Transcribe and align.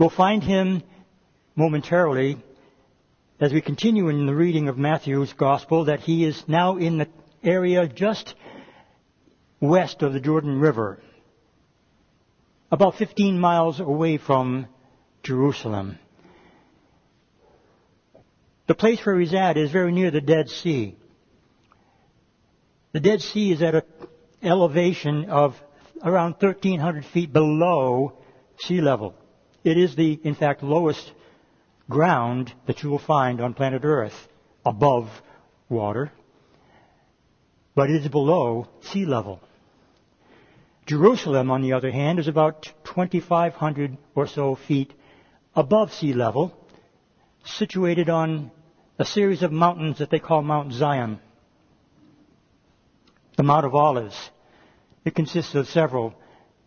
We'll 0.00 0.08
find 0.08 0.42
him 0.42 0.82
momentarily 1.56 2.38
as 3.38 3.52
we 3.52 3.60
continue 3.60 4.08
in 4.08 4.24
the 4.24 4.34
reading 4.34 4.68
of 4.68 4.78
Matthew's 4.78 5.34
Gospel 5.34 5.84
that 5.84 6.00
he 6.00 6.24
is 6.24 6.42
now 6.48 6.78
in 6.78 6.96
the 6.96 7.06
area 7.44 7.86
just 7.86 8.34
west 9.60 10.00
of 10.00 10.14
the 10.14 10.20
Jordan 10.20 10.58
River, 10.58 11.02
about 12.72 12.94
15 12.94 13.38
miles 13.38 13.78
away 13.78 14.16
from 14.16 14.68
Jerusalem. 15.22 15.98
The 18.68 18.74
place 18.74 19.04
where 19.04 19.20
he's 19.20 19.34
at 19.34 19.58
is 19.58 19.70
very 19.70 19.92
near 19.92 20.10
the 20.10 20.22
Dead 20.22 20.48
Sea. 20.48 20.96
The 22.92 23.00
Dead 23.00 23.20
Sea 23.20 23.52
is 23.52 23.62
at 23.62 23.74
an 23.74 23.82
elevation 24.42 25.28
of 25.28 25.60
around 26.02 26.36
1,300 26.38 27.04
feet 27.04 27.34
below 27.34 28.14
sea 28.60 28.80
level. 28.80 29.14
It 29.62 29.76
is 29.76 29.94
the, 29.94 30.18
in 30.24 30.34
fact, 30.34 30.62
lowest 30.62 31.12
ground 31.88 32.52
that 32.66 32.82
you 32.82 32.90
will 32.90 32.98
find 32.98 33.40
on 33.40 33.54
planet 33.54 33.84
Earth 33.84 34.28
above 34.64 35.10
water, 35.68 36.12
but 37.74 37.90
it 37.90 38.02
is 38.02 38.08
below 38.08 38.68
sea 38.80 39.04
level. 39.04 39.40
Jerusalem, 40.86 41.50
on 41.50 41.62
the 41.62 41.74
other 41.74 41.90
hand, 41.90 42.18
is 42.18 42.26
about 42.26 42.62
2,500 42.84 43.96
or 44.14 44.26
so 44.26 44.54
feet 44.54 44.92
above 45.54 45.92
sea 45.92 46.12
level, 46.12 46.52
situated 47.44 48.08
on 48.08 48.50
a 48.98 49.04
series 49.04 49.42
of 49.42 49.52
mountains 49.52 49.98
that 49.98 50.10
they 50.10 50.18
call 50.18 50.42
Mount 50.42 50.72
Zion. 50.72 51.20
The 53.36 53.42
Mount 53.42 53.66
of 53.66 53.74
Olives. 53.74 54.30
It 55.04 55.14
consists 55.14 55.54
of 55.54 55.68
several 55.68 56.14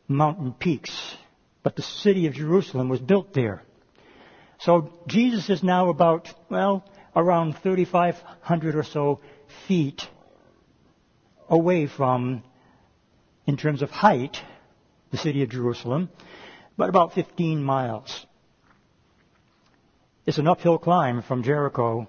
mountain 0.08 0.54
peaks, 0.54 1.16
but 1.64 1.76
the 1.76 1.82
city 1.82 2.28
of 2.28 2.34
Jerusalem 2.34 2.90
was 2.90 3.00
built 3.00 3.34
there. 3.34 3.64
So 4.60 4.94
Jesus 5.08 5.50
is 5.50 5.64
now 5.64 5.90
about, 5.90 6.34
well, 6.50 6.86
around 7.16 7.58
3,500 7.64 8.76
or 8.76 8.84
so 8.84 9.20
feet 9.68 10.08
away 11.50 11.88
from 11.88 12.44
in 13.46 13.58
terms 13.58 13.82
of 13.82 13.90
height, 13.90 14.38
the 15.12 15.18
city 15.18 15.44
of 15.44 15.50
Jerusalem, 15.50 16.10
but 16.78 16.90
about 16.90 17.14
15 17.14 17.64
miles. 17.64 18.26
It's 20.26 20.38
an 20.38 20.48
uphill 20.48 20.78
climb 20.78 21.22
from 21.22 21.44
Jericho 21.44 22.08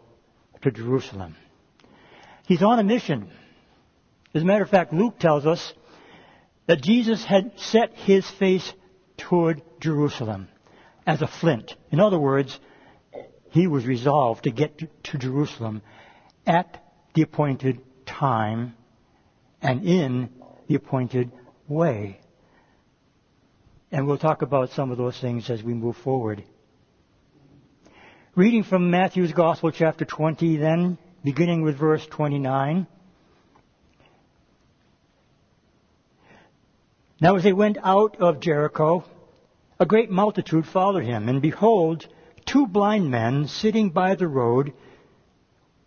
to 0.62 0.70
Jerusalem. 0.70 1.36
He's 2.46 2.62
on 2.62 2.78
a 2.78 2.84
mission. 2.84 3.30
As 4.32 4.42
a 4.42 4.44
matter 4.44 4.62
of 4.62 4.70
fact, 4.70 4.92
Luke 4.92 5.18
tells 5.18 5.46
us 5.46 5.72
that 6.66 6.82
Jesus 6.82 7.24
had 7.24 7.52
set 7.56 7.94
his 7.94 8.28
face 8.38 8.72
toward 9.24 9.62
Jerusalem 9.80 10.48
as 11.06 11.22
a 11.22 11.26
flint. 11.26 11.74
In 11.90 12.00
other 12.00 12.18
words, 12.18 12.58
he 13.50 13.66
was 13.66 13.86
resolved 13.86 14.44
to 14.44 14.50
get 14.50 14.78
to 15.04 15.18
Jerusalem 15.18 15.82
at 16.46 16.82
the 17.14 17.22
appointed 17.22 17.80
time 18.04 18.74
and 19.62 19.82
in 19.84 20.28
the 20.68 20.74
appointed 20.74 21.32
way. 21.68 22.20
And 23.90 24.06
we'll 24.06 24.18
talk 24.18 24.42
about 24.42 24.70
some 24.70 24.90
of 24.90 24.98
those 24.98 25.18
things 25.18 25.48
as 25.48 25.62
we 25.62 25.72
move 25.72 25.96
forward. 25.96 26.44
Reading 28.34 28.64
from 28.64 28.90
Matthew's 28.90 29.32
Gospel, 29.32 29.70
chapter 29.70 30.04
20, 30.04 30.56
then, 30.56 30.98
beginning 31.22 31.62
with 31.62 31.78
verse 31.78 32.04
29. 32.06 32.86
Now, 37.20 37.36
as 37.36 37.44
they 37.44 37.52
went 37.52 37.78
out 37.82 38.20
of 38.20 38.40
Jericho, 38.40 39.04
a 39.78 39.86
great 39.86 40.10
multitude 40.10 40.66
followed 40.66 41.04
him, 41.04 41.28
and 41.28 41.42
behold, 41.42 42.06
two 42.44 42.66
blind 42.66 43.10
men 43.10 43.48
sitting 43.48 43.90
by 43.90 44.14
the 44.14 44.28
road 44.28 44.72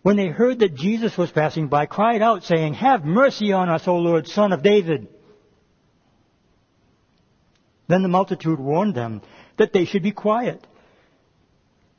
when 0.01 0.15
they 0.15 0.27
heard 0.27 0.59
that 0.59 0.75
Jesus 0.75 1.17
was 1.17 1.31
passing 1.31 1.67
by, 1.67 1.85
cried 1.85 2.21
out, 2.21 2.43
saying, 2.43 2.75
Have 2.75 3.03
mercy 3.03 3.51
on 3.51 3.67
us, 3.69 3.87
O 3.87 3.97
Lord, 3.97 4.27
son 4.27 4.53
of 4.53 4.63
David. 4.63 5.07
Then 7.87 8.03
the 8.03 8.07
multitude 8.07 8.59
warned 8.59 8.95
them 8.95 9.21
that 9.57 9.73
they 9.73 9.85
should 9.85 10.03
be 10.03 10.11
quiet. 10.11 10.65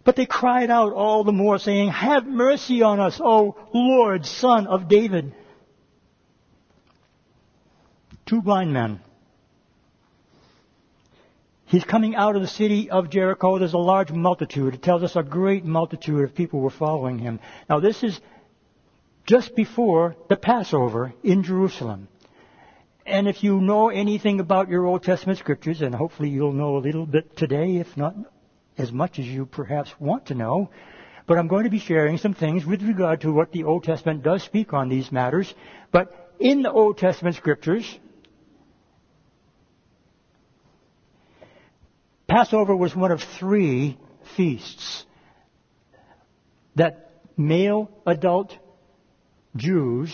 But 0.05 0.17
they 0.17 0.27
cried 0.27 0.71
out 0.71 0.93
all 0.93 1.23
the 1.25 1.33
more, 1.33 1.59
saying, 1.59 1.91
Have 1.91 2.27
mercy 2.27 2.83
on 2.83 2.99
us, 2.99 3.21
O 3.23 3.57
Lord, 3.75 4.25
son 4.25 4.67
of 4.67 4.89
David. 4.89 5.35
Two 8.25 8.41
blind 8.41 8.73
men. 8.73 9.01
He's 11.69 11.85
coming 11.85 12.17
out 12.17 12.35
of 12.35 12.41
the 12.41 12.49
city 12.49 12.89
of 12.89 13.11
Jericho. 13.11 13.59
There's 13.59 13.75
a 13.75 13.79
large 13.79 14.11
multitude. 14.11 14.73
It 14.73 14.83
tells 14.83 15.03
us 15.03 15.17
a 15.17 15.23
great 15.23 15.67
multitude 15.67 16.25
of 16.25 16.35
people 16.35 16.61
were 16.61 16.71
following 16.71 17.19
him. 17.19 17.41
Now 17.69 17.79
this 17.79 18.03
is 18.03 18.19
just 19.27 19.55
before 19.55 20.17
the 20.31 20.37
Passover 20.37 21.13
in 21.23 21.43
Jerusalem. 21.43 22.09
And 23.05 23.29
if 23.29 23.45
you 23.45 23.61
know 23.61 23.91
anything 23.91 24.41
about 24.41 24.71
your 24.71 24.87
Old 24.87 25.03
Testament 25.03 25.39
scriptures, 25.39 25.83
and 25.83 25.95
hopefully 25.95 26.31
you'll 26.31 26.55
know 26.55 26.79
a 26.79 26.87
little 26.87 27.05
bit 27.05 27.37
today, 27.37 27.77
if 27.77 27.95
not 27.99 28.15
as 28.79 28.91
much 28.91 29.19
as 29.19 29.27
you 29.27 29.45
perhaps 29.45 29.93
want 30.01 30.27
to 30.27 30.35
know, 30.35 30.71
but 31.27 31.37
I'm 31.37 31.49
going 31.49 31.65
to 31.65 31.71
be 31.71 31.81
sharing 31.81 32.17
some 32.17 32.33
things 32.33 32.65
with 32.65 32.83
regard 32.83 33.21
to 33.23 33.33
what 33.33 33.53
the 33.53 33.65
Old 33.65 33.85
Testament 33.85 34.23
does 34.23 34.43
speak 34.43 34.73
on 34.73 34.89
these 34.89 35.13
matters. 35.13 35.53
But 35.93 36.33
in 36.41 36.63
the 36.63 36.73
Old 36.73 36.97
Testament 36.97 37.37
scriptures, 37.37 37.99
Passover 42.29 42.77
was 42.77 42.95
one 42.95 43.11
of 43.11 43.23
three 43.23 43.97
feasts 44.37 45.07
that 46.77 47.11
male 47.37 47.91
adult 48.07 48.55
Jews 49.57 50.13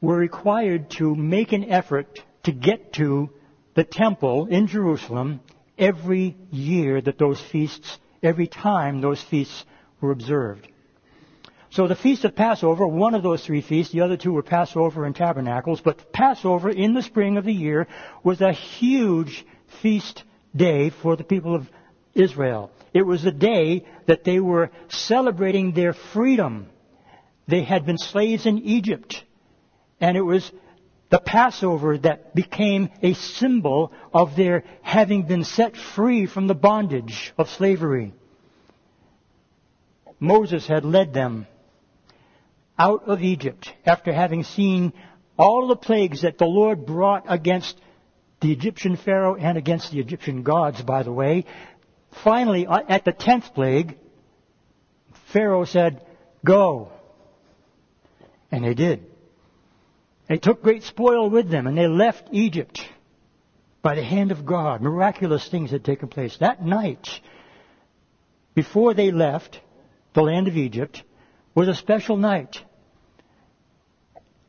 were 0.00 0.16
required 0.16 0.90
to 0.98 1.14
make 1.14 1.52
an 1.52 1.70
effort 1.70 2.18
to 2.42 2.52
get 2.52 2.94
to 2.94 3.30
the 3.74 3.84
temple 3.84 4.46
in 4.46 4.66
Jerusalem 4.66 5.40
every 5.78 6.36
year 6.50 7.00
that 7.00 7.18
those 7.18 7.40
feasts, 7.40 7.98
every 8.22 8.48
time 8.48 9.00
those 9.00 9.22
feasts 9.22 9.64
were 10.00 10.10
observed. 10.10 10.66
So 11.70 11.86
the 11.86 11.94
Feast 11.94 12.24
of 12.24 12.34
Passover, 12.34 12.86
one 12.86 13.14
of 13.14 13.22
those 13.22 13.44
three 13.44 13.60
feasts, 13.60 13.92
the 13.92 14.00
other 14.00 14.16
two 14.16 14.32
were 14.32 14.42
Passover 14.42 15.04
and 15.04 15.14
Tabernacles, 15.14 15.80
but 15.80 16.12
Passover 16.12 16.70
in 16.70 16.94
the 16.94 17.02
spring 17.02 17.36
of 17.36 17.44
the 17.44 17.52
year 17.52 17.86
was 18.24 18.40
a 18.40 18.52
huge 18.52 19.44
feast 19.82 20.22
day 20.54 20.90
for 20.90 21.16
the 21.16 21.24
people 21.24 21.54
of 21.54 21.68
Israel. 22.14 22.70
It 22.94 23.02
was 23.02 23.22
the 23.22 23.32
day 23.32 23.84
that 24.06 24.24
they 24.24 24.40
were 24.40 24.70
celebrating 24.88 25.72
their 25.72 25.92
freedom. 25.92 26.66
They 27.46 27.62
had 27.62 27.84
been 27.84 27.98
slaves 27.98 28.46
in 28.46 28.58
Egypt. 28.58 29.22
And 30.00 30.16
it 30.16 30.22
was 30.22 30.50
the 31.10 31.20
Passover 31.20 31.98
that 31.98 32.34
became 32.34 32.90
a 33.02 33.14
symbol 33.14 33.92
of 34.12 34.34
their 34.36 34.64
having 34.82 35.22
been 35.22 35.44
set 35.44 35.76
free 35.76 36.26
from 36.26 36.46
the 36.46 36.54
bondage 36.54 37.32
of 37.38 37.48
slavery. 37.48 38.12
Moses 40.18 40.66
had 40.66 40.84
led 40.84 41.12
them 41.12 41.46
out 42.78 43.04
of 43.06 43.22
Egypt 43.22 43.72
after 43.84 44.12
having 44.12 44.42
seen 44.42 44.92
all 45.38 45.68
the 45.68 45.76
plagues 45.76 46.22
that 46.22 46.38
the 46.38 46.46
Lord 46.46 46.86
brought 46.86 47.24
against 47.28 47.78
the 48.40 48.52
Egyptian 48.52 48.96
Pharaoh 48.96 49.36
and 49.36 49.56
against 49.56 49.90
the 49.90 50.00
Egyptian 50.00 50.42
gods, 50.42 50.82
by 50.82 51.02
the 51.02 51.12
way. 51.12 51.44
Finally, 52.22 52.66
uh, 52.66 52.80
at 52.88 53.04
the 53.04 53.12
tenth 53.12 53.54
plague, 53.54 53.96
Pharaoh 55.32 55.64
said, 55.64 56.04
Go. 56.44 56.90
And 58.50 58.64
they 58.64 58.74
did. 58.74 59.06
They 60.28 60.38
took 60.38 60.62
great 60.62 60.82
spoil 60.82 61.30
with 61.30 61.50
them 61.50 61.66
and 61.66 61.76
they 61.76 61.86
left 61.86 62.28
Egypt 62.32 62.80
by 63.82 63.94
the 63.94 64.04
hand 64.04 64.32
of 64.32 64.44
God. 64.44 64.82
Miraculous 64.82 65.48
things 65.48 65.70
had 65.70 65.84
taken 65.84 66.08
place. 66.08 66.36
That 66.38 66.64
night, 66.64 67.08
before 68.54 68.94
they 68.94 69.12
left 69.12 69.60
the 70.14 70.22
land 70.22 70.48
of 70.48 70.56
Egypt, 70.56 71.02
was 71.54 71.68
a 71.68 71.74
special 71.74 72.16
night. 72.16 72.56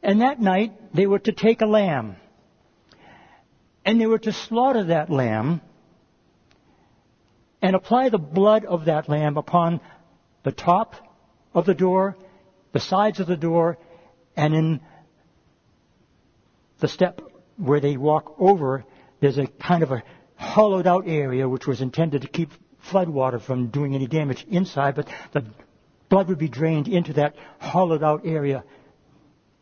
And 0.01 0.22
that 0.22 0.40
night, 0.40 0.94
they 0.94 1.06
were 1.06 1.19
to 1.19 1.31
take 1.31 1.62
a 1.62 1.66
lamb 1.66 2.16
and 3.88 4.01
they 4.01 4.06
were 4.06 4.19
to 4.19 4.34
slaughter 4.34 4.84
that 4.84 5.10
lamb 5.10 5.62
and 7.62 7.74
apply 7.74 8.10
the 8.10 8.18
blood 8.18 8.66
of 8.66 8.86
that 8.86 9.07
lamb 9.07 9.38
upon 9.38 9.80
the 10.44 10.51
top 10.51 10.95
of 11.54 11.66
the 11.66 11.74
door, 11.74 12.18
the 12.74 12.81
sides 12.81 13.22
of 13.22 13.28
the 13.28 13.38
door, 13.38 13.78
and 14.36 14.54
in 14.54 14.81
the 16.80 16.89
step 16.89 17.22
where 17.56 17.80
they 17.80 17.95
walk 17.95 18.36
over, 18.38 18.84
there's 19.22 19.38
a 19.38 19.48
kind 19.48 19.84
of 19.84 19.92
a 19.92 20.04
hollowed 20.36 20.86
out 20.86 21.06
area 21.07 21.48
which 21.48 21.66
was 21.66 21.80
intended 21.80 22.24
to 22.24 22.28
keep 22.28 22.51
flood 22.92 23.07
water 23.07 23.40
from 23.40 23.68
doing 23.68 23.95
any 23.95 24.06
damage 24.06 24.45
inside, 24.50 24.95
but 24.95 25.07
the 25.31 25.45
blood 26.10 26.28
would 26.28 26.38
be 26.38 26.50
drained 26.50 26.90
into 26.90 27.13
that 27.13 27.36
hollowed 27.57 28.04
out 28.04 28.25
area 28.25 28.66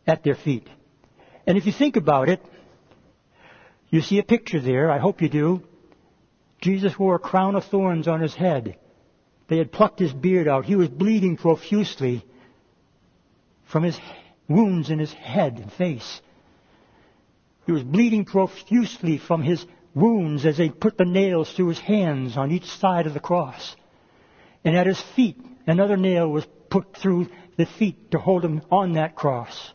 at 0.04 0.24
their 0.24 0.34
feet. 0.34 0.66
And 1.46 1.56
if 1.56 1.64
you 1.64 1.72
think 1.72 1.94
about 1.94 2.28
it, 2.28 2.44
you 3.90 4.00
see 4.00 4.18
a 4.18 4.24
picture 4.24 4.60
there, 4.60 4.90
I 4.90 4.98
hope 4.98 5.22
you 5.22 5.28
do, 5.28 5.62
Jesus 6.60 6.98
wore 6.98 7.16
a 7.16 7.20
crown 7.20 7.54
of 7.54 7.64
thorns 7.64 8.08
on 8.08 8.20
his 8.20 8.34
head. 8.34 8.76
They 9.48 9.58
had 9.58 9.72
plucked 9.72 10.00
his 10.00 10.12
beard 10.12 10.48
out. 10.48 10.64
He 10.64 10.74
was 10.74 10.88
bleeding 10.88 11.36
profusely 11.36 12.24
from 13.64 13.82
his 13.82 13.98
wounds 14.48 14.90
in 14.90 14.98
his 14.98 15.12
head 15.12 15.58
and 15.58 15.72
face. 15.72 16.20
He 17.66 17.72
was 17.72 17.82
bleeding 17.82 18.24
profusely 18.24 19.18
from 19.18 19.42
his 19.42 19.64
wounds 19.94 20.46
as 20.46 20.56
they 20.56 20.68
put 20.68 20.96
the 20.96 21.04
nails 21.04 21.52
through 21.52 21.68
his 21.68 21.78
hands 21.78 22.36
on 22.36 22.50
each 22.50 22.66
side 22.66 23.06
of 23.06 23.14
the 23.14 23.20
cross. 23.20 23.76
And 24.64 24.76
at 24.76 24.86
his 24.86 25.00
feet, 25.00 25.40
another 25.66 25.96
nail 25.96 26.28
was 26.28 26.46
put 26.70 26.96
through 26.96 27.28
the 27.56 27.66
feet 27.66 28.10
to 28.10 28.18
hold 28.18 28.44
him 28.44 28.62
on 28.70 28.92
that 28.94 29.14
cross. 29.14 29.72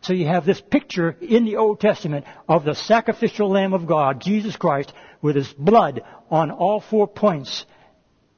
So 0.00 0.12
you 0.12 0.26
have 0.26 0.44
this 0.44 0.60
picture 0.60 1.16
in 1.20 1.44
the 1.44 1.56
Old 1.56 1.80
Testament 1.80 2.24
of 2.48 2.64
the 2.64 2.74
sacrificial 2.74 3.50
Lamb 3.50 3.74
of 3.74 3.86
God, 3.86 4.20
Jesus 4.20 4.56
Christ, 4.56 4.92
with 5.20 5.36
his 5.36 5.52
blood 5.52 6.02
on 6.30 6.50
all 6.50 6.80
four 6.80 7.08
points 7.08 7.66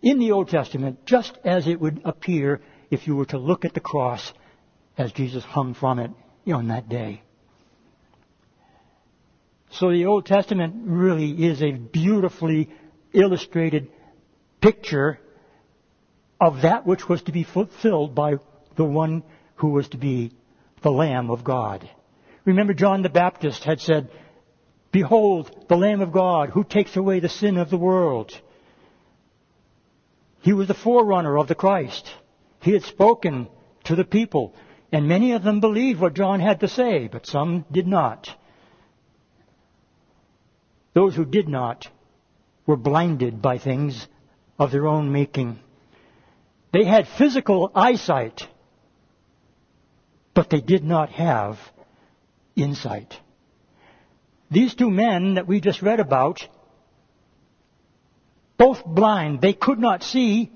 in 0.03 0.19
the 0.19 0.33
Old 0.33 0.49
Testament, 0.49 1.05
just 1.05 1.37
as 1.45 1.67
it 1.67 1.81
would 1.81 2.01
appear 2.05 2.61
if 2.91 3.07
you 3.07 3.15
were 3.15 3.27
to 3.27 3.39
look 3.39 3.65
at 3.65 3.75
the 3.75 3.81
cross 3.81 4.33
as 4.97 5.13
Jesus 5.13 5.45
hung 5.45 5.75
from 5.75 5.99
it 5.99 6.11
on 6.53 6.69
that 6.69 6.89
day. 6.89 7.23
So 9.73 9.91
the 9.91 10.07
Old 10.07 10.27
Testament 10.27 10.75
really 10.87 11.31
is 11.47 11.63
a 11.63 11.73
beautifully 11.73 12.71
illustrated 13.13 13.89
picture 14.61 15.21
of 16.41 16.63
that 16.63 16.87
which 16.87 17.09
was 17.09 17.23
to 17.23 17.33
be 17.33 17.45
fulfilled 17.45 18.15
by 18.15 18.37
the 18.77 18.85
one 18.85 19.23
who 19.57 19.69
was 19.69 19.89
to 19.91 19.99
be 19.99 20.33
the 20.83 20.91
Lamb 20.91 21.31
of 21.31 21.45
God. 21.45 21.89
Remember 22.45 22.75
John 22.75 23.03
the 23.03 23.09
Baptist 23.09 23.65
had 23.65 23.81
said, 23.81 24.11
Behold, 24.93 25.67
the 25.69 25.77
Lamb 25.77 26.01
of 26.01 26.13
God 26.13 26.51
who 26.51 26.65
takes 26.65 26.97
away 26.97 27.21
the 27.21 27.29
sin 27.29 27.57
of 27.57 27.71
the 27.71 27.79
world. 27.79 28.33
He 30.41 30.53
was 30.53 30.69
the 30.69 30.75
forerunner 30.75 31.39
of 31.39 31.49
the 31.49 31.55
Christ. 31.55 32.11
He 32.61 32.73
had 32.73 32.83
spoken 32.83 33.49
to 33.85 33.95
the 33.95 34.05
people, 34.05 34.55
and 34.91 35.07
many 35.07 35.33
of 35.33 35.43
them 35.43 35.61
believed 35.61 36.01
what 36.01 36.15
John 36.15 36.41
had 36.41 36.61
to 36.61 36.69
say, 36.69 37.09
but 37.09 37.27
some 37.27 37.65
did 37.71 37.87
not. 37.87 38.29
Those 40.93 41.15
who 41.15 41.25
did 41.25 41.49
not 41.49 41.89
were 42.67 42.77
blinded 42.77 43.41
by 43.41 43.59
things 43.59 44.09
of 44.59 44.73
their 44.73 44.87
own 44.87 45.13
making. 45.13 45.59
They 46.73 46.85
had 46.85 47.07
physical 47.07 47.71
eyesight, 47.75 48.47
but 50.35 50.51
they 50.51 50.61
did 50.61 50.85
not 50.85 51.11
have 51.11 51.59
insight. 52.57 53.15
These 54.51 54.75
two 54.75 54.91
men 54.91 55.35
that 55.35 55.47
we 55.47 55.61
just 55.61 55.83
read 55.83 56.01
about, 56.01 56.47
both 58.59 58.85
blind, 58.85 59.41
they 59.41 59.53
could 59.53 59.79
not 59.79 60.03
see, 60.03 60.51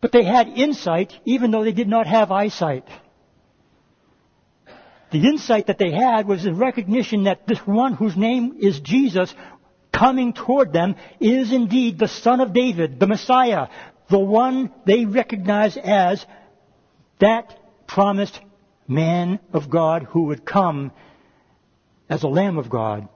but 0.00 0.12
they 0.12 0.24
had 0.24 0.48
insight 0.48 1.12
even 1.24 1.50
though 1.50 1.64
they 1.64 1.72
did 1.72 1.88
not 1.88 2.06
have 2.06 2.32
eyesight. 2.32 2.84
The 5.10 5.26
insight 5.26 5.66
that 5.66 5.78
they 5.78 5.90
had 5.90 6.26
was 6.26 6.44
the 6.44 6.54
recognition 6.54 7.24
that 7.24 7.46
this 7.46 7.58
one 7.66 7.94
whose 7.94 8.16
name 8.16 8.56
is 8.60 8.78
Jesus 8.80 9.34
coming 9.92 10.32
toward 10.32 10.72
them 10.72 10.94
is 11.18 11.52
indeed 11.52 11.98
the 11.98 12.08
Son 12.08 12.40
of 12.40 12.52
David, 12.52 13.00
the 13.00 13.08
Messiah, 13.08 13.68
the 14.08 14.18
one 14.18 14.72
they 14.86 15.04
recognize 15.04 15.76
as 15.76 16.24
that 17.18 17.58
promised 17.86 18.38
man 18.90 19.38
of 19.52 19.70
God 19.70 20.02
who 20.02 20.24
would 20.24 20.44
come 20.44 20.90
as 22.08 22.24
a 22.24 22.28
Lamb 22.28 22.58
of 22.58 22.68
God. 22.68 23.08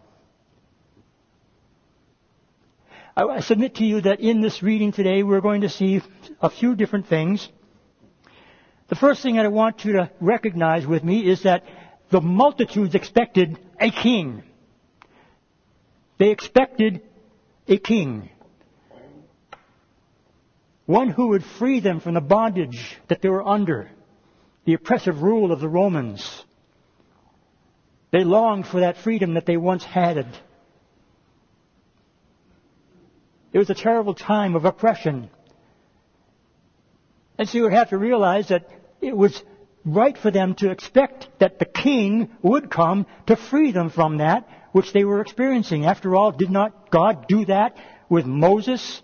I 3.17 3.41
submit 3.41 3.77
to 3.77 3.85
you 3.85 4.01
that 4.01 4.21
in 4.21 4.41
this 4.41 4.63
reading 4.63 4.93
today 4.93 5.23
we're 5.23 5.41
going 5.41 5.61
to 5.63 5.69
see 5.69 6.01
a 6.41 6.51
few 6.51 6.75
different 6.75 7.09
things. 7.09 7.49
The 8.89 8.97
first 8.97 9.23
thing 9.23 9.37
that 9.37 9.45
I 9.45 9.49
want 9.49 9.85
you 9.85 9.95
to 9.95 10.11
recognize 10.21 10.87
with 10.87 11.05
me 11.05 11.29
is 11.29 11.43
that 11.43 11.65
the 12.11 12.21
multitudes 12.21 12.95
expected 12.95 13.59
a 13.81 13.91
king. 13.91 14.43
They 16.19 16.31
expected 16.31 17.03
a 17.67 17.79
king. 17.79 18.31
One 20.87 21.09
who 21.09 21.29
would 21.29 21.45
free 21.45 21.81
them 21.81 22.01
from 22.01 22.15
the 22.15 22.21
bondage 22.21 22.99
that 23.09 23.23
they 23.23 23.29
were 23.29 23.47
under 23.47 23.91
the 24.65 24.75
oppressive 24.75 25.23
rule 25.23 25.53
of 25.53 25.61
the 25.61 25.69
Romans. 25.69 26.45
They 28.11 28.25
longed 28.25 28.67
for 28.67 28.81
that 28.81 28.99
freedom 28.99 29.35
that 29.35 29.47
they 29.47 29.57
once 29.57 29.85
had. 29.85 30.27
It 33.53 33.59
was 33.59 33.71
a 33.71 33.75
terrible 33.75 34.15
time 34.15 34.57
of 34.57 34.65
oppression. 34.65 35.31
And 37.39 37.49
so 37.49 37.59
you 37.59 37.65
would 37.65 37.73
have 37.73 37.91
to 37.91 37.99
realize 37.99 38.49
that 38.49 38.69
it 39.01 39.17
was 39.17 39.43
right 39.85 40.17
for 40.17 40.31
them 40.31 40.55
to 40.57 40.71
expect 40.71 41.29
that 41.41 41.59
the 41.59 41.65
king 41.65 42.31
would 42.43 42.71
come 42.71 43.07
to 43.27 43.37
free 43.37 43.73
them 43.73 43.91
from 43.91 44.19
that 44.19 44.49
which 44.73 44.93
they 44.93 45.05
were 45.05 45.21
experiencing. 45.21 45.85
After 45.85 46.17
all, 46.17 46.33
did 46.33 46.51
not 46.51 46.91
God 46.91 47.29
do 47.29 47.45
that 47.45 47.77
with 48.09 48.27
Moses 48.27 49.03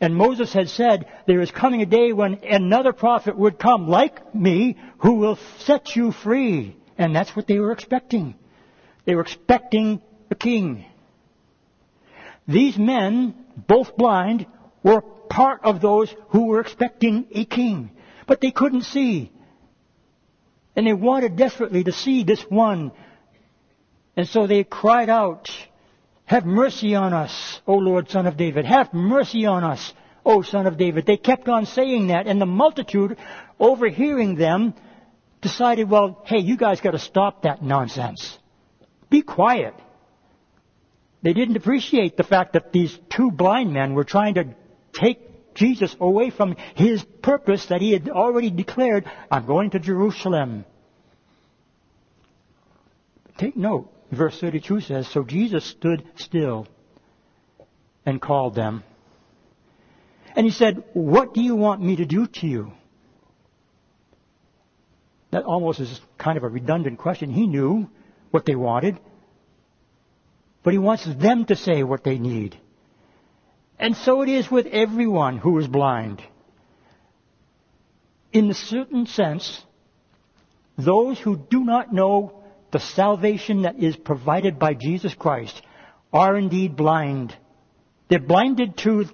and 0.00 0.14
Moses 0.14 0.52
had 0.52 0.68
said, 0.68 1.06
there 1.26 1.40
is 1.40 1.50
coming 1.50 1.80
a 1.80 1.86
day 1.86 2.12
when 2.12 2.40
another 2.44 2.92
prophet 2.92 3.36
would 3.36 3.58
come 3.58 3.88
like 3.88 4.34
me 4.34 4.76
who 4.98 5.14
will 5.14 5.38
set 5.60 5.96
you 5.96 6.12
free. 6.12 6.76
And 6.98 7.16
that's 7.16 7.34
what 7.34 7.46
they 7.46 7.58
were 7.58 7.72
expecting. 7.72 8.34
They 9.06 9.14
were 9.14 9.22
expecting 9.22 10.02
a 10.30 10.34
king. 10.34 10.84
These 12.46 12.76
men, 12.76 13.34
both 13.56 13.96
blind, 13.96 14.46
were 14.82 15.00
part 15.00 15.60
of 15.64 15.80
those 15.80 16.14
who 16.28 16.46
were 16.46 16.60
expecting 16.60 17.26
a 17.32 17.44
king. 17.44 17.90
But 18.26 18.40
they 18.40 18.50
couldn't 18.50 18.82
see. 18.82 19.32
And 20.74 20.86
they 20.86 20.92
wanted 20.92 21.36
desperately 21.36 21.84
to 21.84 21.92
see 21.92 22.22
this 22.22 22.42
one. 22.42 22.92
And 24.14 24.28
so 24.28 24.46
they 24.46 24.62
cried 24.62 25.08
out, 25.08 25.50
have 26.26 26.44
mercy 26.44 26.94
on 26.94 27.14
us, 27.14 27.60
O 27.66 27.76
Lord, 27.76 28.10
Son 28.10 28.26
of 28.26 28.36
David. 28.36 28.64
Have 28.66 28.92
mercy 28.92 29.46
on 29.46 29.62
us, 29.64 29.92
O 30.24 30.42
Son 30.42 30.66
of 30.66 30.76
David. 30.76 31.06
They 31.06 31.16
kept 31.16 31.48
on 31.48 31.66
saying 31.66 32.08
that, 32.08 32.26
and 32.26 32.40
the 32.40 32.46
multitude, 32.46 33.16
overhearing 33.60 34.34
them, 34.34 34.74
decided, 35.40 35.88
well, 35.88 36.22
hey, 36.26 36.40
you 36.40 36.56
guys 36.56 36.80
got 36.80 36.90
to 36.90 36.98
stop 36.98 37.42
that 37.42 37.62
nonsense. 37.62 38.38
Be 39.08 39.22
quiet. 39.22 39.74
They 41.22 41.32
didn't 41.32 41.56
appreciate 41.56 42.16
the 42.16 42.24
fact 42.24 42.54
that 42.54 42.72
these 42.72 42.96
two 43.08 43.30
blind 43.30 43.72
men 43.72 43.94
were 43.94 44.04
trying 44.04 44.34
to 44.34 44.48
take 44.92 45.54
Jesus 45.54 45.94
away 46.00 46.30
from 46.30 46.56
his 46.74 47.04
purpose 47.22 47.66
that 47.66 47.80
he 47.80 47.92
had 47.92 48.08
already 48.08 48.50
declared, 48.50 49.08
I'm 49.30 49.46
going 49.46 49.70
to 49.70 49.78
Jerusalem. 49.78 50.64
Take 53.38 53.56
note 53.56 53.95
verse 54.10 54.38
32 54.40 54.80
says, 54.80 55.08
So 55.08 55.24
Jesus 55.24 55.64
stood 55.64 56.04
still 56.16 56.66
and 58.04 58.20
called 58.20 58.54
them. 58.54 58.84
And 60.34 60.44
he 60.44 60.52
said, 60.52 60.84
What 60.92 61.34
do 61.34 61.40
you 61.42 61.56
want 61.56 61.82
me 61.82 61.96
to 61.96 62.04
do 62.04 62.26
to 62.26 62.46
you? 62.46 62.72
That 65.30 65.44
almost 65.44 65.80
is 65.80 66.00
kind 66.18 66.38
of 66.38 66.44
a 66.44 66.48
redundant 66.48 66.98
question. 66.98 67.30
He 67.30 67.46
knew 67.46 67.88
what 68.30 68.44
they 68.46 68.54
wanted, 68.54 68.98
but 70.62 70.72
he 70.72 70.78
wants 70.78 71.04
them 71.04 71.46
to 71.46 71.56
say 71.56 71.82
what 71.82 72.04
they 72.04 72.18
need. 72.18 72.58
And 73.78 73.96
so 73.96 74.22
it 74.22 74.28
is 74.28 74.50
with 74.50 74.66
everyone 74.66 75.38
who 75.38 75.58
is 75.58 75.66
blind. 75.66 76.22
In 78.32 78.50
a 78.50 78.54
certain 78.54 79.06
sense, 79.06 79.62
those 80.78 81.18
who 81.18 81.36
do 81.36 81.64
not 81.64 81.92
know 81.92 82.35
the 82.76 82.80
salvation 82.80 83.62
that 83.62 83.78
is 83.78 83.96
provided 83.96 84.58
by 84.58 84.74
Jesus 84.74 85.14
Christ 85.14 85.62
are 86.12 86.36
indeed 86.36 86.76
blind. 86.76 87.34
They're 88.10 88.20
blinded 88.20 88.76
to 88.84 89.06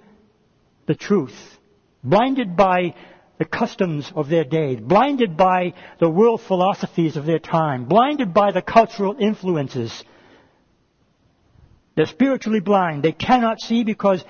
the 0.85 0.95
truth, 0.95 1.33
blinded 2.03 2.57
by 2.57 2.93
the 3.37 3.45
customs 3.45 4.11
of 4.13 4.27
their 4.27 4.43
day, 4.43 4.75
blinded 4.75 5.37
by 5.37 5.75
the 6.01 6.09
world 6.09 6.41
philosophies 6.41 7.15
of 7.15 7.25
their 7.25 7.39
time, 7.39 7.85
blinded 7.85 8.33
by 8.33 8.51
the 8.51 8.61
cultural 8.61 9.15
influences. 9.17 10.03
They're 11.95 12.05
spiritually 12.05 12.59
blind. 12.59 13.01
They 13.01 13.13
cannot 13.13 13.61
see 13.61 13.85
because 13.85 14.25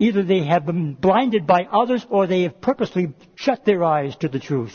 either 0.00 0.24
they 0.24 0.42
have 0.46 0.66
been 0.66 0.94
blinded 0.94 1.46
by 1.46 1.68
others 1.70 2.04
or 2.10 2.26
they 2.26 2.42
have 2.42 2.60
purposely 2.60 3.14
shut 3.36 3.64
their 3.64 3.84
eyes 3.84 4.16
to 4.16 4.26
the 4.26 4.40
truth. 4.40 4.74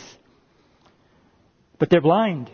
But 1.78 1.90
they're 1.90 2.00
blind. 2.00 2.50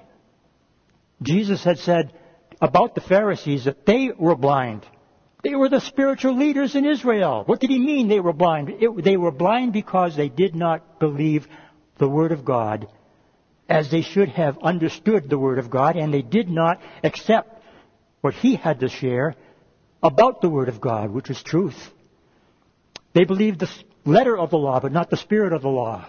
Jesus 1.23 1.62
had 1.62 1.79
said 1.79 2.12
about 2.61 2.95
the 2.95 3.00
Pharisees 3.00 3.65
that 3.65 3.87
they 3.87 4.11
were 4.17 4.37
blind. 4.37 4.87
They 5.43 5.55
were 5.55 5.69
the 5.69 5.81
spiritual 5.81 6.37
leaders 6.37 6.75
in 6.75 6.85
Israel. 6.85 7.45
What 7.47 7.61
did 7.61 7.71
he 7.71 7.79
mean 7.79 8.09
they 8.09 8.21
were 8.21 8.33
blind? 8.33 8.69
It, 8.69 9.05
they 9.05 9.17
were 9.17 9.31
blind 9.31 9.73
because 9.73 10.17
they 10.17 10.29
did 10.29 10.55
not 10.55 11.00
believe 11.00 11.47
the 11.99 12.09
Word 12.09 12.33
of 12.33 12.45
God 12.45 12.87
as 13.69 13.91
they 13.91 14.03
should 14.03 14.29
have 14.31 14.59
understood 14.62 15.31
the 15.31 15.39
Word 15.39 15.59
of 15.59 15.71
God, 15.71 15.97
and 15.97 16.12
they 16.12 16.23
did 16.23 16.50
not 16.50 16.81
accept 17.05 17.62
what 18.21 18.35
he 18.35 18.57
had 18.57 18.81
to 18.81 18.89
share 18.89 19.37
about 20.03 20.41
the 20.41 20.50
Word 20.50 20.69
of 20.69 20.81
God, 20.81 21.11
which 21.11 21.31
is 21.31 21.41
truth. 21.43 21.79
They 23.12 23.25
believed 23.25 23.61
the 23.61 23.71
letter 24.05 24.37
of 24.37 24.50
the 24.50 24.59
law, 24.59 24.81
but 24.81 24.93
not 24.93 25.09
the 25.09 25.17
spirit 25.17 25.53
of 25.53 25.62
the 25.62 25.69
law. 25.69 26.05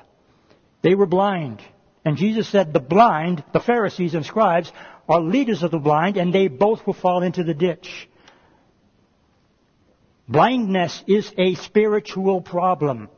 They 0.81 0.95
were 0.95 1.05
blind. 1.05 1.61
And 2.03 2.17
Jesus 2.17 2.47
said 2.49 2.73
the 2.73 2.79
blind, 2.79 3.43
the 3.53 3.59
Pharisees 3.59 4.15
and 4.15 4.25
scribes, 4.25 4.71
are 5.07 5.21
leaders 5.21 5.61
of 5.63 5.71
the 5.71 5.79
blind, 5.79 6.17
and 6.17 6.33
they 6.33 6.47
both 6.47 6.85
will 6.85 6.93
fall 6.93 7.21
into 7.21 7.43
the 7.43 7.53
ditch. 7.53 8.09
Blindness 10.27 11.03
is 11.07 11.31
a 11.37 11.55
spiritual 11.55 12.41
problem. 12.41 13.09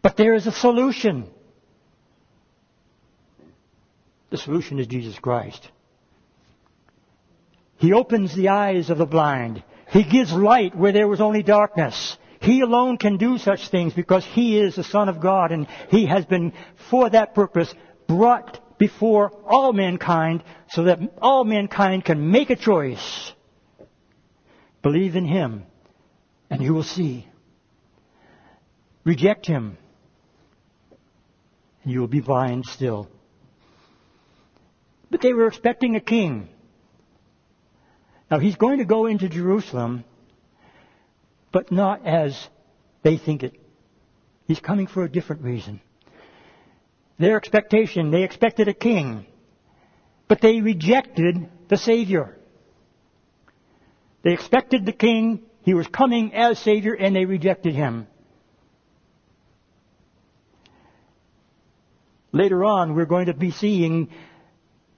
But 0.00 0.16
there 0.16 0.34
is 0.34 0.46
a 0.46 0.52
solution. 0.52 1.28
The 4.30 4.38
solution 4.38 4.78
is 4.78 4.86
Jesus 4.86 5.18
Christ. 5.18 5.70
He 7.76 7.92
opens 7.92 8.34
the 8.34 8.48
eyes 8.48 8.90
of 8.90 8.98
the 8.98 9.06
blind. 9.06 9.62
He 9.90 10.04
gives 10.04 10.32
light 10.32 10.74
where 10.74 10.92
there 10.92 11.08
was 11.08 11.20
only 11.20 11.42
darkness. 11.42 12.16
He 12.42 12.60
alone 12.60 12.98
can 12.98 13.18
do 13.18 13.38
such 13.38 13.68
things 13.68 13.94
because 13.94 14.24
He 14.24 14.58
is 14.58 14.74
the 14.74 14.82
Son 14.82 15.08
of 15.08 15.20
God 15.20 15.52
and 15.52 15.68
He 15.90 16.06
has 16.06 16.24
been, 16.24 16.52
for 16.90 17.08
that 17.08 17.34
purpose, 17.34 17.72
brought 18.08 18.78
before 18.78 19.30
all 19.46 19.72
mankind 19.72 20.42
so 20.70 20.84
that 20.84 20.98
all 21.20 21.44
mankind 21.44 22.04
can 22.04 22.32
make 22.32 22.50
a 22.50 22.56
choice. 22.56 23.32
Believe 24.82 25.14
in 25.14 25.24
Him 25.24 25.64
and 26.50 26.60
you 26.60 26.74
will 26.74 26.82
see. 26.82 27.28
Reject 29.04 29.46
Him 29.46 29.78
and 31.84 31.92
you 31.92 32.00
will 32.00 32.08
be 32.08 32.20
blind 32.20 32.66
still. 32.66 33.08
But 35.12 35.20
they 35.20 35.32
were 35.32 35.46
expecting 35.46 35.94
a 35.94 36.00
king. 36.00 36.48
Now 38.28 38.40
he's 38.40 38.56
going 38.56 38.78
to 38.78 38.84
go 38.84 39.06
into 39.06 39.28
Jerusalem 39.28 40.04
but 41.52 41.70
not 41.70 42.06
as 42.06 42.48
they 43.02 43.18
think 43.18 43.42
it. 43.42 43.54
He's 44.46 44.60
coming 44.60 44.86
for 44.86 45.04
a 45.04 45.10
different 45.10 45.42
reason. 45.42 45.80
Their 47.18 47.36
expectation, 47.36 48.10
they 48.10 48.24
expected 48.24 48.68
a 48.68 48.74
king, 48.74 49.26
but 50.28 50.40
they 50.40 50.60
rejected 50.60 51.48
the 51.68 51.76
Savior. 51.76 52.36
They 54.22 54.32
expected 54.32 54.86
the 54.86 54.92
king, 54.92 55.42
he 55.62 55.74
was 55.74 55.86
coming 55.86 56.34
as 56.34 56.58
Savior, 56.58 56.94
and 56.94 57.14
they 57.14 57.24
rejected 57.24 57.74
him. 57.74 58.06
Later 62.32 62.64
on, 62.64 62.94
we're 62.94 63.04
going 63.04 63.26
to 63.26 63.34
be 63.34 63.50
seeing 63.50 64.08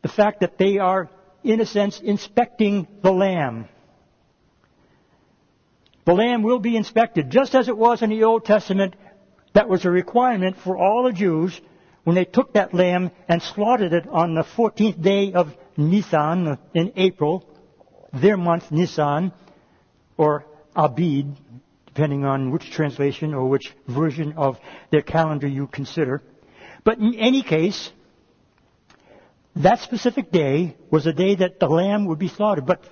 the 0.02 0.08
fact 0.08 0.40
that 0.40 0.56
they 0.56 0.78
are, 0.78 1.10
in 1.42 1.60
a 1.60 1.66
sense, 1.66 2.00
inspecting 2.00 2.86
the 3.02 3.10
Lamb. 3.10 3.68
The 6.04 6.14
lamb 6.14 6.42
will 6.42 6.58
be 6.58 6.76
inspected, 6.76 7.30
just 7.30 7.54
as 7.54 7.68
it 7.68 7.76
was 7.76 8.02
in 8.02 8.10
the 8.10 8.24
Old 8.24 8.44
Testament. 8.44 8.94
That 9.54 9.68
was 9.68 9.84
a 9.84 9.90
requirement 9.90 10.56
for 10.58 10.76
all 10.76 11.04
the 11.04 11.12
Jews 11.12 11.58
when 12.02 12.16
they 12.16 12.24
took 12.24 12.52
that 12.54 12.74
lamb 12.74 13.10
and 13.28 13.42
slaughtered 13.42 13.92
it 13.92 14.06
on 14.08 14.34
the 14.34 14.42
14th 14.42 15.00
day 15.00 15.32
of 15.32 15.54
Nisan 15.76 16.58
in 16.74 16.92
April, 16.96 17.48
their 18.12 18.36
month 18.36 18.70
Nisan, 18.70 19.32
or 20.16 20.44
Abib, 20.76 21.36
depending 21.86 22.24
on 22.24 22.50
which 22.50 22.70
translation 22.70 23.32
or 23.32 23.48
which 23.48 23.72
version 23.86 24.34
of 24.36 24.58
their 24.90 25.02
calendar 25.02 25.46
you 25.46 25.66
consider. 25.66 26.22
But 26.82 26.98
in 26.98 27.14
any 27.14 27.42
case, 27.42 27.90
that 29.56 29.80
specific 29.80 30.30
day 30.30 30.76
was 30.90 31.06
a 31.06 31.12
day 31.12 31.36
that 31.36 31.60
the 31.60 31.68
lamb 31.68 32.06
would 32.06 32.18
be 32.18 32.28
slaughtered. 32.28 32.66
But 32.66 32.82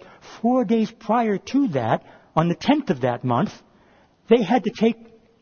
four 0.40 0.64
days 0.64 0.90
prior 0.90 1.38
to 1.38 1.68
that, 1.68 2.04
on 2.34 2.48
the 2.48 2.54
10th 2.54 2.90
of 2.90 3.02
that 3.02 3.24
month, 3.24 3.52
they 4.28 4.42
had 4.42 4.64
to 4.64 4.70
take 4.70 4.96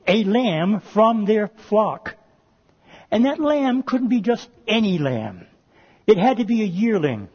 a 0.06 0.25
lamb 0.25 0.80
from 0.92 1.25
their 1.25 1.49
flock. 1.68 2.16
And 3.11 3.26
that 3.26 3.40
lamb 3.40 3.82
couldn't 3.82 4.09
be 4.09 4.20
just 4.20 4.49
any 4.66 4.99
lamb. 4.99 5.47
It 6.06 6.18
had 6.18 6.38
to 6.38 6.44
be 6.44 6.62
a 6.62 6.66
yearling. 6.66 7.28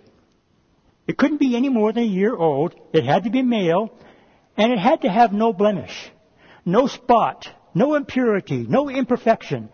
It 1.08 1.18
couldn't 1.18 1.40
be 1.40 1.56
any 1.56 1.70
more 1.70 1.94
than 1.94 2.04
a 2.04 2.08
year 2.08 2.36
old. 2.36 2.76
It 2.94 3.06
had 3.06 3.26
to 3.26 3.30
be 3.30 3.42
male. 3.42 3.94
And 4.58 4.72
it 4.72 4.80
had 4.80 5.02
to 5.02 5.10
have 5.10 5.34
no 5.34 5.54
blemish, 5.54 6.10
no 6.66 6.88
spot, 6.88 7.50
no 7.74 7.96
impurity, 7.96 8.66
no 8.68 8.90
imperfection. 8.90 9.70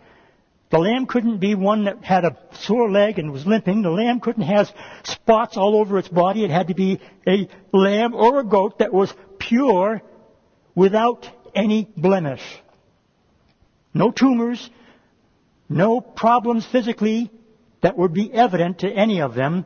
The 0.71 0.79
lamb 0.79 1.05
couldn't 1.05 1.37
be 1.37 1.53
one 1.53 1.83
that 1.83 2.03
had 2.03 2.23
a 2.23 2.37
sore 2.61 2.89
leg 2.89 3.19
and 3.19 3.31
was 3.31 3.45
limping. 3.45 3.81
The 3.81 3.89
lamb 3.89 4.21
couldn't 4.21 4.43
have 4.43 4.71
spots 5.03 5.57
all 5.57 5.75
over 5.75 5.97
its 5.99 6.07
body. 6.07 6.43
It 6.43 6.49
had 6.49 6.69
to 6.69 6.73
be 6.73 6.99
a 7.27 7.47
lamb 7.73 8.15
or 8.15 8.39
a 8.39 8.43
goat 8.43 8.79
that 8.79 8.93
was 8.93 9.13
pure 9.51 10.01
without 10.75 11.29
any 11.53 11.89
blemish. 11.97 12.43
No 13.93 14.09
tumors, 14.09 14.69
no 15.67 15.99
problems 15.99 16.65
physically 16.65 17.29
that 17.81 17.97
would 17.97 18.13
be 18.13 18.31
evident 18.31 18.79
to 18.79 18.89
any 18.89 19.19
of 19.21 19.35
them. 19.35 19.65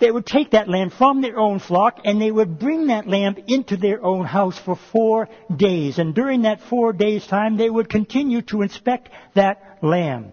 They 0.00 0.10
would 0.10 0.26
take 0.26 0.50
that 0.50 0.68
lamb 0.68 0.90
from 0.90 1.22
their 1.22 1.38
own 1.38 1.60
flock 1.60 2.00
and 2.04 2.20
they 2.20 2.30
would 2.30 2.58
bring 2.58 2.88
that 2.88 3.06
lamb 3.06 3.36
into 3.46 3.78
their 3.78 4.04
own 4.04 4.26
house 4.26 4.58
for 4.58 4.76
four 4.90 5.30
days. 5.54 5.98
And 5.98 6.14
during 6.14 6.42
that 6.42 6.60
four 6.60 6.92
days 6.92 7.26
time, 7.26 7.56
they 7.56 7.70
would 7.70 7.88
continue 7.88 8.42
to 8.42 8.60
inspect 8.60 9.08
that 9.34 9.78
lamb. 9.80 10.32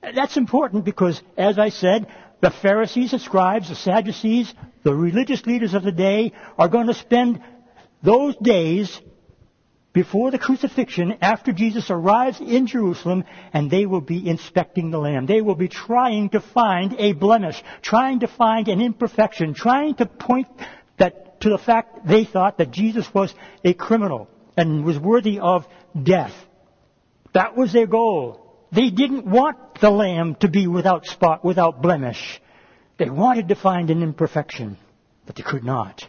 That's 0.00 0.38
important 0.38 0.84
because, 0.86 1.20
as 1.36 1.58
I 1.58 1.68
said, 1.68 2.06
the 2.42 2.50
Pharisees, 2.50 3.12
the 3.12 3.18
scribes, 3.18 3.68
the 3.68 3.76
Sadducees, 3.76 4.52
the 4.82 4.94
religious 4.94 5.46
leaders 5.46 5.74
of 5.74 5.84
the 5.84 5.92
day 5.92 6.32
are 6.58 6.68
going 6.68 6.88
to 6.88 6.94
spend 6.94 7.40
those 8.02 8.36
days 8.36 9.00
before 9.92 10.30
the 10.30 10.38
crucifixion, 10.38 11.18
after 11.20 11.52
Jesus 11.52 11.90
arrives 11.90 12.40
in 12.40 12.66
Jerusalem, 12.66 13.24
and 13.52 13.70
they 13.70 13.84
will 13.84 14.00
be 14.00 14.26
inspecting 14.26 14.90
the 14.90 14.98
Lamb. 14.98 15.26
They 15.26 15.42
will 15.42 15.54
be 15.54 15.68
trying 15.68 16.30
to 16.30 16.40
find 16.40 16.94
a 16.98 17.12
blemish, 17.12 17.62
trying 17.82 18.20
to 18.20 18.26
find 18.26 18.68
an 18.68 18.80
imperfection, 18.80 19.54
trying 19.54 19.94
to 19.96 20.06
point 20.06 20.48
that 20.98 21.42
to 21.42 21.50
the 21.50 21.58
fact 21.58 22.06
they 22.06 22.24
thought 22.24 22.58
that 22.58 22.70
Jesus 22.70 23.06
was 23.12 23.34
a 23.64 23.74
criminal 23.74 24.28
and 24.56 24.84
was 24.84 24.98
worthy 24.98 25.38
of 25.38 25.66
death. 26.02 26.34
That 27.34 27.54
was 27.54 27.72
their 27.72 27.86
goal. 27.86 28.41
They 28.72 28.88
didn't 28.88 29.26
want 29.26 29.80
the 29.80 29.90
lamb 29.90 30.34
to 30.36 30.48
be 30.48 30.66
without 30.66 31.04
spot, 31.04 31.44
without 31.44 31.82
blemish. 31.82 32.40
They 32.96 33.10
wanted 33.10 33.48
to 33.48 33.54
find 33.54 33.90
an 33.90 34.02
imperfection, 34.02 34.78
but 35.26 35.36
they 35.36 35.42
could 35.42 35.62
not. 35.62 36.06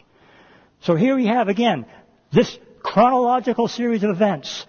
So 0.80 0.94
here 0.94 1.14
we 1.14 1.26
have 1.26 1.48
again 1.48 1.84
this 2.32 2.58
chronological 2.82 3.68
series 3.68 4.02
of 4.02 4.10
events. 4.10 4.64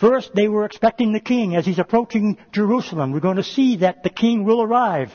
First, 0.00 0.34
they 0.34 0.48
were 0.48 0.64
expecting 0.64 1.12
the 1.12 1.20
king 1.20 1.54
as 1.54 1.66
he's 1.66 1.78
approaching 1.78 2.38
Jerusalem. 2.50 3.12
We're 3.12 3.20
going 3.20 3.36
to 3.36 3.42
see 3.42 3.76
that 3.78 4.02
the 4.02 4.10
king 4.10 4.44
will 4.44 4.62
arrive. 4.62 5.14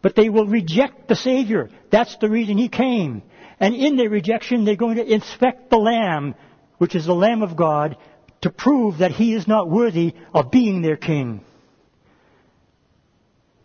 But 0.00 0.16
they 0.16 0.30
will 0.30 0.46
reject 0.46 1.06
the 1.06 1.14
Savior. 1.14 1.70
That's 1.90 2.16
the 2.16 2.28
reason 2.28 2.58
he 2.58 2.68
came. 2.68 3.22
And 3.60 3.76
in 3.76 3.96
their 3.96 4.10
rejection, 4.10 4.64
they're 4.64 4.74
going 4.74 4.96
to 4.96 5.06
inspect 5.06 5.70
the 5.70 5.76
Lamb, 5.76 6.34
which 6.78 6.96
is 6.96 7.06
the 7.06 7.14
Lamb 7.14 7.42
of 7.42 7.54
God, 7.54 7.96
to 8.40 8.50
prove 8.50 8.98
that 8.98 9.12
he 9.12 9.34
is 9.34 9.46
not 9.46 9.70
worthy 9.70 10.14
of 10.34 10.50
being 10.50 10.82
their 10.82 10.96
king 10.96 11.44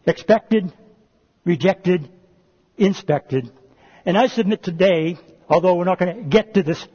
expected, 0.07 0.73
rejected, 1.45 2.09
inspected. 2.77 3.51
And 4.05 4.17
I 4.17 4.27
submit 4.27 4.63
today, 4.63 5.17
although 5.49 5.75
we're 5.75 5.83
not 5.83 5.99
going 5.99 6.15
to 6.15 6.23
get 6.23 6.53
to 6.55 6.63
this 6.63 6.85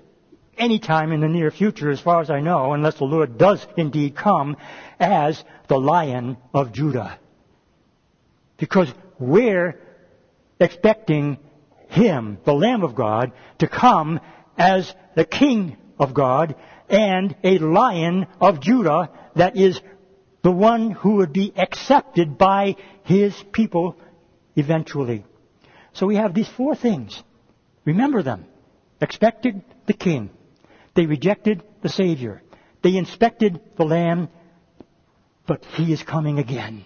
anytime 0.56 1.12
in 1.12 1.20
the 1.20 1.28
near 1.28 1.50
future, 1.50 1.90
as 1.90 2.00
far 2.00 2.20
as 2.20 2.30
I 2.30 2.40
know, 2.40 2.72
unless 2.72 2.96
the 2.96 3.04
Lord 3.04 3.38
does 3.38 3.64
indeed 3.76 4.16
come 4.16 4.56
as 4.98 5.42
the 5.68 5.78
Lion 5.78 6.36
of 6.54 6.72
Judah. 6.72 7.18
Because 8.56 8.92
we're 9.18 9.78
expecting 10.60 11.38
Him, 11.88 12.38
the 12.44 12.54
Lamb 12.54 12.82
of 12.82 12.94
God, 12.94 13.32
to 13.58 13.68
come 13.68 14.20
as 14.56 14.94
the 15.14 15.24
King 15.24 15.76
of 15.98 16.14
God 16.14 16.54
and 16.88 17.34
a 17.42 17.58
Lion 17.58 18.26
of 18.40 18.60
Judah 18.60 19.10
that 19.34 19.56
is 19.56 19.80
the 20.42 20.50
one 20.52 20.90
who 20.90 21.16
would 21.16 21.32
be 21.32 21.52
accepted 21.56 22.36
by 22.36 22.76
his 23.04 23.34
people 23.52 23.96
eventually. 24.56 25.24
So 25.94 26.06
we 26.06 26.16
have 26.16 26.34
these 26.34 26.48
four 26.48 26.74
things. 26.74 27.22
Remember 27.84 28.22
them. 28.22 28.46
Expected 29.00 29.62
the 29.86 29.92
king. 29.92 30.30
They 30.94 31.06
rejected 31.06 31.62
the 31.82 31.88
Savior. 31.88 32.42
They 32.82 32.96
inspected 32.96 33.60
the 33.76 33.84
Lamb, 33.84 34.28
but 35.46 35.64
he 35.64 35.92
is 35.92 36.02
coming 36.02 36.38
again. 36.38 36.84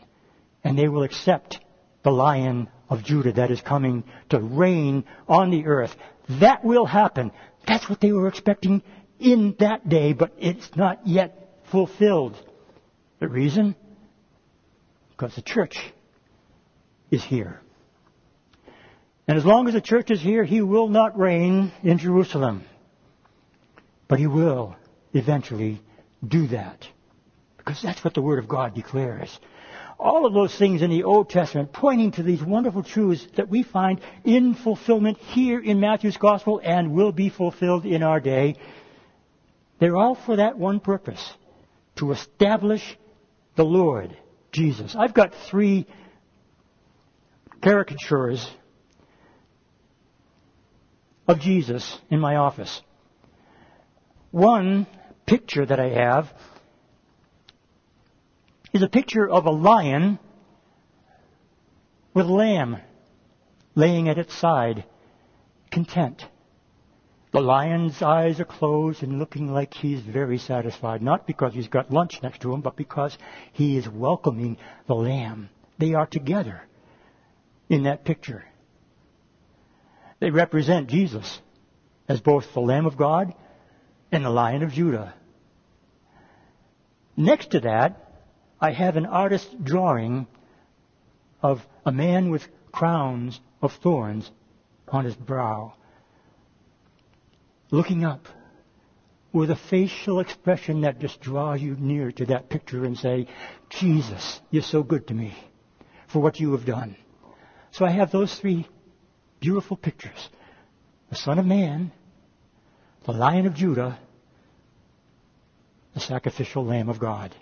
And 0.62 0.78
they 0.78 0.88
will 0.88 1.02
accept 1.02 1.58
the 2.02 2.10
Lion 2.10 2.68
of 2.88 3.04
Judah 3.04 3.32
that 3.32 3.50
is 3.50 3.60
coming 3.60 4.04
to 4.30 4.38
reign 4.38 5.04
on 5.28 5.50
the 5.50 5.66
earth. 5.66 5.94
That 6.40 6.64
will 6.64 6.86
happen. 6.86 7.32
That's 7.66 7.88
what 7.88 8.00
they 8.00 8.12
were 8.12 8.28
expecting 8.28 8.82
in 9.18 9.56
that 9.58 9.88
day, 9.88 10.12
but 10.12 10.32
it's 10.38 10.76
not 10.76 11.06
yet 11.06 11.60
fulfilled. 11.70 12.36
The 13.18 13.28
reason? 13.28 13.74
Because 15.10 15.34
the 15.34 15.42
church 15.42 15.78
is 17.10 17.24
here. 17.24 17.60
And 19.28 19.38
as 19.38 19.44
long 19.44 19.66
as 19.66 19.74
the 19.74 19.80
church 19.80 20.10
is 20.10 20.20
here, 20.20 20.44
he 20.44 20.60
will 20.60 20.88
not 20.88 21.18
reign 21.18 21.72
in 21.82 21.98
Jerusalem. 21.98 22.64
But 24.08 24.18
he 24.18 24.26
will 24.26 24.76
eventually 25.12 25.80
do 26.26 26.46
that. 26.48 26.86
Because 27.56 27.82
that's 27.82 28.04
what 28.04 28.14
the 28.14 28.22
Word 28.22 28.38
of 28.38 28.48
God 28.48 28.74
declares. 28.74 29.36
All 29.98 30.26
of 30.26 30.34
those 30.34 30.56
things 30.56 30.82
in 30.82 30.90
the 30.90 31.04
Old 31.04 31.30
Testament 31.30 31.72
pointing 31.72 32.12
to 32.12 32.22
these 32.22 32.42
wonderful 32.42 32.82
truths 32.82 33.26
that 33.36 33.48
we 33.48 33.62
find 33.62 34.00
in 34.24 34.54
fulfillment 34.54 35.16
here 35.18 35.58
in 35.58 35.80
Matthew's 35.80 36.18
Gospel 36.18 36.60
and 36.62 36.92
will 36.92 37.12
be 37.12 37.30
fulfilled 37.30 37.86
in 37.86 38.02
our 38.02 38.20
day. 38.20 38.56
They're 39.80 39.96
all 39.96 40.14
for 40.14 40.36
that 40.36 40.58
one 40.58 40.80
purpose. 40.80 41.32
To 41.96 42.12
establish 42.12 42.98
the 43.56 43.64
Lord, 43.64 44.16
Jesus. 44.52 44.94
I've 44.96 45.14
got 45.14 45.34
three 45.50 45.86
caricatures 47.62 48.48
of 51.26 51.40
Jesus 51.40 51.98
in 52.10 52.20
my 52.20 52.36
office. 52.36 52.82
One 54.30 54.86
picture 55.26 55.66
that 55.66 55.80
I 55.80 55.88
have 55.88 56.32
is 58.72 58.82
a 58.82 58.88
picture 58.88 59.28
of 59.28 59.46
a 59.46 59.50
lion 59.50 60.18
with 62.14 62.26
a 62.26 62.32
lamb 62.32 62.78
laying 63.74 64.08
at 64.08 64.18
its 64.18 64.34
side, 64.38 64.84
content. 65.70 66.24
The 67.36 67.42
lion's 67.42 68.00
eyes 68.00 68.40
are 68.40 68.46
closed 68.46 69.02
and 69.02 69.18
looking 69.18 69.52
like 69.52 69.74
he's 69.74 70.00
very 70.00 70.38
satisfied, 70.38 71.02
not 71.02 71.26
because 71.26 71.52
he's 71.52 71.68
got 71.68 71.92
lunch 71.92 72.22
next 72.22 72.40
to 72.40 72.54
him, 72.54 72.62
but 72.62 72.76
because 72.76 73.18
he 73.52 73.76
is 73.76 73.86
welcoming 73.86 74.56
the 74.86 74.94
lamb. 74.94 75.50
They 75.76 75.92
are 75.92 76.06
together 76.06 76.62
in 77.68 77.82
that 77.82 78.06
picture. 78.06 78.46
They 80.18 80.30
represent 80.30 80.88
Jesus 80.88 81.42
as 82.08 82.22
both 82.22 82.54
the 82.54 82.60
Lamb 82.60 82.86
of 82.86 82.96
God 82.96 83.34
and 84.10 84.24
the 84.24 84.30
Lion 84.30 84.62
of 84.62 84.72
Judah. 84.72 85.12
Next 87.18 87.50
to 87.50 87.60
that, 87.60 88.14
I 88.58 88.70
have 88.70 88.96
an 88.96 89.04
artist's 89.04 89.54
drawing 89.62 90.26
of 91.42 91.60
a 91.84 91.92
man 91.92 92.30
with 92.30 92.48
crowns 92.72 93.38
of 93.60 93.74
thorns 93.74 94.30
on 94.88 95.04
his 95.04 95.16
brow, 95.16 95.74
looking 97.70 98.04
up 98.04 98.26
with 99.32 99.50
a 99.50 99.56
facial 99.56 100.20
expression 100.20 100.82
that 100.82 101.00
just 101.00 101.20
draws 101.20 101.60
you 101.60 101.76
near 101.78 102.10
to 102.12 102.26
that 102.26 102.48
picture 102.48 102.84
and 102.84 102.96
say, 102.96 103.26
Jesus, 103.68 104.40
you're 104.50 104.62
so 104.62 104.82
good 104.82 105.08
to 105.08 105.14
me 105.14 105.36
for 106.08 106.20
what 106.20 106.40
you 106.40 106.52
have 106.52 106.64
done. 106.64 106.96
So 107.72 107.84
I 107.84 107.90
have 107.90 108.10
those 108.10 108.34
three 108.38 108.66
beautiful 109.40 109.76
pictures. 109.76 110.30
The 111.10 111.16
Son 111.16 111.38
of 111.38 111.46
Man, 111.46 111.92
the 113.04 113.12
Lion 113.12 113.46
of 113.46 113.54
Judah, 113.54 113.98
the 115.94 116.00
sacrificial 116.00 116.64
Lamb 116.64 116.88
of 116.88 116.98
God. 116.98 117.34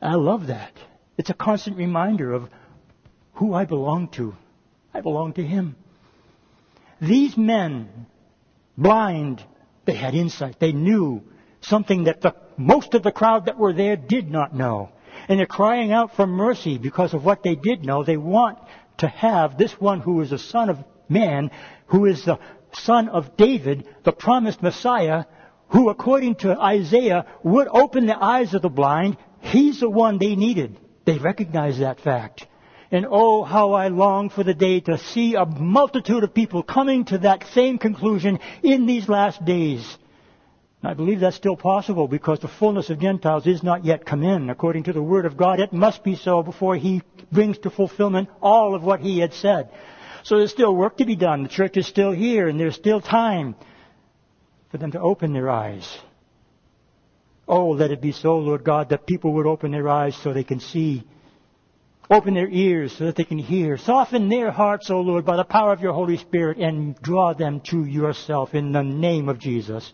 I 0.00 0.14
love 0.14 0.48
that. 0.48 0.72
It's 1.18 1.30
a 1.30 1.34
constant 1.34 1.76
reminder 1.76 2.32
of 2.32 2.48
who 3.34 3.54
I 3.54 3.64
belong 3.64 4.08
to. 4.08 4.34
I 4.94 5.00
belong 5.00 5.34
to 5.34 5.46
Him. 5.46 5.76
These 7.00 7.36
men, 7.36 8.06
blind, 8.76 9.44
they 9.84 9.94
had 9.94 10.14
insight. 10.14 10.58
They 10.58 10.72
knew 10.72 11.22
something 11.60 12.04
that 12.04 12.20
the, 12.20 12.34
most 12.56 12.94
of 12.94 13.02
the 13.02 13.12
crowd 13.12 13.46
that 13.46 13.58
were 13.58 13.72
there 13.72 13.96
did 13.96 14.30
not 14.30 14.54
know. 14.54 14.90
And 15.28 15.38
they're 15.38 15.46
crying 15.46 15.92
out 15.92 16.14
for 16.14 16.26
mercy 16.26 16.78
because 16.78 17.14
of 17.14 17.24
what 17.24 17.42
they 17.42 17.54
did 17.54 17.84
know. 17.84 18.04
They 18.04 18.16
want 18.16 18.58
to 18.98 19.08
have 19.08 19.56
this 19.56 19.72
one 19.80 20.00
who 20.00 20.20
is 20.20 20.30
the 20.30 20.38
Son 20.38 20.68
of 20.68 20.78
Man, 21.08 21.50
who 21.86 22.06
is 22.06 22.24
the 22.24 22.38
Son 22.72 23.08
of 23.08 23.36
David, 23.36 23.88
the 24.04 24.12
promised 24.12 24.62
Messiah, 24.62 25.24
who 25.68 25.88
according 25.88 26.36
to 26.36 26.58
Isaiah 26.60 27.26
would 27.42 27.68
open 27.68 28.06
the 28.06 28.22
eyes 28.22 28.54
of 28.54 28.62
the 28.62 28.68
blind, 28.68 29.16
He's 29.40 29.80
the 29.80 29.90
one 29.90 30.18
they 30.18 30.34
needed. 30.34 30.78
They 31.04 31.18
recognized 31.18 31.80
that 31.80 32.00
fact. 32.00 32.46
And 32.90 33.06
oh, 33.08 33.42
how 33.42 33.72
I 33.72 33.88
long 33.88 34.30
for 34.30 34.44
the 34.44 34.54
day 34.54 34.80
to 34.80 34.98
see 34.98 35.34
a 35.34 35.44
multitude 35.44 36.22
of 36.22 36.34
people 36.34 36.62
coming 36.62 37.04
to 37.06 37.18
that 37.18 37.46
same 37.52 37.78
conclusion 37.78 38.38
in 38.62 38.86
these 38.86 39.08
last 39.08 39.44
days. 39.44 39.98
I 40.82 40.94
believe 40.94 41.20
that's 41.20 41.36
still 41.36 41.56
possible 41.56 42.06
because 42.06 42.38
the 42.38 42.48
fullness 42.48 42.90
of 42.90 43.00
Gentiles 43.00 43.46
is 43.46 43.62
not 43.62 43.84
yet 43.84 44.06
come 44.06 44.22
in. 44.22 44.50
According 44.50 44.84
to 44.84 44.92
the 44.92 45.02
Word 45.02 45.26
of 45.26 45.36
God, 45.36 45.58
it 45.58 45.72
must 45.72 46.04
be 46.04 46.14
so 46.14 46.42
before 46.42 46.76
He 46.76 47.02
brings 47.32 47.58
to 47.58 47.70
fulfillment 47.70 48.28
all 48.40 48.74
of 48.74 48.84
what 48.84 49.00
He 49.00 49.18
had 49.18 49.34
said. 49.34 49.70
So 50.22 50.38
there's 50.38 50.52
still 50.52 50.74
work 50.74 50.98
to 50.98 51.04
be 51.04 51.16
done. 51.16 51.42
The 51.42 51.48
church 51.48 51.76
is 51.76 51.86
still 51.86 52.12
here 52.12 52.46
and 52.46 52.58
there's 52.58 52.76
still 52.76 53.00
time 53.00 53.56
for 54.70 54.78
them 54.78 54.92
to 54.92 55.00
open 55.00 55.32
their 55.32 55.50
eyes 55.50 55.98
Oh, 57.48 57.70
let 57.70 57.92
it 57.92 58.00
be 58.00 58.12
so, 58.12 58.38
Lord 58.38 58.64
God, 58.64 58.88
that 58.88 59.06
people 59.06 59.34
would 59.34 59.46
open 59.46 59.70
their 59.70 59.88
eyes 59.88 60.16
so 60.16 60.32
they 60.32 60.44
can 60.44 60.58
see. 60.58 61.04
Open 62.08 62.34
their 62.34 62.48
ears 62.48 62.92
so 62.96 63.06
that 63.06 63.16
they 63.16 63.24
can 63.24 63.38
hear. 63.38 63.76
Soften 63.76 64.28
their 64.28 64.50
hearts, 64.50 64.90
O 64.90 65.00
Lord, 65.00 65.24
by 65.24 65.36
the 65.36 65.44
power 65.44 65.72
of 65.72 65.80
your 65.80 65.92
Holy 65.92 66.16
Spirit 66.16 66.58
and 66.58 66.94
draw 67.02 67.34
them 67.34 67.60
to 67.70 67.84
yourself 67.84 68.54
in 68.54 68.72
the 68.72 68.82
name 68.82 69.28
of 69.28 69.40
Jesus. 69.40 69.92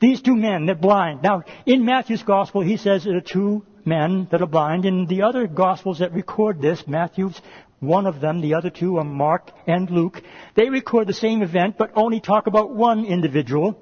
These 0.00 0.22
two 0.22 0.34
men, 0.36 0.66
they're 0.66 0.74
blind. 0.74 1.22
Now, 1.22 1.42
in 1.66 1.84
Matthew's 1.84 2.22
gospel, 2.22 2.62
he 2.62 2.76
says 2.76 3.04
there 3.04 3.16
are 3.16 3.20
two 3.20 3.64
men 3.84 4.28
that 4.30 4.42
are 4.42 4.46
blind. 4.46 4.84
In 4.84 5.06
the 5.06 5.22
other 5.22 5.46
gospels 5.46 6.00
that 6.00 6.12
record 6.12 6.60
this, 6.60 6.86
Matthew's 6.86 7.40
one 7.80 8.06
of 8.06 8.20
them, 8.20 8.40
the 8.40 8.54
other 8.54 8.70
two 8.70 8.98
are 8.98 9.04
Mark 9.04 9.52
and 9.66 9.88
Luke. 9.88 10.20
They 10.56 10.68
record 10.68 11.06
the 11.06 11.12
same 11.12 11.42
event, 11.42 11.76
but 11.78 11.92
only 11.94 12.20
talk 12.20 12.48
about 12.48 12.74
one 12.74 13.04
individual. 13.04 13.78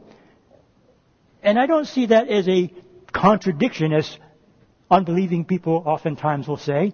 And 1.42 1.58
I 1.58 1.66
don't 1.66 1.86
see 1.86 2.06
that 2.06 2.28
as 2.28 2.46
a 2.48 2.72
contradiction, 3.12 3.92
as 3.92 4.18
unbelieving 4.90 5.44
people 5.44 5.82
oftentimes 5.84 6.48
will 6.48 6.56
say. 6.56 6.92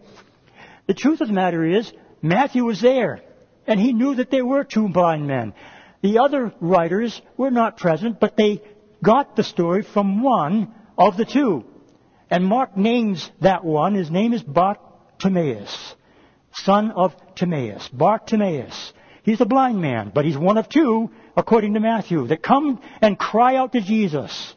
The 0.87 0.95
truth 0.95 1.21
of 1.21 1.29
the 1.29 1.35
matter 1.35 1.65
is, 1.65 1.93
Matthew 2.21 2.65
was 2.65 2.81
there, 2.81 3.21
and 3.67 3.79
he 3.79 3.93
knew 3.93 4.15
that 4.17 4.31
there 4.31 4.47
were 4.47 4.65
two 4.65 4.89
blind 4.89 5.27
men. 5.27 5.55
The 6.03 6.19
other 6.19 6.53
writers 6.61 7.21
were 7.37 7.51
not 7.51 7.77
present, 7.77 8.19
but 8.21 8.37
they 8.37 8.63
got 9.03 9.37
the 9.37 9.45
story 9.45 9.83
from 9.83 10.23
one 10.23 10.75
of 10.99 11.17
the 11.17 11.25
two. 11.25 11.65
And 12.31 12.45
Mark 12.45 12.77
names 12.77 13.31
that 13.41 13.65
one. 13.65 13.95
His 13.95 14.11
name 14.11 14.33
is 14.33 14.43
Bartimaeus, 14.43 15.95
son 16.53 16.91
of 16.91 17.15
Timaeus. 17.35 17.89
Bartimaeus. 17.89 18.93
He's 19.23 19.41
a 19.41 19.47
blind 19.47 19.81
man, 19.81 20.11
but 20.13 20.25
he's 20.25 20.37
one 20.37 20.59
of 20.59 20.69
two 20.69 21.11
according 21.37 21.75
to 21.75 21.81
Matthew, 21.81 22.27
that 22.29 22.43
come 22.43 22.81
and 23.01 23.19
cry 23.19 23.57
out 23.57 23.73
to 23.73 23.81
Jesus. 23.81 24.55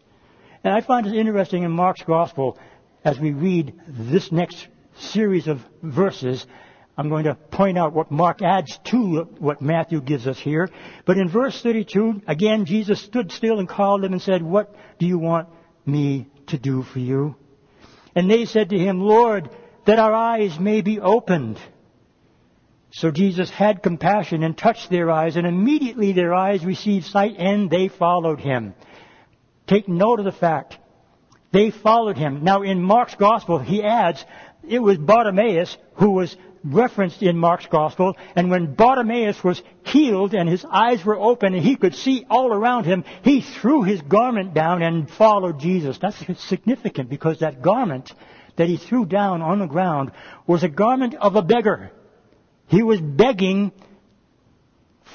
And 0.63 0.74
I 0.74 0.82
find 0.82 1.08
it 1.08 1.15
interesting 1.15 1.63
in 1.63 1.71
Mark's 1.71 2.04
gospel, 2.04 2.58
as 3.06 3.20
we 3.20 3.32
read 3.32 3.80
this 3.88 4.32
next 4.32 4.68
series 4.98 5.48
of 5.48 5.62
verses, 5.84 6.46
I'm 6.98 7.10
going 7.10 7.26
to 7.26 7.36
point 7.36 7.78
out 7.78 7.94
what 7.94 8.10
Mark 8.10 8.41
adds 8.41 8.80
to 8.86 9.28
what 9.38 9.62
Matthew 9.62 10.02
gives 10.02 10.26
us 10.26 10.39
here. 10.39 10.70
But 11.06 11.18
in 11.18 11.30
verse 11.30 11.62
32, 11.62 12.24
again, 12.28 12.65
Jesus 12.65 13.00
stood 13.00 13.32
still 13.32 13.60
and 13.60 13.70
called 13.70 14.02
them 14.02 14.13
and 14.13 14.22
said, 14.22 14.41
What 14.41 14.76
do 14.98 15.06
you 15.06 15.20
want 15.20 15.50
me 15.86 16.28
to 16.48 16.58
do 16.58 16.82
for 16.82 16.98
you? 16.98 17.36
And 18.15 18.30
they 18.30 18.46
said 18.46 18.70
to 18.70 18.78
him, 18.78 19.00
Lord, 19.02 19.52
that 19.86 20.00
our 20.00 20.13
eyes 20.13 20.60
may 20.60 20.82
be 20.82 21.00
opened. 21.00 21.60
So 22.91 23.12
Jesus 23.12 23.52
had 23.52 23.84
compassion 23.84 24.41
and 24.41 24.58
touched 24.58 24.89
their 24.89 25.12
eyes, 25.12 25.36
and 25.36 25.46
immediately 25.46 26.13
their 26.13 26.34
eyes 26.34 26.65
received 26.65 27.06
sight, 27.06 27.36
and 27.38 27.70
they 27.70 27.88
followed 27.88 28.39
him. 28.39 28.74
Take 29.68 29.88
note 29.88 30.20
of 30.20 30.26
the 30.26 30.32
fact. 30.32 30.78
They 31.51 31.71
followed 31.71 32.17
him. 32.17 32.43
Now 32.43 32.63
in 32.63 32.81
Mark's 32.81 33.15
gospel, 33.15 33.60
he 33.60 33.84
adds, 33.84 34.23
it 34.67 34.79
was 34.79 34.97
Bartimaeus 34.97 35.77
who 35.95 36.12
was 36.12 36.36
referenced 36.65 37.21
in 37.21 37.38
Mark's 37.38 37.67
gospel, 37.67 38.17
and 38.36 38.49
when 38.49 38.73
Bartimaeus 38.73 39.43
was 39.43 39.62
healed 39.84 40.34
and 40.34 40.49
his 40.49 40.65
eyes 40.69 41.05
were 41.05 41.19
open 41.19 41.53
and 41.53 41.63
he 41.63 41.75
could 41.75 41.95
see 41.95 42.25
all 42.29 42.51
around 42.51 42.86
him, 42.86 43.03
he 43.23 43.41
threw 43.41 43.84
his 43.84 44.01
garment 44.01 44.53
down 44.53 44.81
and 44.81 45.10
followed 45.10 45.60
Jesus. 45.60 45.99
That's 45.99 46.17
significant 46.47 47.10
because 47.10 47.39
that 47.39 47.62
garment 47.62 48.12
that 48.58 48.67
he 48.67 48.77
threw 48.77 49.05
down 49.05 49.41
on 49.41 49.60
the 49.60 49.67
ground 49.67 50.12
was 50.47 50.63
a 50.63 50.69
garment 50.69 51.13
of 51.15 51.36
a 51.36 51.41
beggar. 51.41 51.91
He 52.67 52.81
was 52.81 52.99
begging 52.99 53.71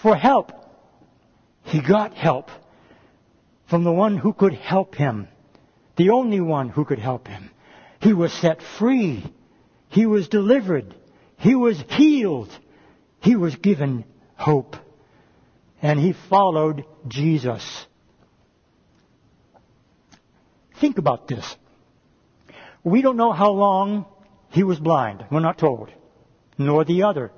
for 0.03 0.15
help. 0.15 0.53
He 1.65 1.81
got 1.81 2.15
help 2.15 2.51
from 3.69 3.85
the 3.85 3.93
one 3.93 4.17
who 4.17 4.33
could 4.33 4.55
help 4.55 4.95
him. 4.95 5.29
The 5.97 6.11
only 6.11 6.41
one 6.41 6.69
who 6.69 6.85
could 6.85 6.99
help 6.99 7.29
him. 7.29 7.51
He 8.01 8.13
was 8.13 8.33
set 8.33 8.63
free. 8.79 9.25
He 9.89 10.07
was 10.07 10.29
delivered. 10.29 10.95
He 11.37 11.55
was 11.55 11.83
healed. 11.91 12.51
He 13.21 13.37
was 13.37 13.57
given 13.57 14.05
hope. 14.37 14.77
And 15.83 15.99
he 15.99 16.15
followed 16.29 16.85
Jesus. 17.09 17.87
Think 20.81 20.99
about 20.99 21.29
this. 21.29 21.57
We 22.83 23.03
don't 23.03 23.17
know 23.17 23.33
how 23.33 23.51
long 23.51 24.07
he 24.51 24.63
was 24.63 24.79
blind. 24.79 25.25
We're 25.31 25.41
not 25.41 25.59
told. 25.59 25.91
Nor 26.57 26.85
the 26.85 27.03
other. 27.03 27.33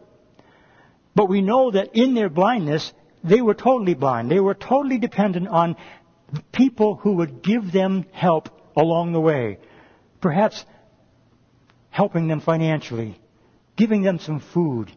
But 1.15 1.29
we 1.29 1.43
know 1.43 1.71
that 1.71 1.95
in 1.95 2.15
their 2.15 2.29
blindness, 2.29 2.93
they 3.23 3.41
were 3.41 3.55
totally 3.55 3.95
blind. 3.95 4.31
They 4.31 4.41
were 4.41 4.55
totally 4.55 4.99
dependent 4.99 5.49
on 5.49 5.77
people 6.53 6.97
who 6.97 7.15
would 7.15 7.43
give 7.43 7.73
them 7.73 8.07
help 8.13 8.49
along 8.77 9.13
the 9.13 9.21
way. 9.21 9.59
Perhaps 10.21 10.65
helping 11.91 12.29
them 12.29 12.41
financially, 12.41 13.21
giving 13.77 14.03
them 14.03 14.19
some 14.19 14.41
food, 14.41 14.91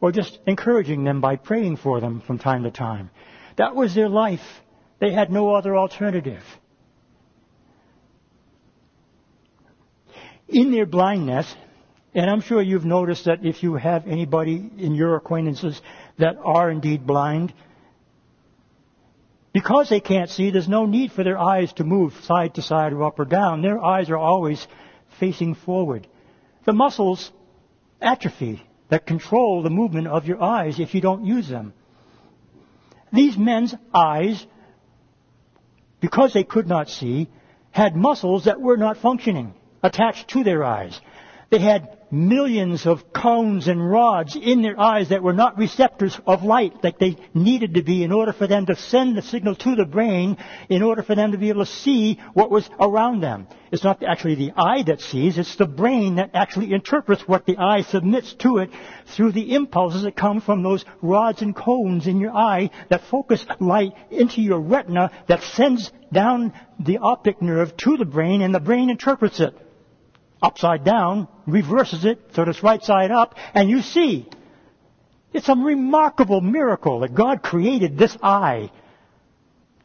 or 0.00 0.12
just 0.12 0.38
encouraging 0.46 1.04
them 1.04 1.20
by 1.20 1.36
praying 1.36 1.76
for 1.76 2.00
them 2.00 2.20
from 2.20 2.38
time 2.38 2.64
to 2.64 2.70
time. 2.70 3.10
That 3.56 3.74
was 3.74 3.94
their 3.94 4.08
life. 4.08 4.44
They 5.00 5.12
had 5.12 5.30
no 5.30 5.54
other 5.54 5.76
alternative. 5.76 6.42
In 10.48 10.70
their 10.70 10.86
blindness, 10.86 11.54
and 12.14 12.30
I'm 12.30 12.40
sure 12.40 12.62
you've 12.62 12.84
noticed 12.84 13.26
that 13.26 13.44
if 13.44 13.62
you 13.62 13.74
have 13.74 14.06
anybody 14.06 14.70
in 14.78 14.94
your 14.94 15.16
acquaintances 15.16 15.80
that 16.18 16.36
are 16.42 16.70
indeed 16.70 17.06
blind, 17.06 17.52
because 19.58 19.88
they 19.88 19.98
can't 19.98 20.30
see, 20.30 20.50
there's 20.50 20.68
no 20.68 20.86
need 20.86 21.10
for 21.10 21.24
their 21.24 21.36
eyes 21.36 21.72
to 21.72 21.82
move 21.82 22.12
side 22.22 22.54
to 22.54 22.62
side 22.62 22.92
or 22.92 23.02
up 23.02 23.18
or 23.18 23.24
down. 23.24 23.60
Their 23.60 23.84
eyes 23.84 24.08
are 24.08 24.16
always 24.16 24.64
facing 25.18 25.56
forward. 25.56 26.06
The 26.64 26.72
muscles 26.72 27.32
atrophy 28.00 28.64
that 28.88 29.04
control 29.04 29.64
the 29.64 29.68
movement 29.70 30.06
of 30.06 30.26
your 30.26 30.40
eyes 30.40 30.78
if 30.78 30.94
you 30.94 31.00
don't 31.00 31.24
use 31.24 31.48
them. 31.48 31.72
These 33.12 33.36
men's 33.36 33.74
eyes, 33.92 34.46
because 36.00 36.32
they 36.32 36.44
could 36.44 36.68
not 36.68 36.88
see, 36.88 37.28
had 37.72 37.96
muscles 37.96 38.44
that 38.44 38.60
were 38.60 38.76
not 38.76 38.98
functioning 38.98 39.54
attached 39.82 40.28
to 40.28 40.44
their 40.44 40.62
eyes. 40.62 41.00
They 41.50 41.58
had 41.58 41.97
millions 42.10 42.86
of 42.86 43.12
cones 43.12 43.68
and 43.68 43.90
rods 43.90 44.36
in 44.36 44.62
their 44.62 44.78
eyes 44.78 45.10
that 45.10 45.22
were 45.22 45.32
not 45.32 45.58
receptors 45.58 46.18
of 46.26 46.42
light 46.42 46.72
like 46.82 46.98
they 46.98 47.16
needed 47.34 47.74
to 47.74 47.82
be 47.82 48.02
in 48.02 48.12
order 48.12 48.32
for 48.32 48.46
them 48.46 48.66
to 48.66 48.76
send 48.76 49.16
the 49.16 49.22
signal 49.22 49.54
to 49.54 49.74
the 49.74 49.84
brain 49.84 50.36
in 50.68 50.82
order 50.82 51.02
for 51.02 51.14
them 51.14 51.32
to 51.32 51.38
be 51.38 51.50
able 51.50 51.64
to 51.64 51.70
see 51.70 52.18
what 52.32 52.50
was 52.50 52.68
around 52.80 53.20
them. 53.20 53.46
It's 53.70 53.84
not 53.84 54.02
actually 54.02 54.36
the 54.36 54.52
eye 54.56 54.82
that 54.84 55.00
sees, 55.00 55.36
it's 55.36 55.56
the 55.56 55.66
brain 55.66 56.14
that 56.16 56.30
actually 56.34 56.72
interprets 56.72 57.28
what 57.28 57.44
the 57.44 57.58
eye 57.58 57.82
submits 57.82 58.32
to 58.34 58.58
it 58.58 58.70
through 59.06 59.32
the 59.32 59.54
impulses 59.54 60.02
that 60.02 60.16
come 60.16 60.40
from 60.40 60.62
those 60.62 60.84
rods 61.02 61.42
and 61.42 61.54
cones 61.54 62.06
in 62.06 62.20
your 62.20 62.34
eye 62.34 62.70
that 62.88 63.02
focus 63.10 63.44
light 63.60 63.92
into 64.10 64.40
your 64.40 64.60
retina 64.60 65.10
that 65.26 65.42
sends 65.42 65.92
down 66.10 66.54
the 66.80 66.98
optic 66.98 67.42
nerve 67.42 67.76
to 67.76 67.96
the 67.98 68.06
brain 68.06 68.40
and 68.40 68.54
the 68.54 68.60
brain 68.60 68.88
interprets 68.88 69.40
it 69.40 69.54
upside 70.42 70.84
down, 70.84 71.28
reverses 71.46 72.04
it 72.04 72.20
so 72.34 72.44
that 72.44 72.50
it's 72.50 72.62
right 72.62 72.82
side 72.82 73.10
up, 73.10 73.34
and 73.54 73.68
you 73.68 73.82
see. 73.82 74.28
It's 75.32 75.48
a 75.48 75.54
remarkable 75.54 76.40
miracle 76.40 77.00
that 77.00 77.14
God 77.14 77.42
created 77.42 77.98
this 77.98 78.16
eye. 78.22 78.70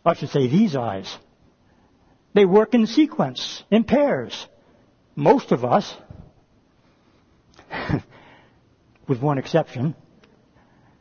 I 0.06 0.14
should 0.16 0.30
say 0.30 0.48
these 0.48 0.76
eyes. 0.76 1.18
They 2.34 2.46
work 2.46 2.74
in 2.74 2.88
sequence, 2.88 3.64
in 3.70 3.84
pairs. 3.84 4.48
Most 5.16 5.52
of 5.52 5.64
us, 5.64 5.94
with 9.08 9.22
one 9.22 9.38
exception, 9.38 9.96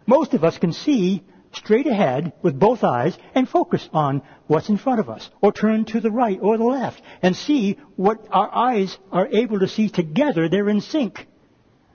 most 0.06 0.34
of 0.34 0.44
us 0.44 0.58
can 0.58 0.72
see 0.72 1.22
straight 1.52 1.86
ahead 1.86 2.32
with 2.42 2.58
both 2.58 2.84
eyes 2.84 3.16
and 3.34 3.48
focus 3.48 3.88
on 3.92 4.22
what's 4.46 4.68
in 4.68 4.78
front 4.78 5.00
of 5.00 5.08
us, 5.08 5.28
or 5.40 5.52
turn 5.52 5.84
to 5.86 6.00
the 6.00 6.10
right 6.10 6.38
or 6.40 6.58
the 6.58 6.64
left 6.64 7.02
and 7.22 7.36
see 7.36 7.78
what 7.96 8.26
our 8.30 8.52
eyes 8.54 8.98
are 9.10 9.28
able 9.28 9.60
to 9.60 9.68
see 9.68 9.88
together. 9.88 10.48
They're 10.48 10.68
in 10.68 10.80
sync. 10.80 11.26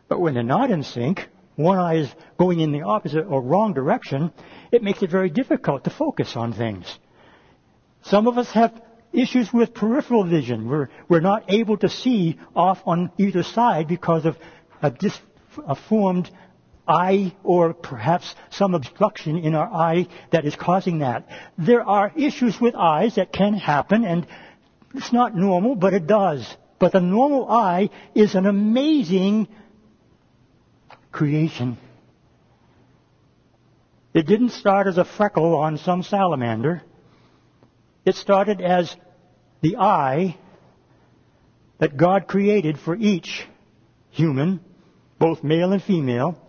But 0.08 0.20
when 0.20 0.34
they're 0.34 0.44
not 0.44 0.72
in 0.72 0.84
sync, 0.84 1.28
one 1.56 1.80
eye 1.80 1.98
is 1.98 2.10
going 2.38 2.60
in 2.60 2.72
the 2.72 2.84
opposite 2.84 3.26
or 3.26 3.42
wrong 3.42 3.74
direction, 3.74 4.32
it 4.72 4.84
makes 4.84 5.02
it 5.02 5.10
very 5.10 5.30
difficult 5.30 5.84
to 5.84 5.90
focus 5.90 6.36
on 6.36 6.54
things. 6.54 6.86
Some 8.04 8.28
of 8.28 8.38
us 8.38 8.50
have 8.52 8.80
issues 9.12 9.52
with 9.52 9.74
peripheral 9.74 10.24
vision. 10.24 10.70
We're, 10.70 10.90
we're 11.10 11.20
not 11.20 11.46
able 11.48 11.78
to 11.78 11.90
see 11.90 12.40
off 12.56 12.80
on 12.86 13.12
either 13.18 13.44
side 13.44 13.88
because 13.88 14.26
of 14.26 14.38
a, 14.82 14.92
dis, 14.92 15.20
a 15.68 15.76
formed 15.76 16.30
eye 16.88 17.36
or 17.44 17.74
perhaps 17.74 18.36
some 18.50 18.74
obstruction 18.74 19.38
in 19.38 19.56
our 19.56 19.68
eye 19.68 20.08
that 20.32 20.46
is 20.46 20.56
causing 20.56 21.00
that. 21.00 21.28
There 21.58 21.84
are 21.84 22.12
issues 22.16 22.60
with 22.60 22.76
eyes 22.76 23.16
that 23.16 23.32
can 23.34 23.54
happen 23.54 24.06
and 24.06 24.28
it's 24.94 25.14
not 25.14 25.36
normal, 25.36 25.76
but 25.76 25.94
it 25.94 26.08
does. 26.08 26.48
But 26.80 26.94
the 26.94 27.02
normal 27.02 27.50
eye 27.50 27.90
is 28.16 28.36
an 28.36 28.46
amazing 28.46 29.48
creation. 31.12 31.78
It 34.14 34.26
didn't 34.26 34.52
start 34.52 34.88
as 34.88 34.98
a 34.98 35.06
freckle 35.06 35.56
on 35.56 35.78
some 35.78 36.04
salamander. 36.04 36.82
It 38.06 38.16
started 38.16 38.62
as 38.62 38.96
the 39.62 39.78
eye 39.78 40.38
that 41.80 41.98
God 41.98 42.28
created 42.28 42.80
for 42.80 42.96
each 42.96 43.46
human, 44.10 44.60
both 45.20 45.44
male 45.44 45.72
and 45.72 45.84
female. 45.84 46.42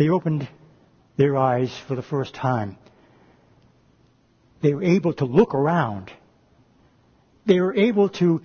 They 0.00 0.08
opened 0.08 0.48
their 1.18 1.36
eyes 1.36 1.70
for 1.86 1.94
the 1.94 2.00
first 2.00 2.34
time. 2.34 2.78
They 4.62 4.72
were 4.72 4.82
able 4.82 5.12
to 5.12 5.26
look 5.26 5.54
around. 5.54 6.10
They 7.44 7.60
were 7.60 7.74
able 7.74 8.08
to 8.20 8.40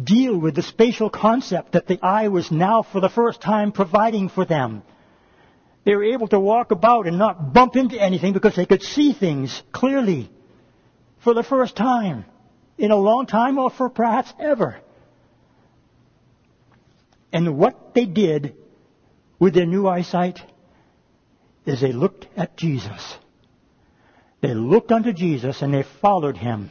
deal 0.00 0.38
with 0.38 0.54
the 0.54 0.62
spatial 0.62 1.10
concept 1.10 1.72
that 1.72 1.88
the 1.88 1.98
eye 2.04 2.28
was 2.28 2.52
now 2.52 2.82
for 2.84 3.00
the 3.00 3.08
first 3.08 3.40
time 3.40 3.72
providing 3.72 4.28
for 4.28 4.44
them. 4.44 4.84
They 5.82 5.96
were 5.96 6.04
able 6.04 6.28
to 6.28 6.38
walk 6.38 6.70
about 6.70 7.08
and 7.08 7.18
not 7.18 7.52
bump 7.52 7.74
into 7.74 8.00
anything 8.00 8.32
because 8.32 8.54
they 8.54 8.66
could 8.66 8.82
see 8.82 9.12
things 9.12 9.60
clearly 9.72 10.30
for 11.24 11.34
the 11.34 11.42
first 11.42 11.74
time 11.74 12.26
in 12.78 12.92
a 12.92 12.96
long 12.96 13.26
time 13.26 13.58
or 13.58 13.70
for 13.70 13.90
perhaps 13.90 14.32
ever. 14.38 14.80
And 17.32 17.58
what 17.58 17.92
they 17.92 18.06
did 18.06 18.54
with 19.40 19.54
their 19.54 19.66
new 19.66 19.88
eyesight 19.88 20.38
is 21.64 21.80
they 21.80 21.92
looked 21.92 22.28
at 22.36 22.56
Jesus. 22.56 23.16
They 24.42 24.54
looked 24.54 24.92
unto 24.92 25.12
Jesus 25.12 25.62
and 25.62 25.74
they 25.74 25.82
followed 25.82 26.36
him. 26.36 26.70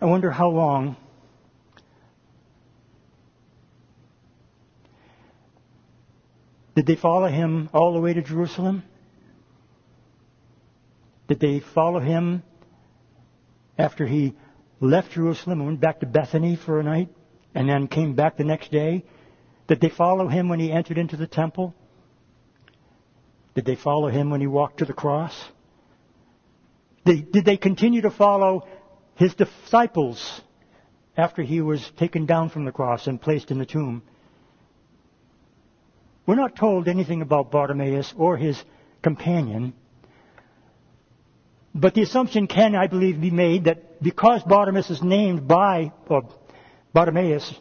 I 0.00 0.06
wonder 0.06 0.30
how 0.30 0.48
long 0.48 0.96
did 6.74 6.86
they 6.86 6.96
follow 6.96 7.26
him 7.26 7.68
all 7.74 7.92
the 7.92 8.00
way 8.00 8.14
to 8.14 8.22
Jerusalem? 8.22 8.84
Did 11.28 11.40
they 11.40 11.60
follow 11.60 12.00
him 12.00 12.42
after 13.76 14.06
he 14.06 14.34
left 14.80 15.12
Jerusalem 15.12 15.60
and 15.60 15.66
went 15.66 15.80
back 15.80 16.00
to 16.00 16.06
Bethany 16.06 16.56
for 16.56 16.80
a 16.80 16.82
night 16.82 17.10
and 17.54 17.68
then 17.68 17.86
came 17.86 18.14
back 18.14 18.36
the 18.36 18.44
next 18.44 18.70
day? 18.70 19.04
Did 19.68 19.80
they 19.80 19.90
follow 19.90 20.26
him 20.26 20.48
when 20.48 20.58
he 20.58 20.72
entered 20.72 20.98
into 20.98 21.16
the 21.16 21.26
temple? 21.26 21.74
Did 23.54 23.64
they 23.64 23.76
follow 23.76 24.08
him 24.08 24.30
when 24.30 24.40
he 24.40 24.46
walked 24.46 24.78
to 24.78 24.84
the 24.84 24.92
cross? 24.92 25.34
Did, 27.04 27.44
they 27.44 27.56
continue 27.56 28.02
to 28.02 28.10
follow 28.10 28.66
his 29.16 29.34
disciples 29.34 30.40
after 31.16 31.42
he 31.42 31.60
was 31.60 31.90
taken 31.98 32.26
down 32.26 32.50
from 32.50 32.64
the 32.64 32.72
cross 32.72 33.06
and 33.06 33.20
placed 33.20 33.50
in 33.50 33.58
the 33.58 33.66
tomb? 33.66 34.02
We're 36.26 36.36
not 36.36 36.56
told 36.56 36.86
anything 36.86 37.22
about 37.22 37.50
Bartimaeus 37.50 38.14
or 38.16 38.36
his 38.36 38.62
companion. 39.02 39.72
But 41.74 41.94
the 41.94 42.02
assumption 42.02 42.46
can, 42.46 42.74
I 42.74 42.86
believe, 42.88 43.20
be 43.20 43.30
made 43.30 43.64
that 43.64 44.02
because 44.02 44.42
Bartimaeus 44.42 44.90
is 44.90 45.02
named 45.02 45.46
by, 45.46 45.92
or 46.08 46.28
Bartimaeus 46.92 47.54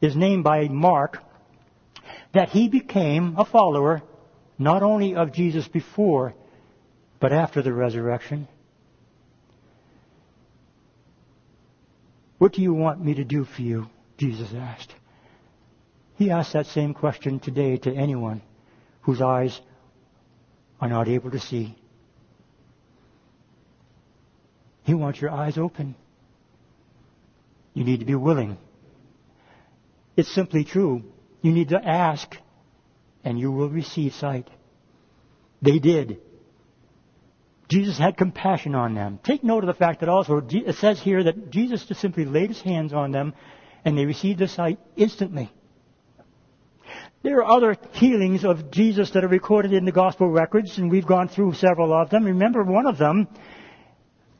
is 0.00 0.14
named 0.14 0.44
by 0.44 0.68
Mark, 0.68 1.18
that 2.32 2.50
he 2.50 2.68
became 2.68 3.34
a 3.36 3.44
follower 3.44 4.02
not 4.58 4.82
only 4.82 5.14
of 5.14 5.32
Jesus 5.32 5.66
before, 5.66 6.34
but 7.18 7.32
after 7.32 7.62
the 7.62 7.72
resurrection. 7.72 8.46
What 12.38 12.52
do 12.52 12.62
you 12.62 12.72
want 12.72 13.04
me 13.04 13.14
to 13.14 13.24
do 13.24 13.44
for 13.44 13.62
you? 13.62 13.86
Jesus 14.16 14.52
asked. 14.54 14.94
He 16.16 16.30
asks 16.30 16.52
that 16.52 16.66
same 16.66 16.94
question 16.94 17.40
today 17.40 17.78
to 17.78 17.92
anyone 17.92 18.42
whose 19.02 19.20
eyes 19.20 19.58
are 20.80 20.88
not 20.88 21.08
able 21.08 21.30
to 21.30 21.40
see. 21.40 21.74
He 24.84 24.94
wants 24.94 25.20
your 25.20 25.30
eyes 25.30 25.58
open. 25.58 25.94
You 27.74 27.84
need 27.84 28.00
to 28.00 28.06
be 28.06 28.14
willing. 28.14 28.58
It's 30.16 30.32
simply 30.34 30.64
true. 30.64 31.04
You 31.42 31.52
need 31.52 31.70
to 31.70 31.82
ask, 31.82 32.36
and 33.24 33.38
you 33.38 33.50
will 33.52 33.70
receive 33.70 34.14
sight. 34.14 34.48
They 35.62 35.78
did. 35.78 36.18
Jesus 37.70 37.96
had 37.96 38.16
compassion 38.16 38.74
on 38.74 38.94
them. 38.94 39.20
Take 39.22 39.44
note 39.44 39.62
of 39.62 39.68
the 39.68 39.74
fact 39.74 40.00
that 40.00 40.08
also 40.08 40.44
it 40.50 40.74
says 40.76 41.00
here 41.00 41.22
that 41.24 41.50
Jesus 41.50 41.84
just 41.84 42.00
simply 42.00 42.24
laid 42.24 42.48
his 42.48 42.60
hands 42.60 42.92
on 42.92 43.12
them 43.12 43.32
and 43.84 43.96
they 43.96 44.04
received 44.04 44.40
the 44.40 44.48
sight 44.48 44.78
instantly. 44.96 45.50
There 47.22 47.38
are 47.42 47.56
other 47.56 47.76
healings 47.92 48.44
of 48.44 48.70
Jesus 48.70 49.10
that 49.10 49.24
are 49.24 49.28
recorded 49.28 49.72
in 49.72 49.84
the 49.84 49.92
gospel 49.92 50.28
records, 50.28 50.78
and 50.78 50.90
we've 50.90 51.06
gone 51.06 51.28
through 51.28 51.52
several 51.54 51.92
of 51.92 52.08
them. 52.10 52.24
Remember 52.24 52.64
one 52.64 52.86
of 52.86 52.98
them, 52.98 53.28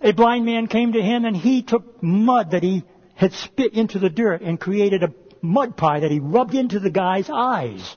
a 0.01 0.13
blind 0.13 0.45
man 0.45 0.67
came 0.67 0.93
to 0.93 1.03
him 1.03 1.25
and 1.25 1.37
he 1.37 1.63
took 1.63 2.03
mud 2.03 2.53
that 2.53 2.63
he 2.63 2.85
had 3.15 3.33
spit 3.33 3.75
into 3.75 3.99
the 3.99 4.09
dirt 4.09 4.41
and 4.41 4.59
created 4.59 5.03
a 5.03 5.13
mud 5.43 5.77
pie 5.77 6.01
that 6.01 6.11
he 6.11 6.21
rubbed 6.21 6.55
into 6.55 6.81
the 6.81 6.91
guy's 6.91 7.29
eyes. 7.31 7.97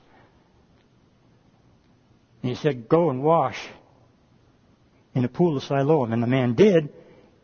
And 2.42 2.50
he 2.50 2.56
said, 2.56 2.88
go 2.88 3.08
and 3.08 3.22
wash 3.22 3.58
in 5.14 5.22
the 5.22 5.28
pool 5.28 5.56
of 5.56 5.62
Siloam. 5.62 6.12
And 6.12 6.22
the 6.22 6.26
man 6.26 6.54
did, 6.54 6.92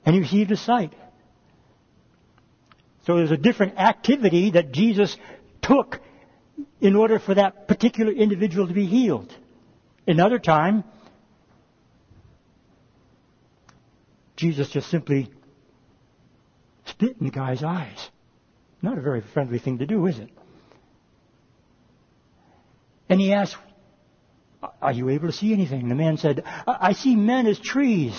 and 0.04 0.14
he 0.14 0.20
received 0.20 0.50
his 0.50 0.60
sight. 0.60 0.92
So 3.06 3.16
there's 3.16 3.30
a 3.30 3.38
different 3.38 3.78
activity 3.78 4.50
that 4.50 4.72
Jesus 4.72 5.16
took 5.62 6.00
in 6.80 6.96
order 6.96 7.18
for 7.18 7.34
that 7.34 7.66
particular 7.66 8.12
individual 8.12 8.68
to 8.68 8.74
be 8.74 8.86
healed. 8.86 9.34
Another 10.06 10.38
time, 10.38 10.84
Jesus 14.40 14.70
just 14.70 14.88
simply 14.88 15.30
spit 16.86 17.16
in 17.20 17.26
the 17.26 17.30
guy's 17.30 17.62
eyes. 17.62 18.08
Not 18.80 18.96
a 18.96 19.02
very 19.02 19.20
friendly 19.20 19.58
thing 19.58 19.78
to 19.78 19.86
do, 19.86 20.06
is 20.06 20.18
it? 20.18 20.30
And 23.10 23.20
he 23.20 23.34
asked, 23.34 23.56
are 24.80 24.92
you 24.92 25.10
able 25.10 25.26
to 25.26 25.32
see 25.32 25.52
anything? 25.52 25.90
The 25.90 25.94
man 25.94 26.16
said, 26.16 26.42
I 26.66 26.94
see 26.94 27.16
men 27.16 27.46
as 27.46 27.58
trees. 27.58 28.14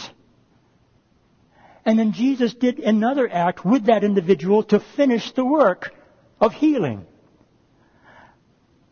And 1.85 1.97
then 1.97 2.13
Jesus 2.13 2.53
did 2.53 2.77
another 2.77 3.27
act 3.27 3.65
with 3.65 3.85
that 3.85 4.03
individual 4.03 4.61
to 4.65 4.79
finish 4.95 5.31
the 5.31 5.45
work 5.45 5.91
of 6.39 6.53
healing. 6.53 7.07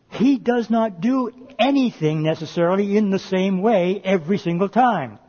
He 0.10 0.40
does 0.40 0.72
not 0.72 1.00
do 1.00 1.32
anything 1.60 2.24
necessarily 2.24 2.98
in 2.98 3.12
the 3.12 3.20
same 3.20 3.62
way 3.62 4.02
every 4.04 4.40
single 4.40 4.70
time. 4.70 5.20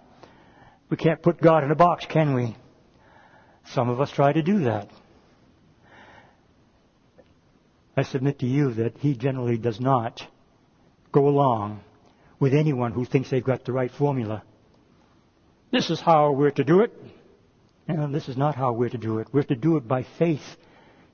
We 0.91 0.97
can't 0.97 1.23
put 1.23 1.41
God 1.41 1.63
in 1.63 1.71
a 1.71 1.77
box, 1.77 2.05
can 2.05 2.35
we? 2.35 2.57
Some 3.67 3.89
of 3.89 4.01
us 4.01 4.11
try 4.11 4.33
to 4.33 4.43
do 4.43 4.65
that. 4.65 4.91
I 7.97 8.03
submit 8.03 8.41
to 8.41 8.47
you 8.47 8.73
that 8.75 8.99
He 8.99 9.15
generally 9.15 9.57
does 9.57 9.81
not 9.81 10.27
go 11.13 11.29
along 11.29 11.81
with 12.41 12.55
anyone 12.55 12.93
who 12.93 13.05
thinks 13.05 13.31
they've 13.31 13.45
got 13.45 13.65
the 13.65 13.73
right 13.73 13.91
formula. 13.91 14.43
This 15.71 15.91
is 15.91 16.01
how 16.01 16.33
we're 16.33 16.51
to 16.51 16.65
do 16.65 16.81
it. 16.81 16.93
And 17.87 18.15
this 18.15 18.29
is 18.29 18.37
not 18.37 18.55
how 18.55 18.73
we're 18.73 18.89
to 18.89 18.99
do 18.99 19.19
it. 19.19 19.29
We're 19.33 19.43
to 19.45 19.57
do 19.57 19.77
it 19.77 19.87
by 19.87 20.05
faith 20.19 20.57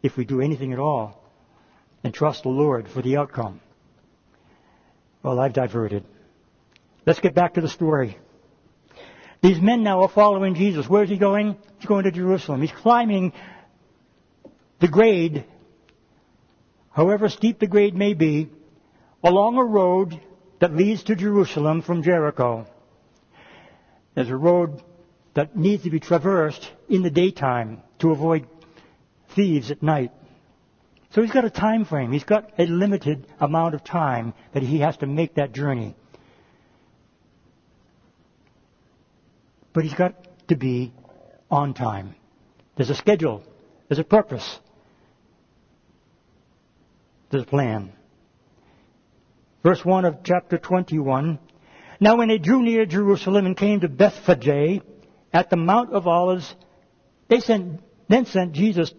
if 0.03 0.17
we 0.17 0.25
do 0.25 0.41
anything 0.41 0.73
at 0.73 0.79
all 0.79 1.23
and 2.05 2.15
trust 2.15 2.45
the 2.45 2.49
Lord 2.49 2.89
for 2.89 3.03
the 3.03 3.17
outcome. 3.17 3.61
Well, 5.23 5.41
I've 5.41 5.53
diverted. 5.53 6.05
Let's 7.05 7.21
get 7.21 7.35
back 7.35 7.55
to 7.55 7.61
the 7.61 7.69
story. 7.69 8.19
These 9.47 9.61
men 9.61 9.85
now 9.85 10.03
are 10.03 10.09
following 10.09 10.57
Jesus. 10.57 10.89
Where's 10.89 11.09
he 11.09 11.19
going? 11.19 11.57
He's 11.79 11.87
going 11.87 12.03
to 12.03 12.11
Jerusalem. 12.11 12.63
He's 12.63 12.73
climbing 12.73 13.33
the 14.81 14.89
grade, 14.89 15.45
however 16.91 17.29
steep 17.29 17.61
the 17.61 17.69
grade 17.69 17.95
may 17.95 18.15
be, 18.15 18.51
along 19.23 19.57
a 19.57 19.65
road 19.65 20.21
that 20.59 20.75
leads 20.75 21.05
to 21.05 21.15
Jerusalem 21.15 21.83
from 21.83 22.03
Jericho. 22.03 22.67
There's 24.17 24.31
a 24.31 24.37
road 24.37 24.83
that 25.35 25.55
needs 25.55 25.85
to 25.85 25.91
be 25.91 26.01
traversed 26.01 26.69
in 26.89 27.03
the 27.03 27.11
daytime 27.11 27.83
to 28.01 28.11
avoid 28.11 28.49
thieves 29.37 29.71
at 29.71 29.81
night. 29.81 30.11
So 31.11 31.23
he's 31.23 31.31
got 31.31 31.45
a 31.45 31.51
time 31.51 31.85
frame. 31.85 32.11
He's 32.11 32.25
got 32.25 32.51
a 32.59 32.67
limited 32.67 33.29
amount 33.39 33.77
of 33.77 33.85
time 33.85 34.35
that 34.55 34.65
he 34.65 34.81
has 34.81 34.97
to 34.97 35.07
make 35.07 35.37
that 35.37 35.53
journey. 35.53 35.95
But 39.77 39.85
he's 39.85 39.93
got 39.93 40.15
to 40.49 40.57
be 40.57 40.91
on 41.51 41.75
time. 41.75 42.15
There's 42.77 42.89
a 42.89 42.95
schedule. 42.95 43.43
There's 43.87 43.99
a 43.99 44.05
purpose. 44.05 44.59
There's 47.29 47.43
a 47.43 47.47
plan. 47.47 47.93
Verse 49.63 49.85
1 49.85 50.07
of 50.07 50.23
chapter 50.25 50.57
21. 50.57 51.39
Now 52.01 52.17
when 52.17 52.29
they 52.29 52.39
drew 52.39 52.63
near 52.63 52.87
Jerusalem 52.87 53.45
and 53.45 53.55
came 53.55 53.81
to 53.81 53.89
Bethphage 53.89 54.81
at 55.31 55.51
the 55.51 55.57
Mount 55.57 55.93
of 55.93 56.07
Olives, 56.07 56.55
they 57.29 57.41
sent, 57.41 57.83
then 58.09 58.25
sent 58.25 58.53
Jesus 58.53 58.95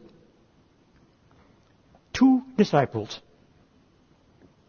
two 2.14 2.44
disciples, 2.56 3.20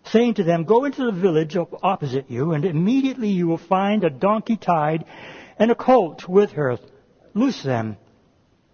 saying 0.04 0.34
to 0.34 0.42
them, 0.42 0.64
Go 0.64 0.86
into 0.86 1.04
the 1.04 1.12
village 1.12 1.54
opposite 1.82 2.30
you, 2.30 2.52
and 2.52 2.64
immediately 2.64 3.28
you 3.28 3.46
will 3.46 3.58
find 3.58 4.04
a 4.04 4.10
donkey 4.10 4.56
tied 4.56 5.04
and 5.58 5.70
a 5.70 5.74
colt 5.74 6.28
with 6.28 6.52
her. 6.52 6.78
Loose 7.34 7.62
them 7.62 7.96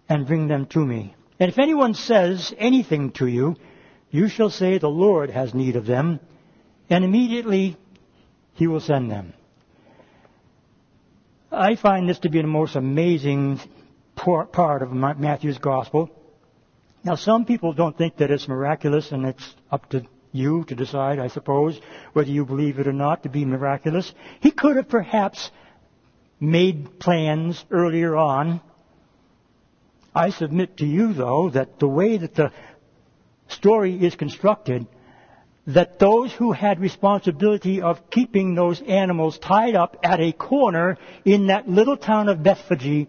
and 0.07 0.27
bring 0.27 0.47
them 0.47 0.65
to 0.67 0.85
me. 0.85 1.15
And 1.39 1.49
if 1.49 1.59
anyone 1.59 1.93
says 1.93 2.53
anything 2.57 3.11
to 3.13 3.27
you, 3.27 3.55
you 4.11 4.27
shall 4.29 4.49
say, 4.49 4.77
The 4.77 4.89
Lord 4.89 5.29
has 5.29 5.53
need 5.53 5.75
of 5.75 5.85
them 5.85 6.19
and 6.89 7.03
immediately 7.03 7.77
he 8.53 8.67
will 8.67 8.79
send 8.79 9.11
them. 9.11 9.33
I 11.51 11.75
find 11.75 12.07
this 12.07 12.19
to 12.19 12.29
be 12.29 12.41
the 12.41 12.47
most 12.47 12.75
amazing 12.75 13.59
part 14.15 14.81
of 14.81 14.91
Matthew's 14.91 15.57
gospel. 15.57 16.09
Now, 17.03 17.15
some 17.15 17.45
people 17.45 17.73
don't 17.73 17.97
think 17.97 18.17
that 18.17 18.31
it's 18.31 18.47
miraculous, 18.47 19.11
and 19.11 19.25
it's 19.25 19.55
up 19.71 19.89
to 19.91 20.05
you 20.31 20.65
to 20.65 20.75
decide, 20.75 21.19
I 21.19 21.27
suppose, 21.27 21.79
whether 22.13 22.29
you 22.29 22.45
believe 22.45 22.79
it 22.79 22.87
or 22.87 22.93
not 22.93 23.23
to 23.23 23.29
be 23.29 23.45
miraculous. 23.45 24.11
He 24.41 24.51
could 24.51 24.75
have 24.75 24.89
perhaps 24.89 25.51
made 26.39 26.99
plans 26.99 27.63
earlier 27.71 28.15
on. 28.15 28.61
I 30.13 30.29
submit 30.29 30.77
to 30.77 30.85
you, 30.85 31.13
though, 31.13 31.49
that 31.49 31.79
the 31.79 31.87
way 31.87 32.17
that 32.17 32.35
the 32.35 32.51
story 33.47 34.05
is 34.05 34.15
constructed, 34.15 34.87
that 35.67 35.99
those 35.99 36.31
who 36.31 36.51
had 36.51 36.79
responsibility 36.79 37.81
of 37.81 38.09
keeping 38.09 38.55
those 38.55 38.81
animals 38.81 39.37
tied 39.39 39.75
up 39.75 39.97
at 40.03 40.19
a 40.19 40.31
corner 40.31 40.97
in 41.25 41.47
that 41.47 41.67
little 41.67 41.97
town 41.97 42.29
of 42.29 42.43
Bethphage 42.43 43.07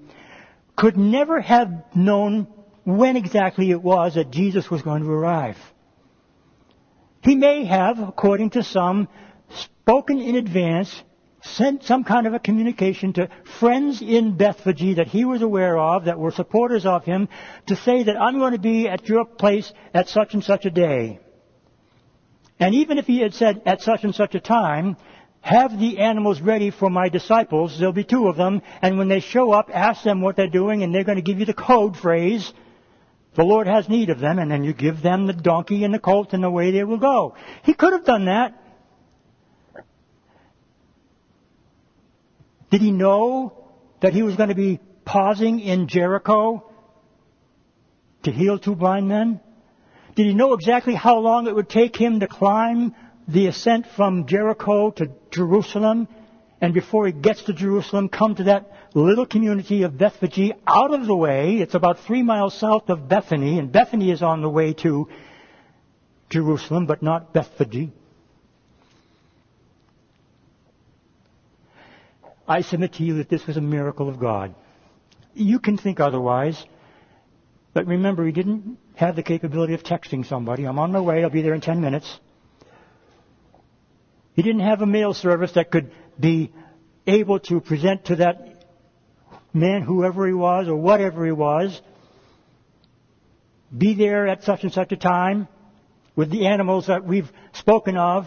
could 0.74 0.96
never 0.96 1.40
have 1.40 1.84
known 1.94 2.46
when 2.84 3.16
exactly 3.16 3.70
it 3.70 3.82
was 3.82 4.14
that 4.14 4.30
Jesus 4.30 4.70
was 4.70 4.82
going 4.82 5.02
to 5.02 5.10
arrive. 5.10 5.58
He 7.22 7.34
may 7.34 7.64
have, 7.64 7.98
according 7.98 8.50
to 8.50 8.62
some, 8.62 9.08
spoken 9.50 10.20
in 10.20 10.36
advance, 10.36 11.02
sent 11.54 11.84
some 11.84 12.04
kind 12.04 12.26
of 12.26 12.34
a 12.34 12.38
communication 12.38 13.12
to 13.14 13.28
friends 13.58 14.02
in 14.02 14.36
Bethphage 14.36 14.96
that 14.96 15.08
he 15.08 15.24
was 15.24 15.42
aware 15.42 15.78
of, 15.78 16.04
that 16.04 16.18
were 16.18 16.30
supporters 16.30 16.86
of 16.86 17.04
him, 17.04 17.28
to 17.66 17.76
say 17.76 18.02
that 18.02 18.20
I'm 18.20 18.38
going 18.38 18.52
to 18.52 18.58
be 18.58 18.88
at 18.88 19.08
your 19.08 19.24
place 19.24 19.72
at 19.94 20.08
such 20.08 20.34
and 20.34 20.42
such 20.44 20.64
a 20.64 20.70
day. 20.70 21.20
And 22.58 22.74
even 22.74 22.98
if 22.98 23.06
he 23.06 23.20
had 23.20 23.34
said, 23.34 23.62
at 23.66 23.82
such 23.82 24.04
and 24.04 24.14
such 24.14 24.34
a 24.34 24.40
time, 24.40 24.96
have 25.40 25.78
the 25.78 25.98
animals 25.98 26.40
ready 26.40 26.70
for 26.70 26.90
my 26.90 27.08
disciples, 27.08 27.78
there'll 27.78 27.92
be 27.92 28.04
two 28.04 28.28
of 28.28 28.36
them, 28.36 28.62
and 28.82 28.98
when 28.98 29.08
they 29.08 29.20
show 29.20 29.52
up, 29.52 29.70
ask 29.72 30.02
them 30.02 30.20
what 30.20 30.36
they're 30.36 30.48
doing, 30.48 30.82
and 30.82 30.94
they're 30.94 31.04
going 31.04 31.16
to 31.16 31.22
give 31.22 31.38
you 31.38 31.46
the 31.46 31.54
code 31.54 31.96
phrase, 31.96 32.52
the 33.34 33.44
Lord 33.44 33.66
has 33.66 33.88
need 33.88 34.10
of 34.10 34.18
them, 34.18 34.38
and 34.38 34.50
then 34.50 34.64
you 34.64 34.72
give 34.72 35.02
them 35.02 35.26
the 35.26 35.34
donkey 35.34 35.84
and 35.84 35.92
the 35.92 35.98
colt, 35.98 36.32
and 36.32 36.44
away 36.44 36.70
they 36.70 36.84
will 36.84 36.98
go. 36.98 37.36
He 37.62 37.74
could 37.74 37.92
have 37.92 38.04
done 38.04 38.24
that. 38.24 38.60
Did 42.76 42.82
he 42.82 42.92
know 42.92 43.54
that 44.02 44.12
he 44.12 44.22
was 44.22 44.36
going 44.36 44.50
to 44.50 44.54
be 44.54 44.80
pausing 45.06 45.60
in 45.60 45.88
Jericho 45.88 46.62
to 48.22 48.30
heal 48.30 48.58
two 48.58 48.74
blind 48.74 49.08
men? 49.08 49.40
Did 50.14 50.26
he 50.26 50.34
know 50.34 50.52
exactly 50.52 50.94
how 50.94 51.20
long 51.20 51.46
it 51.46 51.54
would 51.54 51.70
take 51.70 51.96
him 51.96 52.20
to 52.20 52.26
climb 52.26 52.94
the 53.26 53.46
ascent 53.46 53.86
from 53.96 54.26
Jericho 54.26 54.90
to 54.90 55.08
Jerusalem? 55.30 56.06
And 56.60 56.74
before 56.74 57.06
he 57.06 57.12
gets 57.12 57.44
to 57.44 57.54
Jerusalem, 57.54 58.10
come 58.10 58.34
to 58.34 58.44
that 58.44 58.70
little 58.92 59.24
community 59.24 59.84
of 59.84 59.96
Bethphage 59.96 60.52
out 60.66 60.92
of 60.92 61.06
the 61.06 61.16
way. 61.16 61.54
It's 61.54 61.74
about 61.74 62.00
three 62.00 62.22
miles 62.22 62.52
south 62.52 62.90
of 62.90 63.08
Bethany, 63.08 63.58
and 63.58 63.72
Bethany 63.72 64.10
is 64.10 64.20
on 64.22 64.42
the 64.42 64.50
way 64.50 64.74
to 64.84 65.08
Jerusalem, 66.28 66.84
but 66.84 67.02
not 67.02 67.32
Bethphage. 67.32 67.88
I 72.48 72.62
submit 72.62 72.94
to 72.94 73.02
you 73.02 73.18
that 73.18 73.28
this 73.28 73.46
was 73.46 73.56
a 73.56 73.60
miracle 73.60 74.08
of 74.08 74.20
God. 74.20 74.54
You 75.34 75.58
can 75.58 75.76
think 75.76 76.00
otherwise, 76.00 76.64
but 77.74 77.86
remember, 77.86 78.24
he 78.24 78.32
didn't 78.32 78.78
have 78.94 79.16
the 79.16 79.22
capability 79.22 79.74
of 79.74 79.82
texting 79.82 80.26
somebody. 80.26 80.64
I'm 80.64 80.78
on 80.78 80.92
my 80.92 81.00
way. 81.00 81.22
I'll 81.22 81.30
be 81.30 81.42
there 81.42 81.54
in 81.54 81.60
10 81.60 81.80
minutes. 81.80 82.18
He 84.34 84.42
didn't 84.42 84.60
have 84.60 84.80
a 84.80 84.86
mail 84.86 85.12
service 85.12 85.52
that 85.52 85.70
could 85.70 85.90
be 86.18 86.52
able 87.06 87.40
to 87.40 87.60
present 87.60 88.06
to 88.06 88.16
that 88.16 88.64
man, 89.52 89.82
whoever 89.82 90.26
he 90.26 90.32
was 90.32 90.68
or 90.68 90.76
whatever 90.76 91.24
he 91.24 91.32
was, 91.32 91.80
be 93.76 93.94
there 93.94 94.26
at 94.26 94.44
such 94.44 94.62
and 94.62 94.72
such 94.72 94.92
a 94.92 94.96
time 94.96 95.48
with 96.14 96.30
the 96.30 96.46
animals 96.46 96.86
that 96.86 97.04
we've 97.04 97.30
spoken 97.52 97.96
of. 97.96 98.26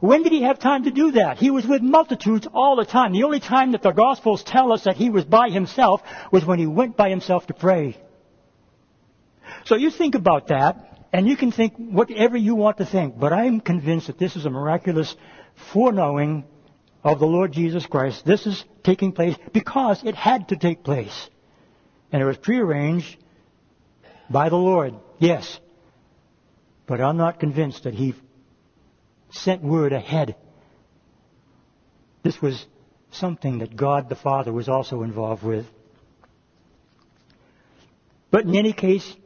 When 0.00 0.22
did 0.22 0.32
he 0.32 0.42
have 0.42 0.58
time 0.58 0.84
to 0.84 0.90
do 0.90 1.12
that? 1.12 1.36
He 1.38 1.50
was 1.50 1.66
with 1.66 1.82
multitudes 1.82 2.48
all 2.52 2.76
the 2.76 2.86
time. 2.86 3.12
The 3.12 3.24
only 3.24 3.40
time 3.40 3.72
that 3.72 3.82
the 3.82 3.92
Gospels 3.92 4.42
tell 4.42 4.72
us 4.72 4.84
that 4.84 4.96
he 4.96 5.10
was 5.10 5.24
by 5.24 5.50
himself 5.50 6.00
was 6.32 6.44
when 6.44 6.58
he 6.58 6.66
went 6.66 6.96
by 6.96 7.10
himself 7.10 7.46
to 7.48 7.54
pray. 7.54 7.98
So 9.66 9.76
you 9.76 9.90
think 9.90 10.14
about 10.14 10.48
that, 10.48 11.06
and 11.12 11.28
you 11.28 11.36
can 11.36 11.52
think 11.52 11.74
whatever 11.76 12.38
you 12.38 12.54
want 12.54 12.78
to 12.78 12.86
think, 12.86 13.18
but 13.18 13.32
I'm 13.34 13.60
convinced 13.60 14.06
that 14.06 14.18
this 14.18 14.36
is 14.36 14.46
a 14.46 14.50
miraculous 14.50 15.14
foreknowing 15.72 16.44
of 17.04 17.18
the 17.18 17.26
Lord 17.26 17.52
Jesus 17.52 17.84
Christ. 17.84 18.24
This 18.24 18.46
is 18.46 18.64
taking 18.82 19.12
place 19.12 19.36
because 19.52 20.02
it 20.02 20.14
had 20.14 20.48
to 20.48 20.56
take 20.56 20.82
place. 20.82 21.28
And 22.10 22.22
it 22.22 22.24
was 22.24 22.38
prearranged 22.38 23.16
by 24.30 24.48
the 24.48 24.56
Lord, 24.56 24.94
yes. 25.18 25.60
But 26.86 27.00
I'm 27.00 27.18
not 27.18 27.38
convinced 27.38 27.84
that 27.84 27.94
He 27.94 28.14
sent 29.30 29.62
word 29.62 29.92
ahead. 29.92 30.36
This 32.22 32.40
was 32.40 32.64
something 33.12 33.58
that 33.58 33.76
God 33.76 34.08
the 34.08 34.14
Father 34.16 34.52
was 34.52 34.68
also 34.68 35.02
involved 35.02 35.42
with. 35.42 35.66
But 38.30 38.44
in 38.44 38.54
any 38.54 38.72
case, 38.72 39.16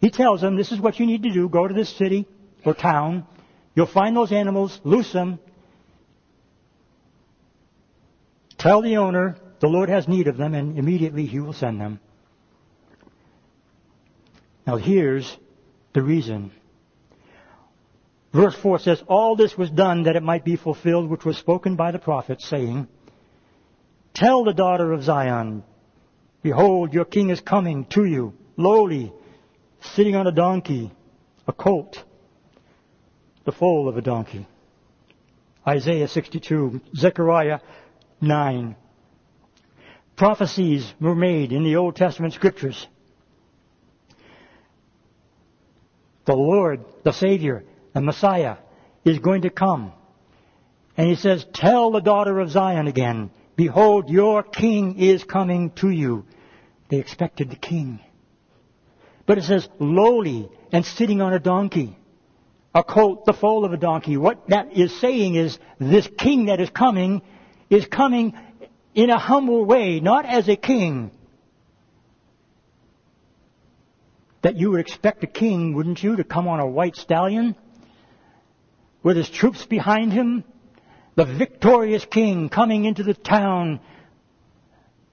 He 0.00 0.10
tells 0.10 0.40
them, 0.40 0.56
this 0.56 0.72
is 0.72 0.80
what 0.80 0.98
you 0.98 1.06
need 1.06 1.22
to 1.24 1.32
do. 1.32 1.48
Go 1.48 1.66
to 1.66 1.74
this 1.74 1.94
city 1.96 2.26
or 2.64 2.74
town. 2.74 3.26
You'll 3.74 3.86
find 3.86 4.16
those 4.16 4.32
animals, 4.32 4.80
loose 4.84 5.12
them. 5.12 5.38
Tell 8.58 8.80
the 8.80 8.96
owner 8.96 9.36
the 9.60 9.68
Lord 9.68 9.88
has 9.88 10.08
need 10.08 10.28
of 10.28 10.36
them, 10.36 10.54
and 10.54 10.78
immediately 10.78 11.26
He 11.26 11.40
will 11.40 11.52
send 11.52 11.80
them. 11.80 12.00
Now 14.66 14.76
here's 14.76 15.36
the 15.92 16.02
reason. 16.02 16.50
Verse 18.36 18.54
4 18.54 18.80
says, 18.80 19.02
All 19.08 19.34
this 19.34 19.56
was 19.56 19.70
done 19.70 20.02
that 20.02 20.14
it 20.14 20.22
might 20.22 20.44
be 20.44 20.56
fulfilled 20.56 21.08
which 21.08 21.24
was 21.24 21.38
spoken 21.38 21.74
by 21.74 21.90
the 21.90 21.98
prophet, 21.98 22.42
saying, 22.42 22.86
Tell 24.12 24.44
the 24.44 24.52
daughter 24.52 24.92
of 24.92 25.02
Zion, 25.02 25.64
Behold, 26.42 26.92
your 26.92 27.06
king 27.06 27.30
is 27.30 27.40
coming 27.40 27.86
to 27.86 28.04
you, 28.04 28.34
lowly, 28.58 29.10
sitting 29.80 30.14
on 30.14 30.26
a 30.26 30.32
donkey, 30.32 30.92
a 31.48 31.52
colt, 31.54 32.04
the 33.46 33.52
foal 33.52 33.88
of 33.88 33.96
a 33.96 34.02
donkey. 34.02 34.46
Isaiah 35.66 36.06
62, 36.06 36.82
Zechariah 36.94 37.60
9. 38.20 38.76
Prophecies 40.14 40.92
were 41.00 41.14
made 41.14 41.52
in 41.52 41.64
the 41.64 41.76
Old 41.76 41.96
Testament 41.96 42.34
scriptures 42.34 42.86
the 46.26 46.34
Lord, 46.34 46.84
the 47.04 47.12
Savior, 47.12 47.64
the 47.96 48.02
Messiah, 48.02 48.58
is 49.06 49.20
going 49.20 49.42
to 49.42 49.50
come. 49.50 49.90
And 50.98 51.08
he 51.08 51.16
says, 51.16 51.46
Tell 51.54 51.90
the 51.90 52.00
daughter 52.00 52.38
of 52.40 52.50
Zion 52.50 52.88
again, 52.88 53.30
Behold, 53.56 54.10
your 54.10 54.42
king 54.42 54.98
is 54.98 55.24
coming 55.24 55.70
to 55.76 55.88
you. 55.88 56.26
They 56.90 56.98
expected 56.98 57.48
the 57.48 57.56
king. 57.56 58.00
But 59.24 59.38
it 59.38 59.44
says, 59.44 59.66
lowly 59.78 60.50
and 60.72 60.84
sitting 60.84 61.22
on 61.22 61.32
a 61.32 61.38
donkey. 61.38 61.96
A 62.74 62.84
colt, 62.84 63.24
the 63.24 63.32
foal 63.32 63.64
of 63.64 63.72
a 63.72 63.78
donkey. 63.78 64.18
What 64.18 64.46
that 64.50 64.76
is 64.76 65.00
saying 65.00 65.34
is, 65.34 65.58
this 65.80 66.06
king 66.18 66.46
that 66.46 66.60
is 66.60 66.68
coming 66.68 67.22
is 67.70 67.86
coming 67.86 68.34
in 68.94 69.08
a 69.08 69.18
humble 69.18 69.64
way, 69.64 70.00
not 70.00 70.26
as 70.26 70.50
a 70.50 70.56
king, 70.56 71.10
that 74.42 74.56
you 74.56 74.72
would 74.72 74.80
expect 74.80 75.24
a 75.24 75.26
king, 75.26 75.72
wouldn't 75.72 76.02
you, 76.02 76.16
to 76.16 76.24
come 76.24 76.46
on 76.46 76.60
a 76.60 76.66
white 76.66 76.96
stallion 76.96 77.56
with 79.06 79.16
his 79.16 79.30
troops 79.30 79.64
behind 79.64 80.12
him? 80.12 80.42
The 81.14 81.24
victorious 81.24 82.04
king 82.04 82.48
coming 82.48 82.86
into 82.86 83.04
the 83.04 83.14
town, 83.14 83.78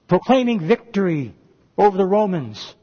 proclaiming 0.08 0.66
victory 0.66 1.32
over 1.78 1.96
the 1.96 2.04
Romans. 2.04 2.74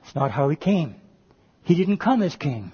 That's 0.00 0.14
not 0.14 0.30
how 0.30 0.48
he 0.50 0.54
came. 0.54 0.94
He 1.64 1.74
didn't 1.74 1.96
come 1.96 2.22
as 2.22 2.36
king. 2.36 2.70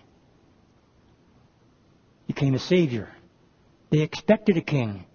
He 2.27 2.35
came 2.35 2.55
as 2.55 2.63
Savior. 2.63 3.09
They 3.89 4.01
expected 4.01 4.59
a 4.59 4.61
king. 4.61 5.07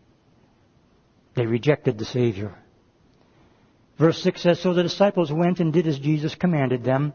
They 1.35 1.45
rejected 1.45 1.99
the 1.99 2.05
Savior. 2.05 2.55
Verse 3.99 4.19
6 4.23 4.41
says, 4.41 4.59
So 4.59 4.73
the 4.73 4.81
disciples 4.81 5.31
went 5.31 5.59
and 5.59 5.71
did 5.71 5.85
as 5.85 5.99
Jesus 5.99 6.33
commanded 6.33 6.83
them. 6.83 7.13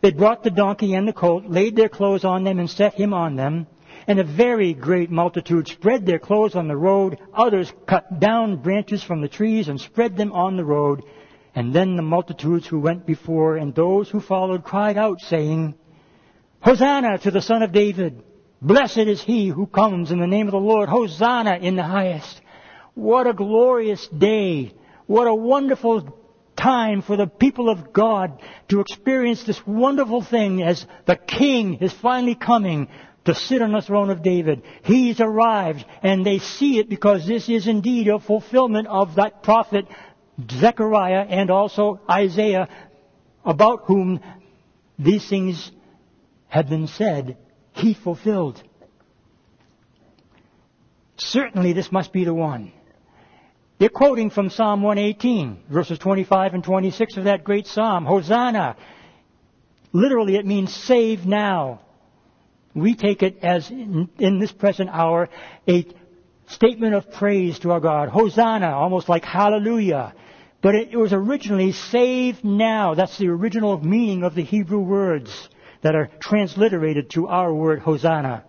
They 0.00 0.12
brought 0.12 0.42
the 0.42 0.50
donkey 0.50 0.94
and 0.94 1.08
the 1.08 1.12
colt, 1.12 1.44
laid 1.46 1.76
their 1.76 1.88
clothes 1.88 2.24
on 2.24 2.44
them, 2.44 2.58
and 2.58 2.68
set 2.68 2.94
him 2.94 3.14
on 3.14 3.36
them. 3.36 3.66
And 4.06 4.18
a 4.18 4.24
very 4.24 4.74
great 4.74 5.10
multitude 5.10 5.68
spread 5.68 6.06
their 6.06 6.18
clothes 6.18 6.54
on 6.54 6.68
the 6.68 6.76
road. 6.76 7.18
Others 7.34 7.72
cut 7.86 8.20
down 8.20 8.56
branches 8.56 9.02
from 9.02 9.20
the 9.20 9.28
trees 9.28 9.68
and 9.68 9.80
spread 9.80 10.16
them 10.16 10.32
on 10.32 10.56
the 10.56 10.64
road. 10.64 11.02
And 11.54 11.72
then 11.72 11.96
the 11.96 12.02
multitudes 12.02 12.66
who 12.66 12.78
went 12.78 13.06
before 13.06 13.56
and 13.56 13.74
those 13.74 14.10
who 14.10 14.20
followed 14.20 14.62
cried 14.62 14.98
out, 14.98 15.20
saying, 15.20 15.74
Hosanna 16.60 17.18
to 17.18 17.30
the 17.30 17.40
Son 17.40 17.62
of 17.62 17.72
David! 17.72 18.22
Blessed 18.60 18.98
is 18.98 19.22
he 19.22 19.48
who 19.48 19.66
comes 19.66 20.10
in 20.10 20.18
the 20.18 20.26
name 20.26 20.46
of 20.46 20.52
the 20.52 20.58
Lord! 20.58 20.88
Hosanna 20.88 21.56
in 21.56 21.76
the 21.76 21.82
highest! 21.82 22.40
What 22.94 23.26
a 23.26 23.32
glorious 23.32 24.06
day! 24.08 24.72
What 25.06 25.26
a 25.26 25.34
wonderful 25.34 26.16
time 26.56 27.02
for 27.02 27.16
the 27.16 27.26
people 27.26 27.68
of 27.68 27.92
God 27.92 28.40
to 28.68 28.80
experience 28.80 29.44
this 29.44 29.64
wonderful 29.66 30.22
thing 30.22 30.62
as 30.62 30.86
the 31.06 31.16
King 31.16 31.74
is 31.80 31.92
finally 31.92 32.34
coming 32.34 32.88
to 33.26 33.34
sit 33.34 33.60
on 33.60 33.72
the 33.72 33.82
throne 33.82 34.10
of 34.10 34.22
David. 34.22 34.62
He's 34.84 35.20
arrived 35.20 35.84
and 36.02 36.24
they 36.24 36.38
see 36.38 36.78
it 36.78 36.88
because 36.88 37.26
this 37.26 37.48
is 37.48 37.66
indeed 37.66 38.08
a 38.08 38.18
fulfillment 38.18 38.86
of 38.88 39.16
that 39.16 39.42
prophet 39.42 39.86
Zechariah 40.50 41.26
and 41.28 41.50
also 41.50 42.00
Isaiah 42.10 42.68
about 43.44 43.84
whom 43.86 44.20
these 44.98 45.28
things 45.28 45.70
had 46.48 46.68
been 46.68 46.86
said. 46.86 47.36
He 47.72 47.94
fulfilled. 47.94 48.62
Certainly 51.16 51.72
this 51.72 51.90
must 51.90 52.12
be 52.12 52.24
the 52.24 52.34
one. 52.34 52.72
They're 53.78 53.88
quoting 53.90 54.30
from 54.30 54.48
Psalm 54.48 54.82
118, 54.82 55.64
verses 55.68 55.98
25 55.98 56.54
and 56.54 56.64
26 56.64 57.18
of 57.18 57.24
that 57.24 57.44
great 57.44 57.66
psalm. 57.66 58.06
Hosanna. 58.06 58.76
Literally, 59.92 60.36
it 60.36 60.46
means 60.46 60.74
save 60.74 61.26
now. 61.26 61.80
We 62.74 62.94
take 62.94 63.22
it 63.22 63.38
as, 63.42 63.70
in, 63.70 64.08
in 64.18 64.38
this 64.38 64.52
present 64.52 64.90
hour, 64.90 65.28
a 65.68 65.86
statement 66.48 66.94
of 66.94 67.10
praise 67.12 67.58
to 67.60 67.72
our 67.72 67.80
God. 67.80 68.08
Hosanna, 68.08 68.70
almost 68.70 69.08
like 69.08 69.24
hallelujah. 69.24 70.14
But 70.62 70.74
it, 70.74 70.88
it 70.92 70.96
was 70.96 71.12
originally 71.12 71.72
save 71.72 72.44
now. 72.44 72.94
That's 72.94 73.18
the 73.18 73.28
original 73.28 73.78
meaning 73.78 74.24
of 74.24 74.34
the 74.34 74.42
Hebrew 74.42 74.80
words 74.80 75.48
that 75.82 75.94
are 75.94 76.08
transliterated 76.18 77.10
to 77.10 77.28
our 77.28 77.52
word 77.52 77.80
Hosanna. 77.80 78.44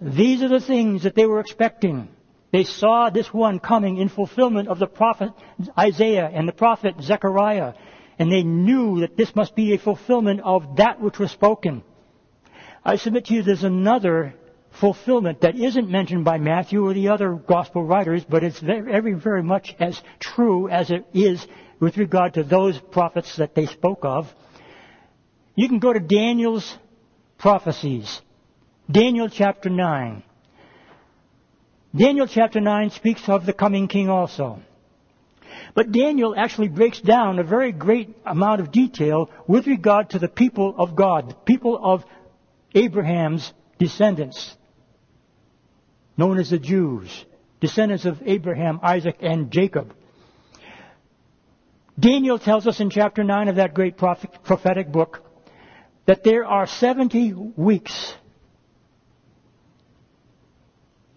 These 0.00 0.42
are 0.42 0.48
the 0.48 0.60
things 0.60 1.04
that 1.04 1.14
they 1.14 1.26
were 1.26 1.40
expecting. 1.40 2.08
They 2.54 2.62
saw 2.62 3.10
this 3.10 3.34
one 3.34 3.58
coming 3.58 3.96
in 3.96 4.08
fulfillment 4.08 4.68
of 4.68 4.78
the 4.78 4.86
prophet 4.86 5.30
Isaiah 5.76 6.30
and 6.32 6.46
the 6.46 6.52
prophet 6.52 6.94
Zechariah. 7.02 7.72
And 8.16 8.30
they 8.30 8.44
knew 8.44 9.00
that 9.00 9.16
this 9.16 9.34
must 9.34 9.56
be 9.56 9.74
a 9.74 9.78
fulfillment 9.78 10.40
of 10.44 10.76
that 10.76 11.00
which 11.00 11.18
was 11.18 11.32
spoken. 11.32 11.82
I 12.84 12.94
submit 12.94 13.24
to 13.24 13.34
you 13.34 13.42
there's 13.42 13.64
another 13.64 14.36
fulfillment 14.70 15.40
that 15.40 15.56
isn't 15.56 15.90
mentioned 15.90 16.24
by 16.24 16.38
Matthew 16.38 16.86
or 16.86 16.94
the 16.94 17.08
other 17.08 17.34
gospel 17.34 17.82
writers, 17.82 18.22
but 18.22 18.44
it's 18.44 18.60
very, 18.60 19.14
very 19.14 19.42
much 19.42 19.74
as 19.80 20.00
true 20.20 20.68
as 20.68 20.92
it 20.92 21.04
is 21.12 21.44
with 21.80 21.96
regard 21.96 22.34
to 22.34 22.44
those 22.44 22.78
prophets 22.78 23.34
that 23.38 23.56
they 23.56 23.66
spoke 23.66 24.04
of. 24.04 24.32
You 25.56 25.66
can 25.68 25.80
go 25.80 25.92
to 25.92 25.98
Daniel's 25.98 26.78
prophecies. 27.36 28.22
Daniel 28.88 29.28
chapter 29.28 29.70
9. 29.70 30.22
Daniel 31.96 32.26
chapter 32.26 32.60
9 32.60 32.90
speaks 32.90 33.28
of 33.28 33.46
the 33.46 33.52
coming 33.52 33.86
king 33.86 34.08
also. 34.08 34.60
But 35.74 35.92
Daniel 35.92 36.34
actually 36.36 36.68
breaks 36.68 37.00
down 37.00 37.38
a 37.38 37.44
very 37.44 37.70
great 37.70 38.16
amount 38.26 38.60
of 38.60 38.72
detail 38.72 39.30
with 39.46 39.68
regard 39.68 40.10
to 40.10 40.18
the 40.18 40.28
people 40.28 40.74
of 40.76 40.96
God, 40.96 41.30
the 41.30 41.34
people 41.34 41.78
of 41.80 42.04
Abraham's 42.74 43.52
descendants, 43.78 44.56
known 46.16 46.38
as 46.40 46.50
the 46.50 46.58
Jews, 46.58 47.24
descendants 47.60 48.04
of 48.04 48.20
Abraham, 48.26 48.80
Isaac, 48.82 49.18
and 49.20 49.52
Jacob. 49.52 49.94
Daniel 51.98 52.40
tells 52.40 52.66
us 52.66 52.80
in 52.80 52.90
chapter 52.90 53.22
9 53.22 53.46
of 53.46 53.56
that 53.56 53.72
great 53.72 53.96
prophetic 53.96 54.90
book 54.90 55.22
that 56.06 56.24
there 56.24 56.44
are 56.44 56.66
70 56.66 57.34
weeks 57.56 58.14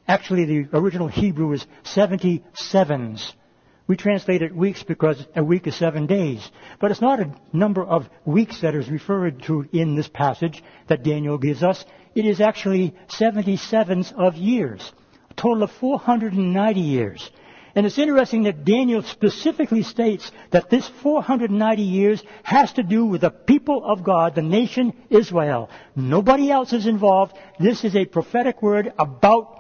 Actually, 0.08 0.46
the 0.46 0.70
original 0.74 1.10
Hebrew 1.10 1.52
is 1.52 1.66
77s 1.84 3.34
We 3.88 3.98
translate 3.98 4.42
it 4.42 4.56
weeks 4.56 4.84
because 4.84 5.26
a 5.36 5.44
week 5.44 5.68
is 5.68 5.76
seven 5.76 6.08
days. 6.08 6.50
But 6.80 6.92
it's 6.92 7.02
not 7.02 7.20
a 7.20 7.34
number 7.54 7.84
of 7.84 8.10
weeks 8.26 8.62
that 8.62 8.76
is 8.76 8.90
referred 8.90 9.44
to 9.44 9.66
in 9.72 9.96
this 9.96 10.08
passage 10.08 10.64
that 10.88 11.04
Daniel 11.04 11.38
gives 11.38 11.64
us. 11.64 11.84
It 12.16 12.26
is 12.26 12.42
actually 12.42 12.94
77s 13.10 14.14
of 14.14 14.36
years. 14.36 14.92
A 15.30 15.34
total 15.34 15.64
of 15.64 15.72
490 15.72 16.80
years. 16.80 17.30
And 17.76 17.86
it's 17.86 18.00
interesting 18.00 18.44
that 18.44 18.66
Daniel 18.66 19.04
specifically 19.04 19.84
states 19.84 20.32
that 20.52 20.70
this 20.70 20.88
490 21.04 21.82
years 21.84 22.24
has 22.44 22.74
to 22.74 22.84
do 22.84 23.06
with 23.06 23.22
the 23.22 23.30
people 23.30 23.84
of 23.86 24.04
God, 24.04 24.36
the 24.36 24.42
nation 24.42 24.94
Israel. 25.10 25.70
Nobody 25.96 26.50
else 26.50 26.74
is 26.74 26.88
involved. 26.88 27.38
This 27.60 27.84
is 27.84 27.96
a 27.96 28.06
prophetic 28.06 28.62
word 28.62 28.92
about 28.98 29.57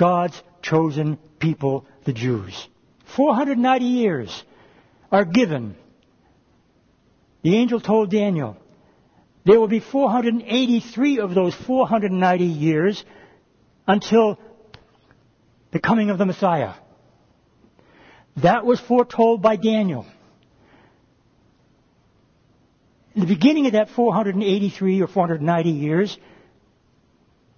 God's 0.00 0.42
chosen 0.62 1.18
people, 1.38 1.84
the 2.06 2.14
Jews. 2.14 2.68
490 3.16 3.84
years 3.84 4.44
are 5.12 5.26
given. 5.26 5.76
The 7.42 7.54
angel 7.54 7.80
told 7.80 8.10
Daniel, 8.10 8.56
there 9.44 9.60
will 9.60 9.68
be 9.68 9.80
483 9.80 11.18
of 11.18 11.34
those 11.34 11.54
490 11.54 12.44
years 12.46 13.04
until 13.86 14.38
the 15.70 15.80
coming 15.80 16.08
of 16.08 16.16
the 16.16 16.24
Messiah. 16.24 16.72
That 18.36 18.64
was 18.64 18.80
foretold 18.80 19.42
by 19.42 19.56
Daniel. 19.56 20.06
The 23.14 23.26
beginning 23.26 23.66
of 23.66 23.72
that 23.74 23.90
483 23.90 25.02
or 25.02 25.08
490 25.08 25.70
years 25.70 26.16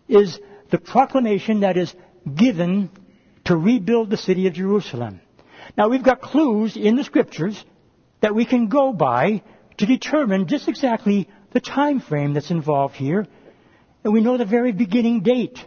is 0.09 0.41
the 0.73 0.79
proclamation 0.79 1.61
that 1.61 1.77
is 1.77 1.95
given 2.35 2.91
to 3.45 3.57
rebuild 3.57 4.11
the 4.11 4.17
city 4.17 4.47
of 4.47 4.55
Jerusalem. 4.55 5.21
Now 5.77 5.89
we've 5.89 6.03
got 6.03 6.21
clues 6.21 6.77
in 6.77 6.97
the 6.97 7.05
scriptures 7.05 7.63
that 8.21 8.35
we 8.35 8.45
can 8.45 8.69
go 8.69 8.93
by 8.93 9.43
to 9.79 9.87
determine 9.87 10.47
just 10.47 10.69
exactly 10.69 11.29
the 11.53 11.61
time 11.61 12.01
frame 12.01 12.35
that's 12.35 12.51
involved 12.51 12.95
here. 12.95 13.27
And 14.05 14.13
we 14.13 14.21
know 14.21 14.37
the 14.37 14.45
very 14.45 14.73
beginning 14.73 15.21
date 15.21 15.65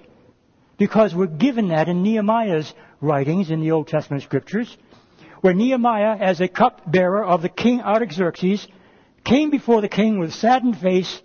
because 0.78 1.16
we're 1.16 1.28
given 1.28 1.70
that 1.70 1.88
in 1.88 2.04
Nehemiah's 2.04 2.74
writings 3.02 3.50
in 3.50 3.62
the 3.62 3.72
Old 3.72 3.88
Testament 3.88 4.24
scriptures, 4.24 4.76
where 5.42 5.54
Nehemiah, 5.54 6.18
as 6.20 6.42
a 6.42 6.48
cupbearer 6.48 7.24
of 7.24 7.42
the 7.42 7.50
king 7.50 7.82
Artaxerxes, 7.82 8.68
came 9.24 9.50
before 9.52 9.82
the 9.82 9.90
king 9.90 10.20
with 10.20 10.34
saddened 10.34 10.78
face, 10.78 11.22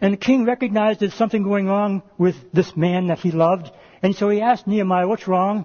and 0.00 0.12
the 0.12 0.18
king 0.18 0.44
recognized 0.44 1.00
there's 1.00 1.14
something 1.14 1.42
going 1.42 1.68
on 1.68 2.02
with 2.18 2.36
this 2.52 2.76
man 2.76 3.08
that 3.08 3.18
he 3.18 3.30
loved, 3.30 3.70
and 4.06 4.14
so 4.14 4.28
he 4.28 4.40
asked 4.40 4.68
Nehemiah, 4.68 5.08
what's 5.08 5.26
wrong? 5.26 5.64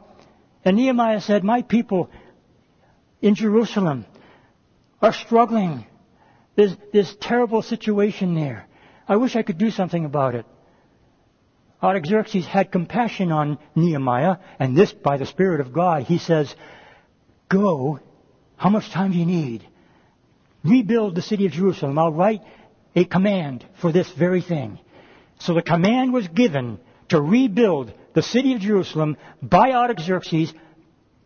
And 0.66 0.76
Nehemiah 0.76 1.22
said, 1.22 1.44
my 1.44 1.62
people 1.62 2.10
in 3.22 3.36
Jerusalem 3.36 4.08
are 5.00 5.14
struggling. 5.14 5.86
There's 6.56 6.76
this 6.92 7.16
terrible 7.22 7.62
situation 7.62 8.34
there. 8.34 8.66
I 9.08 9.18
wish 9.18 9.36
I 9.36 9.44
could 9.44 9.60
do 9.60 9.70
something 9.70 10.06
about 10.06 10.34
it. 10.34 10.48
Artaxerxes 11.84 12.48
had 12.48 12.72
compassion 12.72 13.32
on 13.32 13.60
Nehemiah, 13.76 14.38
and 14.58 14.76
this 14.76 14.92
by 14.92 15.18
the 15.18 15.28
Spirit 15.28 15.62
of 15.62 15.72
God. 15.72 16.06
He 16.06 16.18
says, 16.18 16.56
Go. 17.48 18.00
How 18.58 18.72
much 18.72 18.90
time 18.90 19.12
do 19.12 19.20
you 19.20 19.26
need? 19.28 19.68
Rebuild 20.64 21.14
the 21.14 21.22
city 21.22 21.46
of 21.46 21.52
Jerusalem. 21.52 22.00
I'll 22.00 22.12
write 22.12 22.42
a 22.96 23.06
command 23.06 23.64
for 23.82 23.92
this 23.92 24.10
very 24.10 24.42
thing. 24.42 24.80
So 25.42 25.54
the 25.54 25.62
command 25.62 26.12
was 26.12 26.28
given 26.28 26.80
to 27.10 27.22
rebuild 27.22 27.94
the 28.14 28.22
city 28.22 28.54
of 28.54 28.62
Jerusalem 28.62 29.18
by 29.42 29.72
Artaxerxes, 29.72 30.54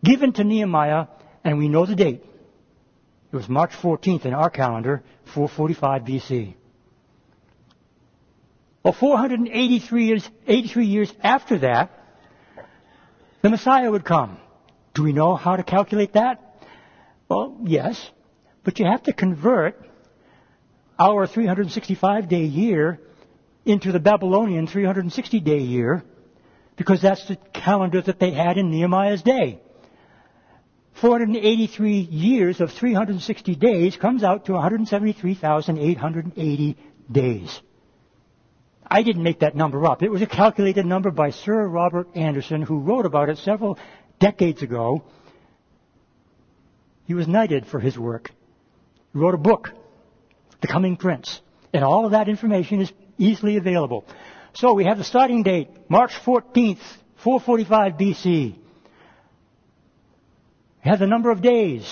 given 0.03 0.33
to 0.33 0.43
Nehemiah, 0.43 1.07
and 1.43 1.57
we 1.57 1.67
know 1.67 1.85
the 1.85 1.95
date. 1.95 2.23
It 3.31 3.35
was 3.35 3.49
March 3.49 3.71
14th 3.71 4.25
in 4.25 4.33
our 4.33 4.49
calendar, 4.49 5.03
445 5.33 6.01
BC. 6.03 6.55
Well, 8.83 8.93
483 8.93 10.05
years, 10.05 10.29
83 10.47 10.85
years 10.85 11.13
after 11.23 11.59
that, 11.59 11.91
the 13.41 13.49
Messiah 13.49 13.89
would 13.89 14.05
come. 14.05 14.37
Do 14.93 15.03
we 15.03 15.11
know 15.11 15.35
how 15.35 15.55
to 15.55 15.63
calculate 15.63 16.13
that? 16.13 16.41
Well, 17.27 17.57
yes, 17.63 18.09
but 18.63 18.79
you 18.79 18.85
have 18.85 19.03
to 19.03 19.13
convert 19.13 19.83
our 20.97 21.27
365 21.27 22.29
day 22.29 22.43
year 22.43 22.99
into 23.65 23.91
the 23.91 23.99
Babylonian 23.99 24.67
360 24.67 25.39
day 25.39 25.59
year 25.59 26.03
because 26.75 27.01
that's 27.01 27.25
the 27.27 27.37
calendar 27.53 28.01
that 28.01 28.19
they 28.19 28.31
had 28.31 28.57
in 28.57 28.69
Nehemiah's 28.69 29.21
day. 29.21 29.61
483 31.01 31.99
years 31.99 32.61
of 32.61 32.71
360 32.71 33.55
days 33.55 33.97
comes 33.97 34.23
out 34.23 34.45
to 34.45 34.53
173,880 34.53 36.77
days. 37.11 37.61
I 38.87 39.03
didn't 39.03 39.23
make 39.23 39.39
that 39.39 39.55
number 39.55 39.85
up. 39.85 40.03
It 40.03 40.11
was 40.11 40.21
a 40.21 40.27
calculated 40.27 40.85
number 40.85 41.11
by 41.11 41.31
Sir 41.31 41.67
Robert 41.67 42.07
Anderson, 42.15 42.61
who 42.61 42.79
wrote 42.79 43.05
about 43.05 43.27
it 43.29 43.39
several 43.39 43.77
decades 44.19 44.61
ago. 44.61 45.03
He 47.05 47.13
was 47.13 47.27
knighted 47.27 47.65
for 47.65 47.79
his 47.79 47.97
work. 47.97 48.31
He 49.11 49.19
wrote 49.19 49.33
a 49.33 49.39
book, 49.39 49.71
The 50.61 50.67
Coming 50.67 50.95
Prince. 50.97 51.41
And 51.73 51.83
all 51.83 52.05
of 52.05 52.11
that 52.11 52.29
information 52.29 52.81
is 52.81 52.93
easily 53.17 53.57
available. 53.57 54.05
So 54.55 54.73
we 54.73 54.85
have 54.85 54.97
the 54.97 55.03
starting 55.03 55.43
date, 55.43 55.69
March 55.89 56.13
14th, 56.25 56.79
445 57.17 57.93
BC. 57.93 58.55
We 58.55 58.59
have 60.89 60.97
the 60.99 61.07
number 61.07 61.29
of 61.29 61.41
days, 61.41 61.83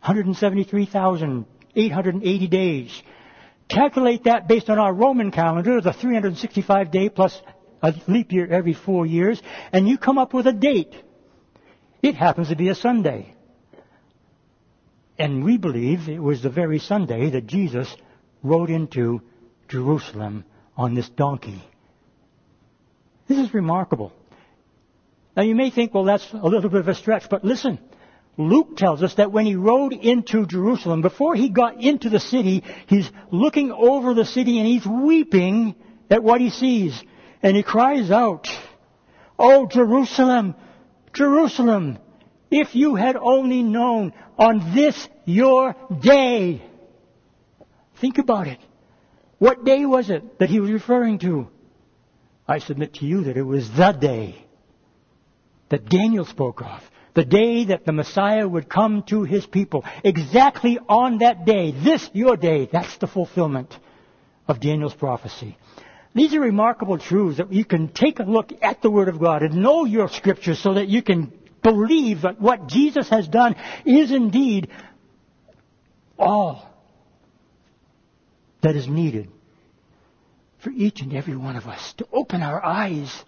173,880 0.00 2.48
days. 2.48 3.02
Calculate 3.68 4.24
that 4.24 4.48
based 4.48 4.68
on 4.68 4.80
our 4.80 4.92
Roman 4.92 5.30
calendar, 5.30 5.80
the 5.80 5.92
365 5.92 6.90
day 6.90 7.08
plus 7.08 7.40
a 7.80 7.94
leap 8.08 8.32
year 8.32 8.48
every 8.48 8.74
four 8.74 9.06
years, 9.06 9.40
and 9.72 9.88
you 9.88 9.96
come 9.96 10.18
up 10.18 10.34
with 10.34 10.48
a 10.48 10.52
date. 10.52 10.92
It 12.02 12.16
happens 12.16 12.48
to 12.48 12.56
be 12.56 12.68
a 12.68 12.74
Sunday. 12.74 13.32
And 15.16 15.44
we 15.44 15.56
believe 15.56 16.08
it 16.08 16.20
was 16.20 16.42
the 16.42 16.50
very 16.50 16.80
Sunday 16.80 17.30
that 17.30 17.46
Jesus 17.46 17.96
rode 18.42 18.70
into 18.70 19.22
Jerusalem 19.72 20.44
on 20.76 20.94
this 20.94 21.08
donkey. 21.08 21.62
This 23.26 23.38
is 23.38 23.54
remarkable. 23.54 24.12
Now 25.34 25.44
you 25.44 25.54
may 25.54 25.70
think, 25.70 25.94
well, 25.94 26.04
that's 26.04 26.30
a 26.32 26.46
little 26.46 26.68
bit 26.68 26.80
of 26.80 26.88
a 26.88 26.94
stretch, 26.94 27.30
but 27.30 27.42
listen. 27.42 27.78
Luke 28.36 28.76
tells 28.76 29.02
us 29.02 29.14
that 29.14 29.32
when 29.32 29.46
he 29.46 29.56
rode 29.56 29.92
into 29.92 30.46
Jerusalem, 30.46 31.02
before 31.02 31.34
he 31.34 31.48
got 31.48 31.82
into 31.82 32.08
the 32.10 32.20
city, 32.20 32.62
he's 32.86 33.10
looking 33.30 33.72
over 33.72 34.14
the 34.14 34.24
city 34.24 34.58
and 34.58 34.66
he's 34.66 34.86
weeping 34.86 35.74
at 36.10 36.22
what 36.22 36.40
he 36.40 36.50
sees. 36.50 37.02
And 37.42 37.56
he 37.56 37.62
cries 37.62 38.10
out, 38.10 38.48
Oh, 39.38 39.66
Jerusalem, 39.66 40.54
Jerusalem, 41.12 41.98
if 42.50 42.74
you 42.74 42.94
had 42.94 43.16
only 43.16 43.62
known 43.62 44.12
on 44.38 44.74
this 44.74 45.08
your 45.24 45.74
day. 46.00 46.62
Think 48.00 48.18
about 48.18 48.48
it. 48.48 48.58
What 49.42 49.64
day 49.64 49.84
was 49.84 50.08
it 50.08 50.38
that 50.38 50.50
he 50.50 50.60
was 50.60 50.70
referring 50.70 51.18
to? 51.18 51.48
I 52.46 52.60
submit 52.60 52.94
to 52.94 53.06
you 53.06 53.24
that 53.24 53.36
it 53.36 53.42
was 53.42 53.68
the 53.72 53.90
day 53.90 54.46
that 55.68 55.88
Daniel 55.88 56.24
spoke 56.24 56.62
of. 56.62 56.80
The 57.14 57.24
day 57.24 57.64
that 57.64 57.84
the 57.84 57.90
Messiah 57.90 58.46
would 58.46 58.68
come 58.68 59.02
to 59.08 59.24
his 59.24 59.44
people. 59.44 59.84
Exactly 60.04 60.78
on 60.88 61.18
that 61.18 61.44
day, 61.44 61.72
this 61.72 62.08
your 62.12 62.36
day, 62.36 62.68
that's 62.70 62.96
the 62.98 63.08
fulfillment 63.08 63.76
of 64.46 64.60
Daniel's 64.60 64.94
prophecy. 64.94 65.58
These 66.14 66.34
are 66.34 66.40
remarkable 66.40 66.98
truths 66.98 67.38
that 67.38 67.52
you 67.52 67.64
can 67.64 67.88
take 67.88 68.20
a 68.20 68.22
look 68.22 68.52
at 68.62 68.80
the 68.80 68.92
Word 68.92 69.08
of 69.08 69.18
God 69.18 69.42
and 69.42 69.56
know 69.56 69.84
your 69.84 70.08
scriptures 70.08 70.60
so 70.60 70.74
that 70.74 70.86
you 70.86 71.02
can 71.02 71.32
believe 71.64 72.22
that 72.22 72.40
what 72.40 72.68
Jesus 72.68 73.08
has 73.08 73.26
done 73.26 73.56
is 73.84 74.12
indeed 74.12 74.68
all 76.16 76.71
that 78.62 78.76
is 78.76 78.88
needed 78.88 79.28
for 80.58 80.70
each 80.70 81.00
and 81.02 81.12
every 81.12 81.36
one 81.36 81.56
of 81.56 81.66
us 81.66 81.92
to 81.94 82.06
open 82.12 82.42
our 82.42 82.64
eyes 82.64 83.24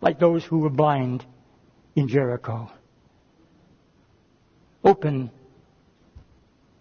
like 0.00 0.18
those 0.18 0.44
who 0.44 0.58
were 0.58 0.70
blind 0.70 1.24
in 1.94 2.08
Jericho. 2.08 2.70
Open 4.82 5.30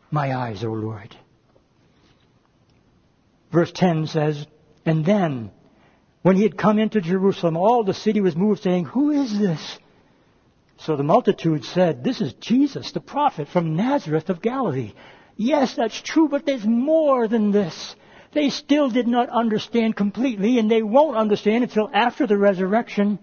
my 0.09 0.35
eyes, 0.35 0.63
O 0.63 0.71
Lord. 0.71 1.15
Verse 3.51 3.71
10 3.73 4.07
says, 4.07 4.47
And 4.85 5.05
then, 5.05 5.51
when 6.21 6.37
he 6.37 6.43
had 6.43 6.57
come 6.57 6.79
into 6.79 7.01
Jerusalem, 7.01 7.57
all 7.57 7.83
the 7.83 7.93
city 7.93 8.21
was 8.21 8.35
moved, 8.35 8.63
saying, 8.63 8.85
Who 8.85 9.11
is 9.11 9.37
this? 9.37 9.79
So 10.77 10.95
the 10.95 11.03
multitude 11.03 11.65
said, 11.65 12.03
This 12.03 12.21
is 12.21 12.33
Jesus, 12.33 12.91
the 12.91 13.01
prophet 13.01 13.49
from 13.49 13.75
Nazareth 13.75 14.29
of 14.29 14.41
Galilee. 14.41 14.93
Yes, 15.35 15.75
that's 15.75 16.01
true, 16.01 16.27
but 16.29 16.45
there's 16.45 16.65
more 16.65 17.27
than 17.27 17.51
this. 17.51 17.95
They 18.33 18.49
still 18.49 18.89
did 18.89 19.07
not 19.07 19.29
understand 19.29 19.95
completely, 19.95 20.59
and 20.59 20.69
they 20.69 20.81
won't 20.81 21.17
understand 21.17 21.63
until 21.63 21.89
after 21.93 22.27
the 22.27 22.37
resurrection. 22.37 23.19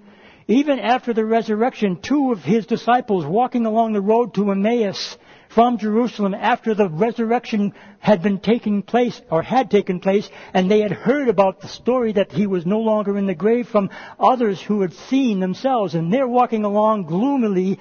Even 0.46 0.78
after 0.78 1.12
the 1.12 1.24
resurrection, 1.24 2.00
two 2.00 2.32
of 2.32 2.42
his 2.42 2.66
disciples 2.66 3.24
walking 3.24 3.66
along 3.66 3.92
the 3.92 4.00
road 4.00 4.34
to 4.34 4.50
Emmaus 4.50 5.16
from 5.48 5.78
Jerusalem 5.78 6.34
after 6.34 6.74
the 6.74 6.88
resurrection 6.88 7.72
had 7.98 8.22
been 8.22 8.38
taking 8.38 8.82
place 8.82 9.20
or 9.30 9.42
had 9.42 9.70
taken 9.70 10.00
place 10.00 10.28
and 10.54 10.70
they 10.70 10.80
had 10.80 10.92
heard 10.92 11.28
about 11.28 11.60
the 11.60 11.68
story 11.68 12.12
that 12.12 12.32
he 12.32 12.46
was 12.46 12.66
no 12.66 12.80
longer 12.80 13.16
in 13.16 13.26
the 13.26 13.34
grave 13.34 13.68
from 13.68 13.90
others 14.20 14.60
who 14.60 14.82
had 14.82 14.92
seen 14.92 15.40
themselves 15.40 15.94
and 15.94 16.12
they're 16.12 16.28
walking 16.28 16.64
along 16.64 17.04
gloomily, 17.04 17.78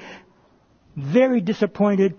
very 0.95 1.41
disappointed 1.41 2.17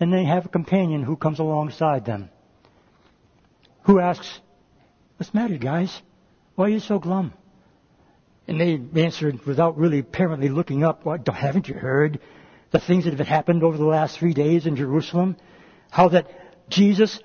and 0.00 0.12
they 0.12 0.24
have 0.24 0.46
a 0.46 0.48
companion 0.48 1.02
who 1.02 1.16
comes 1.16 1.38
alongside 1.38 2.04
them 2.04 2.30
who 3.82 4.00
asks, 4.00 4.40
what's 5.16 5.30
the 5.30 5.38
matter 5.38 5.58
guys? 5.58 6.02
Why 6.54 6.66
are 6.66 6.70
you 6.70 6.80
so 6.80 6.98
glum? 6.98 7.34
And 8.48 8.60
they 8.60 9.02
answered 9.02 9.44
without 9.46 9.76
really 9.76 9.98
apparently 9.98 10.48
looking 10.48 10.84
up, 10.84 11.04
what, 11.04 11.26
haven't 11.28 11.68
you 11.68 11.74
heard? 11.74 12.20
the 12.74 12.80
things 12.80 13.04
that 13.04 13.16
have 13.16 13.28
happened 13.28 13.62
over 13.62 13.76
the 13.76 13.84
last 13.84 14.18
three 14.18 14.34
days 14.34 14.66
in 14.66 14.74
Jerusalem. 14.74 15.36
How 15.90 16.08
that 16.08 16.26
Jesus, 16.68 17.20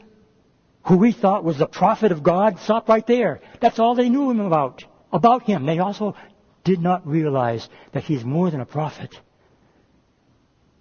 who 0.85 0.95
we 0.95 1.11
thought 1.11 1.43
was 1.43 1.57
the 1.57 1.65
prophet 1.65 2.11
of 2.11 2.21
God, 2.21 2.59
stopped 2.59 2.87
right 2.87 3.05
there. 3.07 3.41
That's 3.59 3.79
all 3.79 3.95
they 3.95 4.09
knew 4.09 4.29
him 4.29 4.41
about. 4.41 4.85
About 5.11 5.41
him. 5.41 5.65
They 5.65 5.79
also 5.79 6.15
did 6.63 6.79
not 6.79 7.07
realize 7.07 7.67
that 7.93 8.03
he's 8.03 8.23
more 8.23 8.51
than 8.51 8.61
a 8.61 8.65
prophet. 8.65 9.19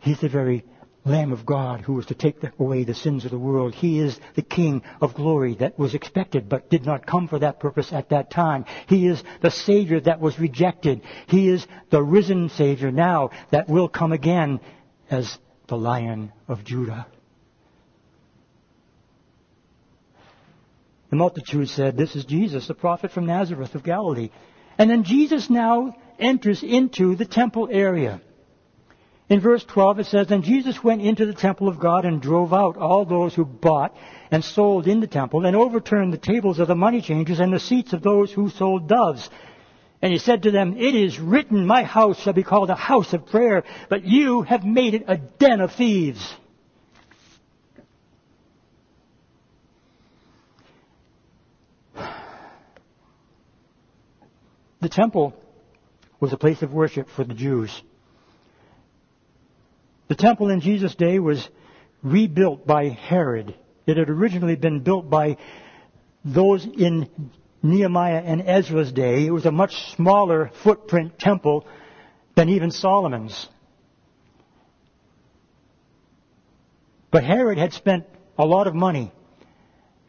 He's 0.00 0.20
the 0.20 0.28
very 0.28 0.66
Lamb 1.04 1.32
of 1.32 1.46
God 1.46 1.80
who 1.80 1.94
was 1.94 2.06
to 2.06 2.14
take 2.14 2.36
away 2.58 2.84
the 2.84 2.94
sins 2.94 3.24
of 3.24 3.30
the 3.30 3.38
world. 3.38 3.74
He 3.74 3.98
is 4.00 4.18
the 4.34 4.42
King 4.42 4.82
of 5.00 5.14
glory 5.14 5.54
that 5.56 5.78
was 5.78 5.94
expected 5.94 6.48
but 6.48 6.70
did 6.70 6.84
not 6.84 7.06
come 7.06 7.28
for 7.28 7.38
that 7.38 7.60
purpose 7.60 7.92
at 7.92 8.10
that 8.10 8.30
time. 8.30 8.64
He 8.86 9.06
is 9.06 9.22
the 9.40 9.50
Savior 9.50 10.00
that 10.00 10.20
was 10.20 10.38
rejected. 10.38 11.02
He 11.26 11.48
is 11.48 11.66
the 11.90 12.02
risen 12.02 12.50
Savior 12.50 12.90
now 12.90 13.30
that 13.50 13.68
will 13.68 13.88
come 13.88 14.12
again 14.12 14.60
as 15.10 15.38
the 15.68 15.76
Lion 15.76 16.32
of 16.46 16.64
Judah. 16.64 17.06
The 21.10 21.16
multitude 21.16 21.70
said, 21.70 21.96
This 21.96 22.14
is 22.16 22.24
Jesus, 22.24 22.66
the 22.66 22.74
prophet 22.74 23.12
from 23.12 23.26
Nazareth 23.26 23.74
of 23.74 23.82
Galilee. 23.82 24.30
And 24.76 24.90
then 24.90 25.04
Jesus 25.04 25.48
now 25.48 25.96
enters 26.18 26.62
into 26.62 27.14
the 27.16 27.24
temple 27.24 27.68
area. 27.70 28.20
In 29.28 29.40
verse 29.40 29.62
12 29.64 30.00
it 30.00 30.06
says, 30.06 30.30
And 30.30 30.42
Jesus 30.42 30.82
went 30.82 31.02
into 31.02 31.26
the 31.26 31.34
temple 31.34 31.68
of 31.68 31.78
God 31.78 32.06
and 32.06 32.22
drove 32.22 32.54
out 32.54 32.78
all 32.78 33.04
those 33.04 33.34
who 33.34 33.44
bought 33.44 33.94
and 34.30 34.42
sold 34.42 34.86
in 34.86 35.00
the 35.00 35.06
temple 35.06 35.44
and 35.44 35.54
overturned 35.54 36.12
the 36.12 36.18
tables 36.18 36.58
of 36.58 36.68
the 36.68 36.74
money 36.74 37.02
changers 37.02 37.38
and 37.38 37.52
the 37.52 37.60
seats 37.60 37.92
of 37.92 38.02
those 38.02 38.32
who 38.32 38.48
sold 38.48 38.88
doves. 38.88 39.28
And 40.00 40.12
he 40.12 40.18
said 40.18 40.44
to 40.44 40.50
them, 40.50 40.76
It 40.78 40.94
is 40.94 41.18
written, 41.18 41.66
My 41.66 41.82
house 41.82 42.18
shall 42.20 42.32
be 42.32 42.42
called 42.42 42.70
a 42.70 42.74
house 42.74 43.12
of 43.12 43.26
prayer, 43.26 43.64
but 43.90 44.04
you 44.04 44.42
have 44.42 44.64
made 44.64 44.94
it 44.94 45.04
a 45.08 45.18
den 45.18 45.60
of 45.60 45.72
thieves. 45.72 46.34
The 54.80 54.88
temple 54.88 55.34
was 56.20 56.32
a 56.32 56.36
place 56.36 56.62
of 56.62 56.72
worship 56.72 57.08
for 57.10 57.24
the 57.24 57.34
Jews. 57.34 57.82
The 60.08 60.14
temple 60.14 60.50
in 60.50 60.60
Jesus' 60.60 60.94
day 60.94 61.18
was 61.18 61.46
rebuilt 62.02 62.66
by 62.66 62.88
Herod. 62.88 63.54
It 63.86 63.96
had 63.96 64.08
originally 64.08 64.56
been 64.56 64.80
built 64.80 65.08
by 65.08 65.36
those 66.24 66.64
in 66.64 67.08
Nehemiah 67.62 68.22
and 68.24 68.42
Ezra's 68.42 68.92
day. 68.92 69.26
It 69.26 69.30
was 69.30 69.46
a 69.46 69.52
much 69.52 69.74
smaller 69.96 70.50
footprint 70.62 71.18
temple 71.18 71.66
than 72.34 72.48
even 72.48 72.70
Solomon's. 72.70 73.48
But 77.10 77.24
Herod 77.24 77.58
had 77.58 77.72
spent 77.72 78.04
a 78.38 78.46
lot 78.46 78.66
of 78.66 78.74
money. 78.74 79.12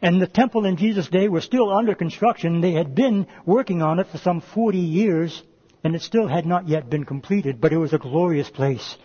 And 0.02 0.20
the 0.20 0.26
temple 0.26 0.64
in 0.64 0.76
Jesus' 0.76 1.08
day 1.08 1.28
was 1.28 1.44
still 1.44 1.70
under 1.70 1.94
construction. 1.94 2.60
They 2.60 2.72
had 2.72 2.94
been 2.94 3.26
working 3.44 3.82
on 3.82 3.98
it 3.98 4.06
for 4.06 4.18
some 4.18 4.40
40 4.40 4.78
years, 4.78 5.42
and 5.84 5.94
it 5.94 6.00
still 6.00 6.26
had 6.26 6.46
not 6.46 6.68
yet 6.68 6.88
been 6.88 7.04
completed, 7.04 7.60
but 7.60 7.72
it 7.72 7.76
was 7.76 7.92
a 7.92 7.98
glorious 7.98 8.48
place. 8.48 8.96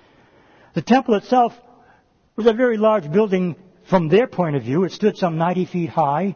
The 0.76 0.82
temple 0.82 1.16
itself 1.16 1.54
was 2.36 2.48
a 2.48 2.54
very 2.54 2.76
large 2.76 3.10
building 3.10 3.56
from 3.90 4.10
their 4.10 4.28
point 4.28 4.58
of 4.58 4.64
view. 4.64 4.84
It 4.84 4.92
stood 4.92 5.18
some 5.18 5.38
90 5.38 5.66
feet 5.66 5.90
high, 5.90 6.36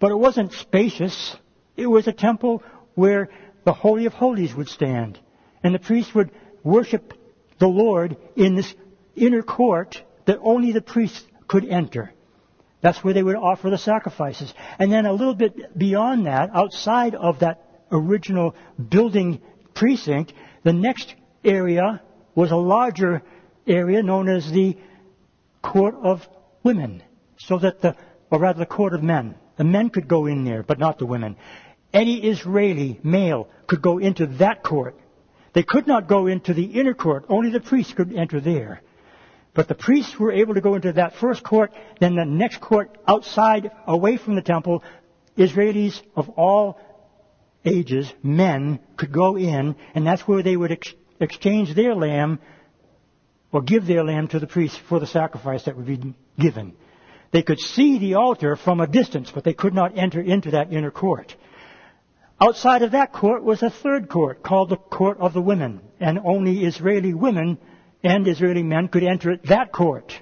but 0.00 0.10
it 0.10 0.16
wasn't 0.16 0.54
spacious. 0.54 1.36
It 1.76 1.86
was 1.86 2.08
a 2.08 2.12
temple 2.12 2.62
where 2.94 3.28
the 3.64 3.74
Holy 3.74 4.06
of 4.06 4.14
Holies 4.14 4.54
would 4.54 4.70
stand. 4.70 5.20
And 5.62 5.74
the 5.74 5.78
priests 5.78 6.14
would 6.14 6.30
worship 6.62 7.12
the 7.58 7.68
Lord 7.68 8.16
in 8.36 8.54
this 8.54 8.74
inner 9.16 9.42
court 9.42 10.02
that 10.24 10.38
only 10.42 10.72
the 10.72 10.80
priests 10.80 11.22
could 11.46 11.66
enter. 11.66 12.10
That's 12.80 13.04
where 13.04 13.12
they 13.12 13.22
would 13.22 13.36
offer 13.36 13.68
the 13.68 13.78
sacrifices. 13.78 14.54
And 14.78 14.90
then 14.90 15.04
a 15.04 15.12
little 15.12 15.34
bit 15.34 15.76
beyond 15.76 16.24
that, 16.24 16.48
outside 16.54 17.14
of 17.14 17.40
that 17.40 17.62
original 17.92 18.54
building 18.88 19.42
precinct, 19.74 20.32
the 20.62 20.72
next 20.72 21.14
area 21.44 22.00
was 22.34 22.50
a 22.50 22.56
larger 22.56 23.22
area 23.66 24.02
known 24.02 24.28
as 24.28 24.50
the 24.50 24.76
court 25.62 25.94
of 26.02 26.26
women, 26.62 27.02
so 27.38 27.58
that 27.58 27.80
the, 27.80 27.96
or 28.30 28.38
rather 28.38 28.58
the 28.58 28.66
court 28.66 28.94
of 28.94 29.02
men. 29.02 29.34
The 29.56 29.64
men 29.64 29.90
could 29.90 30.08
go 30.08 30.26
in 30.26 30.44
there, 30.44 30.62
but 30.62 30.78
not 30.78 30.98
the 30.98 31.06
women. 31.06 31.36
Any 31.92 32.24
Israeli 32.24 32.98
male 33.02 33.48
could 33.66 33.80
go 33.80 33.98
into 33.98 34.26
that 34.38 34.62
court. 34.62 34.98
They 35.52 35.62
could 35.62 35.86
not 35.86 36.08
go 36.08 36.26
into 36.26 36.52
the 36.52 36.64
inner 36.64 36.94
court. 36.94 37.26
Only 37.28 37.50
the 37.50 37.60
priests 37.60 37.92
could 37.92 38.12
enter 38.12 38.40
there. 38.40 38.82
But 39.54 39.68
the 39.68 39.76
priests 39.76 40.18
were 40.18 40.32
able 40.32 40.54
to 40.54 40.60
go 40.60 40.74
into 40.74 40.92
that 40.94 41.14
first 41.14 41.44
court, 41.44 41.72
then 42.00 42.16
the 42.16 42.24
next 42.24 42.60
court 42.60 42.98
outside, 43.06 43.70
away 43.86 44.16
from 44.16 44.34
the 44.34 44.42
temple, 44.42 44.82
Israelis 45.38 46.02
of 46.16 46.28
all 46.30 46.80
ages, 47.64 48.12
men, 48.22 48.80
could 48.96 49.12
go 49.12 49.36
in, 49.36 49.76
and 49.94 50.04
that's 50.04 50.22
where 50.22 50.42
they 50.42 50.56
would 50.56 50.72
ex- 50.72 50.92
exchange 51.20 51.74
their 51.74 51.94
lamb 51.94 52.40
or 53.54 53.62
give 53.62 53.86
their 53.86 54.02
lamb 54.02 54.26
to 54.26 54.40
the 54.40 54.48
priest 54.48 54.78
for 54.88 54.98
the 54.98 55.06
sacrifice 55.06 55.62
that 55.64 55.76
would 55.76 55.86
be 55.86 56.14
given. 56.38 56.74
They 57.30 57.42
could 57.42 57.60
see 57.60 57.98
the 57.98 58.14
altar 58.14 58.56
from 58.56 58.80
a 58.80 58.86
distance, 58.88 59.30
but 59.32 59.44
they 59.44 59.54
could 59.54 59.72
not 59.72 59.96
enter 59.96 60.20
into 60.20 60.50
that 60.50 60.72
inner 60.72 60.90
court. 60.90 61.34
Outside 62.40 62.82
of 62.82 62.90
that 62.92 63.12
court 63.12 63.44
was 63.44 63.62
a 63.62 63.70
third 63.70 64.08
court 64.08 64.42
called 64.42 64.70
the 64.70 64.76
court 64.76 65.18
of 65.20 65.32
the 65.32 65.40
women, 65.40 65.80
and 66.00 66.18
only 66.24 66.64
Israeli 66.64 67.14
women 67.14 67.58
and 68.02 68.26
Israeli 68.26 68.64
men 68.64 68.88
could 68.88 69.04
enter 69.04 69.36
that 69.44 69.72
court. 69.72 70.12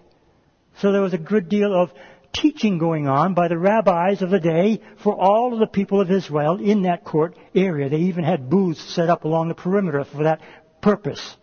So 0.80 0.92
there 0.92 1.00
was 1.00 1.14
a 1.14 1.18
good 1.18 1.48
deal 1.48 1.74
of 1.74 1.90
teaching 2.34 2.76
going 2.76 3.08
on 3.08 3.32
by 3.32 3.48
the 3.48 3.58
rabbis 3.58 4.20
of 4.20 4.28
the 4.28 4.40
day 4.40 4.82
for 5.02 5.18
all 5.18 5.54
of 5.54 5.58
the 5.58 5.66
people 5.66 6.02
of 6.02 6.10
Israel 6.10 6.60
in 6.60 6.82
that 6.82 7.04
court 7.04 7.36
area. 7.54 7.88
They 7.88 7.96
even 7.96 8.24
had 8.24 8.50
booths 8.50 8.94
set 8.94 9.08
up 9.08 9.24
along 9.24 9.48
the 9.48 9.54
perimeter 9.54 10.04
for 10.04 10.24
that 10.24 10.40
purpose. 10.82 11.36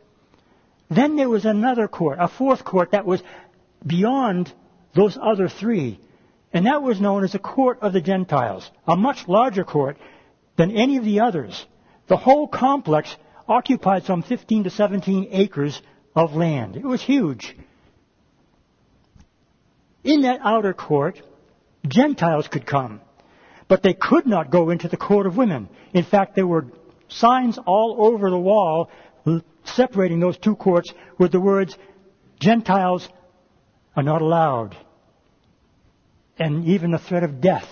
Then 0.90 1.16
there 1.16 1.30
was 1.30 1.46
another 1.46 1.88
court, 1.88 2.18
a 2.20 2.28
fourth 2.28 2.64
court 2.64 2.92
that 2.92 3.06
was 3.06 3.22
beyond 3.86 4.52
those 4.96 5.18
other 5.22 5.48
three. 5.48 6.00
And 6.52 6.66
that 6.66 6.82
was 6.82 7.00
known 7.00 7.24
as 7.24 7.34
the 7.34 7.40
court 7.40 7.80
of 7.82 7.94
the 7.94 8.02
Gentiles, 8.02 8.70
a 8.88 8.96
much 8.96 9.28
larger 9.28 9.64
court 9.64 9.98
than 10.56 10.72
any 10.72 10.98
of 10.98 11.06
the 11.06 11.20
others. 11.20 11.66
The 12.08 12.18
whole 12.18 12.48
complex 12.48 13.16
occupied 13.48 14.06
some 14.06 14.24
15 14.24 14.64
to 14.64 14.70
17 14.70 15.30
acres 15.32 15.80
of 16.16 16.36
land. 16.36 16.76
It 16.76 16.84
was 16.84 17.02
huge. 17.02 17.56
In 20.04 20.22
that 20.22 20.40
outer 20.44 20.74
court, 20.74 21.22
Gentiles 21.88 22.48
could 22.48 22.66
come, 22.66 23.02
but 23.68 23.84
they 23.84 23.94
could 23.94 24.26
not 24.26 24.50
go 24.50 24.72
into 24.72 24.88
the 24.88 24.98
court 24.98 25.28
of 25.28 25.38
women. 25.38 25.70
In 25.94 26.04
fact, 26.04 26.36
there 26.36 26.48
were 26.48 26.66
signs 27.10 27.60
all 27.60 27.96
over 28.00 28.30
the 28.30 28.40
wall 28.40 28.90
separating 29.76 30.20
those 30.20 30.38
two 30.38 30.56
courts 30.56 30.94
with 31.18 31.32
the 31.32 31.40
words, 31.40 31.76
Gentiles 32.40 33.08
are 33.96 34.04
not 34.04 34.22
allowed. 34.22 34.78
And 36.38 36.66
even 36.66 36.92
the 36.92 37.00
threat 37.00 37.24
of 37.24 37.42
death. 37.42 37.68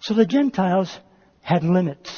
So 0.00 0.14
the 0.14 0.26
Gentiles 0.26 0.96
had 1.40 1.64
limits. 1.64 2.10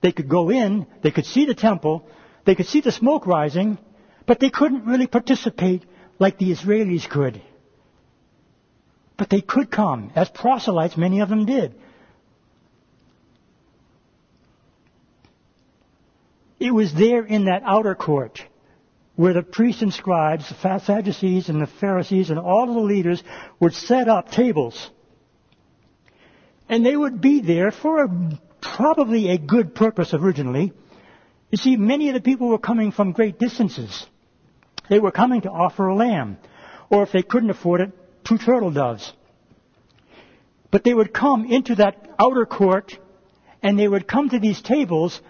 They 0.00 0.12
could 0.12 0.28
go 0.28 0.50
in, 0.50 0.86
they 1.02 1.10
could 1.10 1.26
see 1.26 1.44
the 1.44 1.54
temple, 1.54 2.08
they 2.44 2.54
could 2.54 2.66
see 2.66 2.80
the 2.80 2.92
smoke 2.92 3.26
rising, 3.26 3.78
but 4.26 4.40
they 4.40 4.50
couldn't 4.50 4.84
really 4.84 5.06
participate 5.06 5.84
like 6.18 6.38
the 6.38 6.52
Israelis 6.52 7.08
could. 7.08 7.42
But 9.16 9.30
they 9.30 9.40
could 9.40 9.70
come, 9.70 10.12
as 10.14 10.28
proselytes, 10.28 10.96
many 10.96 11.20
of 11.20 11.28
them 11.28 11.44
did. 11.44 11.74
It 16.60 16.72
was 16.72 16.92
there 16.92 17.24
in 17.24 17.44
that 17.44 17.62
outer 17.64 17.94
court 17.94 18.42
where 19.14 19.34
the 19.34 19.42
priests 19.42 19.82
and 19.82 19.92
scribes, 19.92 20.48
the 20.48 20.78
Sadducees 20.78 21.48
and 21.48 21.60
the 21.60 21.66
Pharisees 21.66 22.30
and 22.30 22.38
all 22.38 22.68
of 22.68 22.74
the 22.74 22.80
leaders 22.80 23.22
would 23.58 23.74
set 23.74 24.08
up 24.08 24.30
tables. 24.30 24.90
And 26.68 26.84
they 26.84 26.96
would 26.96 27.20
be 27.20 27.40
there 27.40 27.70
for 27.70 28.04
a 28.04 28.40
probably 28.60 29.30
a 29.30 29.38
good 29.38 29.74
purpose 29.74 30.14
originally. 30.14 30.72
You 31.50 31.58
see, 31.58 31.76
many 31.76 32.08
of 32.08 32.14
the 32.14 32.20
people 32.20 32.48
were 32.48 32.58
coming 32.58 32.92
from 32.92 33.12
great 33.12 33.38
distances. 33.38 34.06
They 34.88 35.00
were 35.00 35.10
coming 35.10 35.42
to 35.42 35.50
offer 35.50 35.86
a 35.86 35.94
lamb, 35.94 36.38
or 36.90 37.02
if 37.02 37.12
they 37.12 37.22
couldn't 37.22 37.50
afford 37.50 37.80
it, 37.80 37.92
two 38.24 38.38
turtle 38.38 38.70
doves. 38.70 39.12
But 40.70 40.84
they 40.84 40.94
would 40.94 41.12
come 41.12 41.44
into 41.46 41.76
that 41.76 42.08
outer 42.20 42.46
court 42.46 42.96
and 43.62 43.78
they 43.78 43.88
would 43.88 44.06
come 44.06 44.28
to 44.28 44.38
these 44.38 44.60
tables 44.60 45.20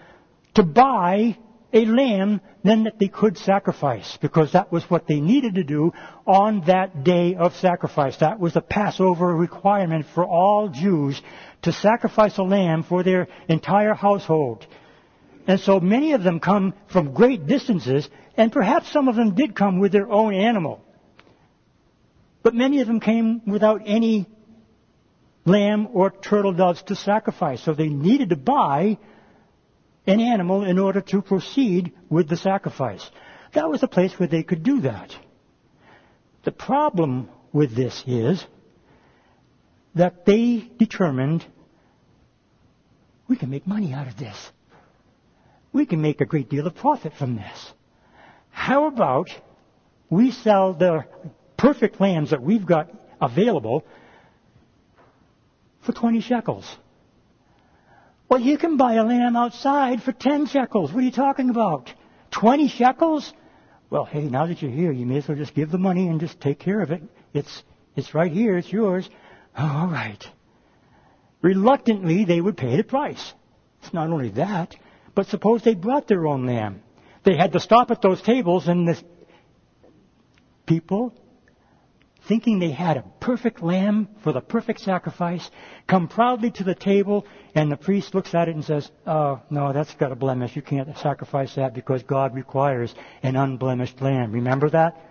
to 0.55 0.63
buy 0.63 1.37
a 1.71 1.85
lamb 1.85 2.41
then 2.63 2.83
that 2.83 2.99
they 2.99 3.07
could 3.07 3.37
sacrifice 3.37 4.17
because 4.21 4.53
that 4.53 4.71
was 4.71 4.83
what 4.89 5.07
they 5.07 5.19
needed 5.19 5.55
to 5.55 5.63
do 5.63 5.91
on 6.25 6.61
that 6.65 7.03
day 7.03 7.35
of 7.35 7.55
sacrifice. 7.55 8.17
That 8.17 8.39
was 8.39 8.53
the 8.53 8.61
Passover 8.61 9.35
requirement 9.35 10.07
for 10.13 10.25
all 10.25 10.69
Jews 10.69 11.21
to 11.61 11.71
sacrifice 11.71 12.37
a 12.37 12.43
lamb 12.43 12.83
for 12.83 13.03
their 13.03 13.27
entire 13.47 13.93
household. 13.93 14.65
And 15.47 15.59
so 15.59 15.79
many 15.79 16.13
of 16.13 16.23
them 16.23 16.39
come 16.39 16.73
from 16.91 17.13
great 17.13 17.45
distances 17.45 18.09
and 18.35 18.51
perhaps 18.51 18.91
some 18.91 19.07
of 19.07 19.15
them 19.15 19.35
did 19.35 19.55
come 19.55 19.79
with 19.79 19.91
their 19.91 20.09
own 20.09 20.33
animal. 20.33 20.83
But 22.41 22.55
many 22.55 22.81
of 22.81 22.87
them 22.87 22.99
came 22.99 23.41
without 23.45 23.81
any 23.85 24.27
lamb 25.45 25.89
or 25.93 26.09
turtle 26.09 26.53
doves 26.53 26.81
to 26.83 26.95
sacrifice. 26.95 27.63
So 27.63 27.73
they 27.73 27.89
needed 27.89 28.29
to 28.29 28.35
buy 28.35 28.97
an 30.07 30.19
animal 30.19 30.63
in 30.63 30.79
order 30.79 31.01
to 31.01 31.21
proceed 31.21 31.93
with 32.09 32.29
the 32.29 32.37
sacrifice. 32.37 33.07
That 33.53 33.69
was 33.69 33.83
a 33.83 33.87
place 33.87 34.13
where 34.17 34.27
they 34.27 34.43
could 34.43 34.63
do 34.63 34.81
that. 34.81 35.15
The 36.43 36.51
problem 36.51 37.29
with 37.51 37.75
this 37.75 38.03
is 38.07 38.45
that 39.95 40.25
they 40.25 40.69
determined 40.77 41.45
we 43.27 43.35
can 43.35 43.49
make 43.49 43.67
money 43.67 43.93
out 43.93 44.07
of 44.07 44.17
this. 44.17 44.51
We 45.71 45.85
can 45.85 46.01
make 46.01 46.21
a 46.21 46.25
great 46.25 46.49
deal 46.49 46.65
of 46.65 46.75
profit 46.75 47.13
from 47.17 47.35
this. 47.35 47.73
How 48.49 48.87
about 48.87 49.29
we 50.09 50.31
sell 50.31 50.73
the 50.73 51.05
perfect 51.57 52.01
lambs 52.01 52.31
that 52.31 52.41
we've 52.41 52.65
got 52.65 52.89
available 53.21 53.85
for 55.81 55.91
20 55.91 56.21
shekels? 56.21 56.65
Well, 58.29 58.39
you 58.39 58.59
can 58.59 58.77
buy 58.77 58.93
a 58.93 59.03
lamb 59.03 59.35
outside 59.35 60.03
for 60.03 60.11
10 60.11 60.45
shekels. 60.45 60.93
What 60.93 60.99
are 60.99 61.05
you 61.05 61.11
talking 61.11 61.49
about? 61.49 61.91
20 62.29 62.67
shekels? 62.67 63.33
Well, 63.89 64.05
hey, 64.05 64.21
now 64.21 64.45
that 64.45 64.61
you're 64.61 64.69
here, 64.69 64.91
you 64.91 65.07
may 65.07 65.17
as 65.17 65.27
well 65.27 65.35
just 65.35 65.55
give 65.55 65.71
the 65.71 65.79
money 65.79 66.07
and 66.07 66.19
just 66.19 66.39
take 66.39 66.59
care 66.59 66.79
of 66.81 66.91
it. 66.91 67.01
It's, 67.33 67.63
it's 67.95 68.13
right 68.13 68.31
here. 68.31 68.55
It's 68.59 68.71
yours. 68.71 69.09
Oh, 69.57 69.65
all 69.65 69.87
right. 69.87 70.23
Reluctantly, 71.41 72.25
they 72.25 72.39
would 72.39 72.55
pay 72.55 72.77
the 72.77 72.83
price. 72.83 73.33
It's 73.81 73.93
not 73.93 74.09
only 74.09 74.29
that, 74.31 74.75
but 75.15 75.25
suppose 75.25 75.63
they 75.63 75.73
brought 75.73 76.07
their 76.07 76.27
own 76.27 76.45
lamb. 76.45 76.83
They 77.23 77.35
had 77.35 77.53
to 77.53 77.59
stop 77.59 77.89
at 77.89 78.01
those 78.03 78.21
tables 78.21 78.67
and 78.67 78.87
the 78.87 79.01
people 80.67 81.15
thinking 82.29 82.59
they 82.59 82.69
had 82.69 82.95
a 82.95 83.03
perfect 83.19 83.61
lamb 83.63 84.07
for 84.23 84.31
the 84.31 84.39
perfect 84.39 84.79
sacrifice, 84.81 85.49
come 85.87 86.07
proudly 86.07 86.51
to 86.51 86.63
the 86.63 86.75
table, 86.75 87.25
and 87.55 87.71
the 87.71 87.75
priest 87.75 88.13
looks 88.13 88.35
at 88.35 88.47
it 88.47 88.53
and 88.53 88.63
says, 88.63 88.89
Oh, 89.07 89.41
no, 89.49 89.73
that's 89.73 89.95
got 89.95 90.11
a 90.11 90.15
blemish. 90.15 90.55
You 90.55 90.61
can't 90.61 90.95
sacrifice 90.99 91.55
that 91.55 91.73
because 91.73 92.03
God 92.03 92.35
requires 92.35 92.93
an 93.23 93.35
unblemished 93.35 93.99
lamb. 93.99 94.31
Remember 94.31 94.69
that? 94.69 95.01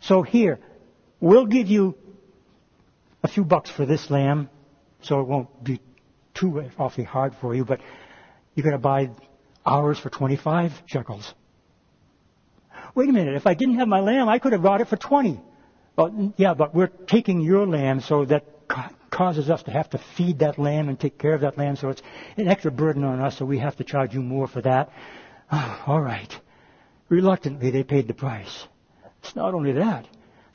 So 0.00 0.20
here, 0.20 0.60
we'll 1.18 1.46
give 1.46 1.68
you 1.68 1.96
a 3.22 3.28
few 3.28 3.42
bucks 3.42 3.70
for 3.70 3.86
this 3.86 4.10
lamb, 4.10 4.50
so 5.00 5.20
it 5.20 5.26
won't 5.26 5.64
be 5.64 5.80
too 6.34 6.70
awfully 6.78 7.04
hard 7.04 7.34
for 7.40 7.54
you, 7.54 7.64
but 7.64 7.80
you're 8.54 8.64
going 8.64 8.72
to 8.72 8.78
buy 8.78 9.10
ours 9.64 9.98
for 9.98 10.10
25 10.10 10.72
shekels. 10.84 11.32
Wait 12.94 13.08
a 13.08 13.12
minute, 13.12 13.34
if 13.34 13.46
I 13.46 13.54
didn't 13.54 13.78
have 13.78 13.88
my 13.88 14.00
lamb, 14.00 14.28
I 14.28 14.38
could 14.38 14.52
have 14.52 14.62
bought 14.62 14.82
it 14.82 14.88
for 14.88 14.98
20. 14.98 15.40
Well, 15.96 16.34
yeah, 16.36 16.54
but 16.54 16.74
we're 16.74 16.88
taking 16.88 17.40
your 17.40 17.66
land, 17.66 18.02
so 18.02 18.24
that 18.24 18.44
causes 19.10 19.48
us 19.48 19.62
to 19.62 19.70
have 19.70 19.88
to 19.90 19.98
feed 20.16 20.40
that 20.40 20.58
land 20.58 20.88
and 20.88 20.98
take 20.98 21.18
care 21.18 21.34
of 21.34 21.42
that 21.42 21.56
land, 21.56 21.78
so 21.78 21.88
it's 21.88 22.02
an 22.36 22.48
extra 22.48 22.72
burden 22.72 23.04
on 23.04 23.20
us, 23.20 23.38
so 23.38 23.44
we 23.44 23.58
have 23.58 23.76
to 23.76 23.84
charge 23.84 24.12
you 24.12 24.20
more 24.20 24.48
for 24.48 24.60
that. 24.62 24.90
Oh, 25.52 25.82
all 25.86 26.00
right. 26.00 26.36
Reluctantly, 27.08 27.70
they 27.70 27.84
paid 27.84 28.08
the 28.08 28.14
price. 28.14 28.66
It's 29.22 29.36
not 29.36 29.54
only 29.54 29.72
that. 29.72 30.06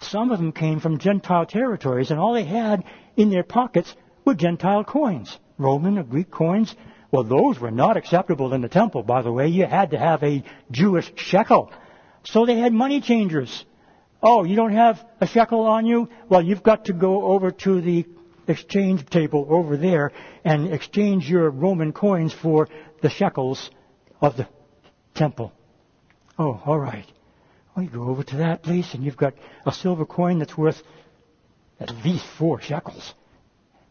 Some 0.01 0.31
of 0.31 0.39
them 0.39 0.51
came 0.51 0.79
from 0.79 0.97
Gentile 0.97 1.45
territories, 1.45 2.11
and 2.11 2.19
all 2.19 2.33
they 2.33 2.43
had 2.43 2.83
in 3.15 3.29
their 3.29 3.43
pockets 3.43 3.95
were 4.25 4.33
Gentile 4.33 4.83
coins. 4.83 5.37
Roman 5.57 5.97
or 5.97 6.03
Greek 6.03 6.31
coins. 6.31 6.75
Well, 7.11 7.23
those 7.23 7.59
were 7.59 7.71
not 7.71 7.97
acceptable 7.97 8.53
in 8.53 8.61
the 8.61 8.69
temple, 8.69 9.03
by 9.03 9.21
the 9.21 9.31
way. 9.31 9.47
You 9.47 9.65
had 9.65 9.91
to 9.91 9.97
have 9.97 10.23
a 10.23 10.43
Jewish 10.71 11.11
shekel. 11.15 11.71
So 12.23 12.45
they 12.45 12.57
had 12.59 12.73
money 12.73 13.01
changers. 13.01 13.65
Oh, 14.21 14.43
you 14.43 14.55
don't 14.55 14.73
have 14.73 15.03
a 15.21 15.27
shekel 15.27 15.61
on 15.61 15.85
you? 15.85 16.09
Well, 16.27 16.41
you've 16.41 16.63
got 16.63 16.85
to 16.85 16.93
go 16.93 17.23
over 17.27 17.51
to 17.51 17.81
the 17.81 18.05
exchange 18.47 19.05
table 19.05 19.47
over 19.49 19.77
there 19.77 20.11
and 20.43 20.73
exchange 20.73 21.29
your 21.29 21.49
Roman 21.49 21.93
coins 21.93 22.33
for 22.33 22.67
the 23.01 23.09
shekels 23.09 23.69
of 24.19 24.35
the 24.35 24.47
temple. 25.15 25.53
Oh, 26.37 26.61
all 26.65 26.79
right. 26.79 27.05
Well, 27.75 27.85
you 27.85 27.91
go 27.91 28.03
over 28.03 28.23
to 28.23 28.37
that 28.37 28.63
place 28.63 28.93
and 28.93 29.03
you've 29.03 29.17
got 29.17 29.35
a 29.65 29.71
silver 29.71 30.05
coin 30.05 30.39
that's 30.39 30.57
worth 30.57 30.81
at 31.79 31.91
least 32.03 32.25
four 32.37 32.59
shekels. 32.59 33.13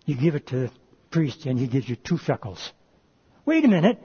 You 0.04 0.16
give 0.16 0.34
it 0.34 0.48
to 0.48 0.56
the 0.56 0.70
priest 1.10 1.46
and 1.46 1.58
he 1.58 1.68
gives 1.68 1.88
you 1.88 1.96
two 1.96 2.18
shekels. 2.18 2.72
Wait 3.46 3.64
a 3.64 3.68
minute. 3.68 3.98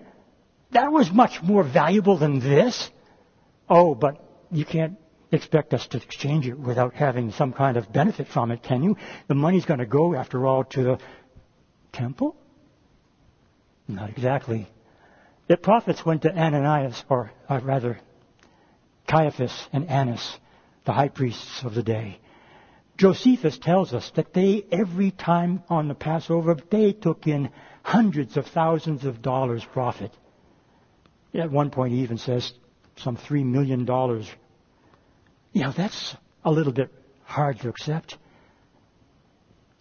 That 0.71 0.91
was 0.91 1.11
much 1.11 1.41
more 1.43 1.63
valuable 1.63 2.17
than 2.17 2.39
this. 2.39 2.89
Oh, 3.69 3.93
but 3.93 4.23
you 4.51 4.65
can't 4.65 4.97
expect 5.33 5.73
us 5.73 5.87
to 5.87 5.97
exchange 5.97 6.47
it 6.47 6.57
without 6.57 6.93
having 6.93 7.31
some 7.31 7.53
kind 7.53 7.77
of 7.77 7.91
benefit 7.91 8.27
from 8.27 8.51
it, 8.51 8.63
can 8.63 8.83
you? 8.83 8.97
The 9.27 9.35
money's 9.35 9.65
going 9.65 9.79
to 9.79 9.85
go, 9.85 10.15
after 10.15 10.45
all, 10.45 10.63
to 10.65 10.83
the 10.83 10.99
temple? 11.91 12.35
Not 13.87 14.09
exactly. 14.09 14.67
The 15.47 15.57
profits 15.57 16.05
went 16.05 16.21
to 16.21 16.35
Ananias, 16.35 17.03
or, 17.09 17.31
or 17.49 17.59
rather, 17.59 17.99
Caiaphas 19.07 19.67
and 19.73 19.89
Annas, 19.89 20.37
the 20.85 20.93
high 20.93 21.09
priests 21.09 21.63
of 21.63 21.73
the 21.75 21.83
day. 21.83 22.19
Josephus 22.97 23.57
tells 23.57 23.93
us 23.93 24.11
that 24.15 24.33
they, 24.33 24.65
every 24.71 25.11
time 25.11 25.63
on 25.67 25.87
the 25.87 25.95
Passover, 25.95 26.55
they 26.69 26.93
took 26.93 27.27
in 27.27 27.49
hundreds 27.81 28.37
of 28.37 28.45
thousands 28.47 29.03
of 29.03 29.21
dollars 29.21 29.65
profit. 29.73 30.11
At 31.33 31.51
one 31.51 31.71
point, 31.71 31.93
he 31.93 32.01
even 32.01 32.19
says 32.19 32.53
some 32.97 33.17
three 33.17 33.43
million 33.43 33.85
dollars 33.85 34.29
you 35.53 35.61
know, 35.61 35.71
that's 35.71 36.15
a 36.43 36.51
little 36.51 36.73
bit 36.73 36.89
hard 37.23 37.59
to 37.61 37.69
accept. 37.69 38.17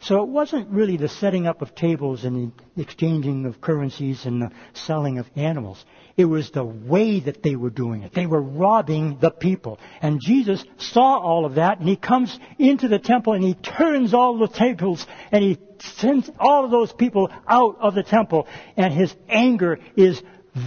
So 0.00 0.20
it 0.22 0.28
wasn't 0.28 0.68
really 0.68 0.96
the 0.96 1.08
setting 1.08 1.46
up 1.46 1.62
of 1.62 1.76
tables 1.76 2.24
and 2.24 2.52
the 2.74 2.82
exchanging 2.82 3.46
of 3.46 3.60
currencies 3.60 4.26
and 4.26 4.42
the 4.42 4.50
selling 4.74 5.18
of 5.18 5.26
animals. 5.36 5.82
It 6.16 6.24
was 6.24 6.50
the 6.50 6.64
way 6.64 7.20
that 7.20 7.42
they 7.42 7.54
were 7.54 7.70
doing 7.70 8.02
it. 8.02 8.12
They 8.12 8.26
were 8.26 8.42
robbing 8.42 9.18
the 9.20 9.30
people. 9.30 9.78
And 10.00 10.20
Jesus 10.20 10.62
saw 10.76 11.18
all 11.18 11.46
of 11.46 11.54
that 11.54 11.78
and 11.78 11.88
he 11.88 11.94
comes 11.94 12.36
into 12.58 12.88
the 12.88 12.98
temple 12.98 13.34
and 13.34 13.44
he 13.44 13.54
turns 13.54 14.12
all 14.12 14.38
the 14.38 14.48
tables 14.48 15.06
and 15.30 15.44
he 15.44 15.58
sends 15.78 16.28
all 16.38 16.64
of 16.64 16.72
those 16.72 16.92
people 16.92 17.30
out 17.46 17.78
of 17.80 17.94
the 17.94 18.02
temple 18.02 18.48
and 18.76 18.92
his 18.92 19.14
anger 19.28 19.78
is 19.96 20.20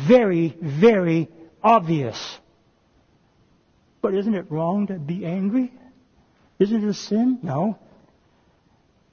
very, 0.08 0.56
very 0.62 1.28
obvious. 1.62 2.40
But 4.06 4.14
isn't 4.14 4.36
it 4.36 4.52
wrong 4.52 4.86
to 4.86 5.00
be 5.00 5.26
angry? 5.26 5.74
Isn't 6.60 6.84
it 6.84 6.88
a 6.88 6.94
sin? 6.94 7.40
No. 7.42 7.80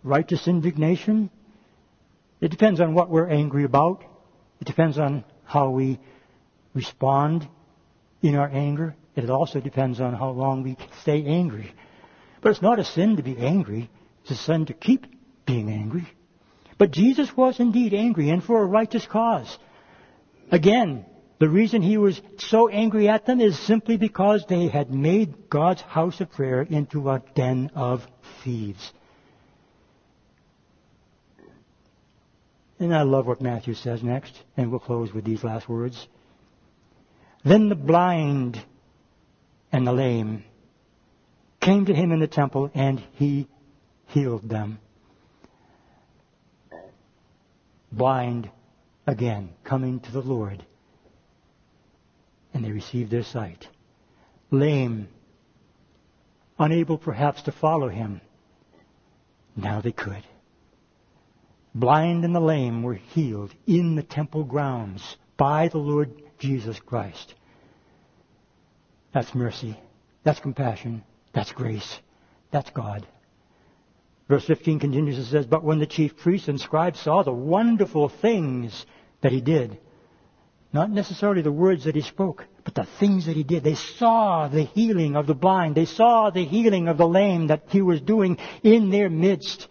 Righteous 0.05 0.47
indignation? 0.47 1.31
It 2.43 2.51
depends 2.51 2.79
on 2.79 2.93
what 2.93 3.09
we're 3.09 3.31
angry 3.31 3.65
about. 3.65 4.05
It 4.61 4.67
depends 4.67 4.99
on 4.99 5.25
how 5.45 5.71
we 5.71 5.99
respond 6.75 7.49
in 8.21 8.35
our 8.35 8.51
anger. 8.51 8.95
It 9.17 9.31
also 9.31 9.61
depends 9.61 9.99
on 9.99 10.13
how 10.13 10.29
long 10.29 10.63
we 10.63 10.77
stay 11.01 11.25
angry. 11.25 11.73
But 12.43 12.51
it's 12.51 12.61
not 12.61 12.79
a 12.79 12.85
sin 12.85 13.17
to 13.17 13.23
be 13.23 13.39
angry. 13.39 13.91
It's 14.21 14.33
a 14.33 14.35
sin 14.45 14.67
to 14.67 14.75
keep 14.75 15.07
being 15.47 15.71
angry. 15.71 16.07
But 16.77 16.91
Jesus 16.91 17.35
was 17.35 17.59
indeed 17.59 17.95
angry 17.95 18.29
and 18.29 18.45
for 18.45 18.63
a 18.63 18.67
righteous 18.67 19.07
cause. 19.07 19.57
Again, 20.51 21.07
the 21.43 21.49
reason 21.49 21.83
he 21.83 21.99
was 21.99 22.23
so 22.39 22.69
angry 22.69 23.09
at 23.09 23.27
them 23.27 23.41
is 23.41 23.59
simply 23.59 23.97
because 23.97 24.45
they 24.49 24.69
had 24.69 24.95
made 24.95 25.51
God's 25.51 25.81
house 25.81 26.21
of 26.21 26.31
prayer 26.31 26.63
into 26.63 27.11
a 27.11 27.21
den 27.35 27.73
of 27.75 28.07
thieves. 28.45 28.93
And 32.79 32.95
I 32.95 33.03
love 33.03 33.27
what 33.27 33.41
Matthew 33.41 33.75
says 33.75 34.05
next, 34.05 34.41
and 34.57 34.71
we'll 34.71 34.79
close 34.79 35.13
with 35.13 35.25
these 35.25 35.43
last 35.43 35.69
words. 35.69 36.07
Then 37.45 37.69
the 37.69 37.75
blind 37.75 38.65
and 39.73 39.85
the 39.85 39.93
lame 39.93 40.45
came 41.61 41.87
to 41.87 41.93
him 41.93 42.13
in 42.13 42.21
the 42.21 42.29
temple, 42.29 42.71
and 42.73 43.03
he 43.15 43.49
healed 44.07 44.49
them. 44.49 44.79
Blind 47.91 48.49
again 49.09 49.49
coming 49.65 49.99
to 49.99 50.13
the 50.13 50.23
Lord. 50.23 50.65
And 52.55 52.65
they 52.65 52.73
received 52.73 53.11
their 53.11 53.23
sight. 53.23 53.69
Lame, 54.51 55.09
unable 56.59 56.99
perhaps 56.99 57.43
to 57.43 57.53
follow 57.53 57.89
him. 57.89 58.21
Now 59.57 59.81
they 59.81 59.93
could. 59.93 60.23
Blind 61.75 62.25
and 62.25 62.35
the 62.35 62.41
lame 62.41 62.83
were 62.83 62.95
healed 62.95 63.55
in 63.67 63.95
the 63.97 64.03
temple 64.03 64.45
grounds 64.45 65.17
by 65.37 65.69
the 65.69 65.79
Lord 65.79 66.23
Jesus 66.39 66.79
Christ. 66.81 67.35
That's 69.13 69.35
mercy. 69.35 69.79
That's 70.23 70.41
compassion. 70.41 71.03
That's 71.33 71.53
grace. 71.53 72.01
That's 72.51 72.71
God. 72.71 73.07
Verse 74.29 74.45
15 74.47 74.79
continues 74.79 75.19
and 75.19 75.27
says, 75.27 75.47
But 75.47 75.65
when 75.65 75.79
the 75.79 75.87
chief 75.87 76.17
priests 76.17 76.49
and 76.49 76.61
scribes 76.61 77.01
saw 77.01 77.23
the 77.23 77.33
wonderful 77.33 78.09
things 78.09 78.87
that 79.21 79.33
he 79.33 79.41
did, 79.41 79.79
not 80.73 80.91
necessarily 80.91 81.43
the 81.43 81.53
words 81.53 81.85
that 81.85 81.95
he 81.95 82.01
spoke, 82.01 82.47
but 82.65 82.75
the 82.75 82.87
things 82.99 83.27
that 83.27 83.37
he 83.37 83.43
did. 83.43 83.63
They 83.63 83.75
saw 83.75 84.49
the 84.49 84.65
healing 84.65 85.17
of 85.17 85.27
the 85.27 85.35
blind. 85.35 85.75
They 85.75 85.85
saw 85.85 86.31
the 86.31 86.45
healing 86.45 86.89
of 86.89 86.97
the 86.97 87.07
lame 87.07 87.49
that 87.49 87.65
he 87.69 87.83
was 87.83 88.01
doing 88.01 88.39
in 88.63 88.91
their 88.91 89.11
midst. 89.11 89.69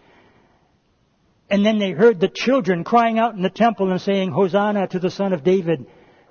And 1.50 1.66
then 1.66 1.80
they 1.80 1.92
heard 1.92 2.20
the 2.20 2.30
children 2.30 2.84
crying 2.84 3.18
out 3.18 3.36
in 3.36 3.42
the 3.42 3.50
temple 3.50 3.92
and 3.92 4.00
saying, 4.00 4.32
Hosanna 4.32 4.88
to 4.90 5.00
the 5.00 5.10
Son 5.10 5.34
of 5.34 5.44
David. 5.44 5.88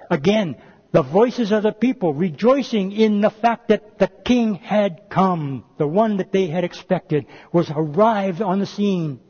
Again, 0.09 0.57
the 0.93 1.03
voices 1.03 1.53
of 1.53 1.63
the 1.63 1.73
people 1.73 2.15
rejoicing 2.15 2.93
in 2.93 3.21
the 3.21 3.31
fact 3.31 3.69
that 3.69 3.99
the 3.99 4.09
king 4.09 4.55
had 4.55 5.09
come. 5.11 5.65
The 5.79 5.87
one 5.87 6.17
that 6.19 6.33
they 6.33 6.47
had 6.47 6.65
expected 6.65 7.27
was 7.53 7.71
arrived 7.75 8.41
on 8.41 8.61
the 8.61 8.67
scene. 8.67 9.21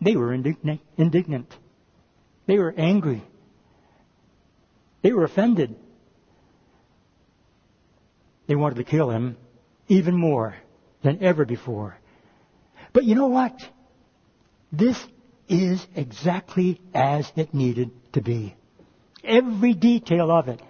They 0.00 0.16
were 0.16 0.32
indignant. 0.32 1.56
They 2.46 2.58
were 2.58 2.74
angry. 2.76 3.22
They 5.02 5.12
were 5.12 5.24
offended. 5.24 5.76
They 8.46 8.54
wanted 8.54 8.76
to 8.76 8.84
kill 8.84 9.10
him 9.10 9.36
even 9.88 10.16
more 10.16 10.56
than 11.02 11.22
ever 11.22 11.44
before. 11.44 11.96
But 12.92 13.04
you 13.04 13.14
know 13.14 13.28
what? 13.28 13.54
This 14.72 14.98
is 15.48 15.84
exactly 15.94 16.80
as 16.94 17.30
it 17.36 17.54
needed 17.54 17.90
to 18.12 18.20
be. 18.20 18.54
Every 19.24 19.74
detail 19.74 20.30
of 20.30 20.48
it, 20.48 20.60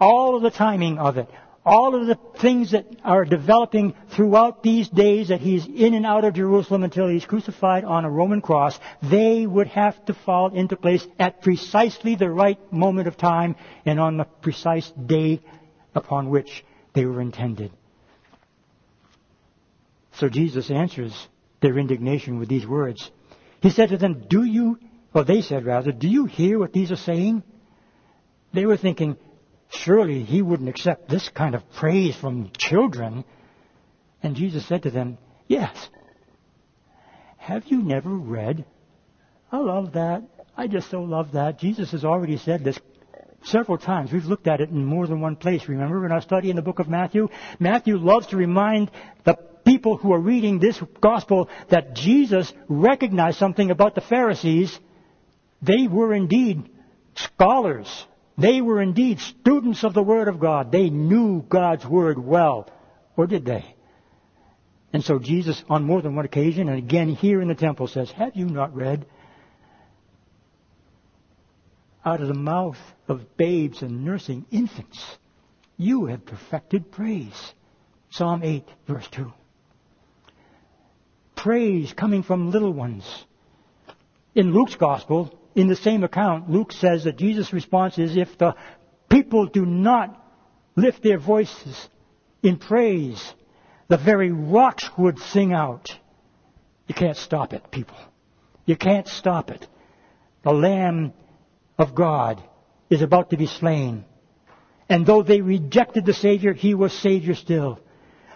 all 0.00 0.36
of 0.36 0.42
the 0.42 0.50
timing 0.50 0.98
of 0.98 1.18
it, 1.18 1.28
all 1.64 1.94
of 1.94 2.06
the 2.06 2.18
things 2.40 2.72
that 2.72 2.86
are 3.02 3.24
developing 3.24 3.94
throughout 4.14 4.62
these 4.62 4.88
days 4.88 5.28
that 5.28 5.40
he's 5.40 5.66
in 5.66 5.94
and 5.94 6.04
out 6.04 6.24
of 6.24 6.34
Jerusalem 6.34 6.82
until 6.84 7.08
he's 7.08 7.24
crucified 7.24 7.84
on 7.84 8.04
a 8.04 8.10
Roman 8.10 8.42
cross, 8.42 8.78
they 9.02 9.46
would 9.46 9.68
have 9.68 10.04
to 10.06 10.14
fall 10.14 10.54
into 10.54 10.76
place 10.76 11.06
at 11.18 11.40
precisely 11.40 12.16
the 12.16 12.30
right 12.30 12.58
moment 12.72 13.08
of 13.08 13.16
time 13.16 13.56
and 13.86 13.98
on 13.98 14.18
the 14.18 14.24
precise 14.24 14.90
day 14.90 15.40
upon 15.94 16.28
which 16.28 16.64
they 16.92 17.06
were 17.06 17.20
intended. 17.20 17.72
So 20.12 20.28
Jesus 20.28 20.70
answers 20.70 21.28
their 21.60 21.78
indignation 21.78 22.38
with 22.38 22.48
these 22.48 22.66
words. 22.66 23.10
He 23.60 23.70
said 23.70 23.88
to 23.88 23.96
them, 23.96 24.26
Do 24.28 24.44
you, 24.44 24.78
or 25.14 25.24
they 25.24 25.40
said 25.40 25.64
rather, 25.64 25.92
do 25.92 26.08
you 26.08 26.26
hear 26.26 26.58
what 26.58 26.72
these 26.72 26.92
are 26.92 26.96
saying? 26.96 27.42
They 28.52 28.66
were 28.66 28.76
thinking, 28.76 29.16
surely 29.74 30.22
he 30.22 30.42
wouldn't 30.42 30.68
accept 30.68 31.08
this 31.08 31.28
kind 31.28 31.54
of 31.54 31.62
praise 31.72 32.16
from 32.16 32.50
children. 32.56 33.24
And 34.22 34.36
Jesus 34.36 34.66
said 34.66 34.84
to 34.84 34.90
them, 34.90 35.18
Yes. 35.46 35.88
Have 37.36 37.66
you 37.66 37.82
never 37.82 38.08
read? 38.08 38.64
I 39.52 39.58
love 39.58 39.92
that. 39.92 40.22
I 40.56 40.66
just 40.66 40.90
so 40.90 41.02
love 41.02 41.32
that. 41.32 41.58
Jesus 41.58 41.90
has 41.90 42.04
already 42.04 42.38
said 42.38 42.64
this 42.64 42.78
several 43.44 43.78
times. 43.78 44.12
We've 44.12 44.24
looked 44.24 44.46
at 44.46 44.60
it 44.60 44.70
in 44.70 44.84
more 44.84 45.06
than 45.06 45.20
one 45.20 45.36
place. 45.36 45.68
Remember 45.68 46.04
in 46.06 46.12
our 46.12 46.22
study 46.22 46.50
in 46.50 46.56
the 46.56 46.62
book 46.62 46.78
of 46.78 46.88
Matthew? 46.88 47.28
Matthew 47.60 47.98
loves 47.98 48.28
to 48.28 48.36
remind 48.36 48.90
the 49.24 49.34
people 49.64 49.96
who 49.96 50.12
are 50.12 50.18
reading 50.18 50.58
this 50.58 50.80
gospel 51.00 51.48
that 51.68 51.94
Jesus 51.94 52.52
recognized 52.68 53.38
something 53.38 53.70
about 53.70 53.94
the 53.94 54.00
Pharisees. 54.00 54.78
They 55.62 55.86
were 55.86 56.14
indeed 56.14 56.68
scholars. 57.14 58.06
They 58.36 58.60
were 58.60 58.82
indeed 58.82 59.20
students 59.20 59.84
of 59.84 59.94
the 59.94 60.02
Word 60.02 60.28
of 60.28 60.40
God. 60.40 60.72
They 60.72 60.90
knew 60.90 61.42
God's 61.42 61.86
Word 61.86 62.18
well. 62.18 62.68
Or 63.16 63.26
did 63.26 63.44
they? 63.44 63.64
And 64.92 65.04
so 65.04 65.18
Jesus, 65.18 65.62
on 65.68 65.84
more 65.84 66.02
than 66.02 66.14
one 66.14 66.24
occasion, 66.24 66.68
and 66.68 66.78
again 66.78 67.08
here 67.08 67.40
in 67.40 67.48
the 67.48 67.54
temple, 67.54 67.88
says, 67.88 68.10
Have 68.12 68.36
you 68.36 68.46
not 68.46 68.74
read? 68.74 69.06
Out 72.04 72.20
of 72.20 72.28
the 72.28 72.34
mouth 72.34 72.78
of 73.08 73.36
babes 73.36 73.82
and 73.82 74.04
nursing 74.04 74.44
infants, 74.50 75.04
you 75.76 76.06
have 76.06 76.26
perfected 76.26 76.92
praise. 76.92 77.54
Psalm 78.10 78.42
8, 78.44 78.64
verse 78.86 79.08
2. 79.12 79.32
Praise 81.34 81.92
coming 81.92 82.22
from 82.22 82.50
little 82.50 82.72
ones. 82.72 83.04
In 84.34 84.52
Luke's 84.52 84.76
Gospel, 84.76 85.36
in 85.54 85.68
the 85.68 85.76
same 85.76 86.02
account, 86.02 86.50
Luke 86.50 86.72
says 86.72 87.04
that 87.04 87.16
Jesus' 87.16 87.52
response 87.52 87.98
is 87.98 88.16
if 88.16 88.36
the 88.38 88.54
people 89.08 89.46
do 89.46 89.64
not 89.64 90.20
lift 90.76 91.02
their 91.02 91.18
voices 91.18 91.88
in 92.42 92.56
praise, 92.56 93.32
the 93.88 93.96
very 93.96 94.32
rocks 94.32 94.88
would 94.98 95.18
sing 95.18 95.52
out. 95.52 95.96
You 96.86 96.94
can't 96.94 97.16
stop 97.16 97.52
it, 97.52 97.70
people. 97.70 97.96
You 98.66 98.76
can't 98.76 99.06
stop 99.06 99.50
it. 99.50 99.66
The 100.42 100.52
Lamb 100.52 101.12
of 101.78 101.94
God 101.94 102.42
is 102.90 103.02
about 103.02 103.30
to 103.30 103.36
be 103.36 103.46
slain. 103.46 104.04
And 104.88 105.06
though 105.06 105.22
they 105.22 105.40
rejected 105.40 106.04
the 106.04 106.12
Savior, 106.12 106.52
He 106.52 106.74
was 106.74 106.92
Savior 106.92 107.34
still. 107.34 107.80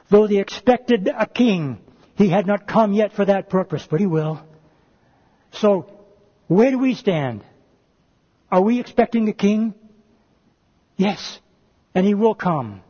Though 0.09 0.27
they 0.27 0.39
expected 0.39 1.09
a 1.09 1.27
king, 1.27 1.79
He 2.15 2.29
had 2.29 2.47
not 2.47 2.67
come 2.67 2.93
yet 2.95 3.13
for 3.13 3.25
that 3.25 3.51
purpose, 3.51 3.87
but 3.91 4.01
He 4.01 4.07
will. 4.07 4.41
So 5.53 5.98
where 6.49 6.71
do 6.71 6.79
we 6.79 6.95
stand? 6.95 7.45
Are 8.51 8.61
we 8.61 8.81
expecting 8.81 9.27
the 9.27 9.33
king? 9.33 9.75
Yes. 10.97 11.39
And 11.95 12.07
he 12.07 12.15
will 12.15 12.35
come. 12.35 12.83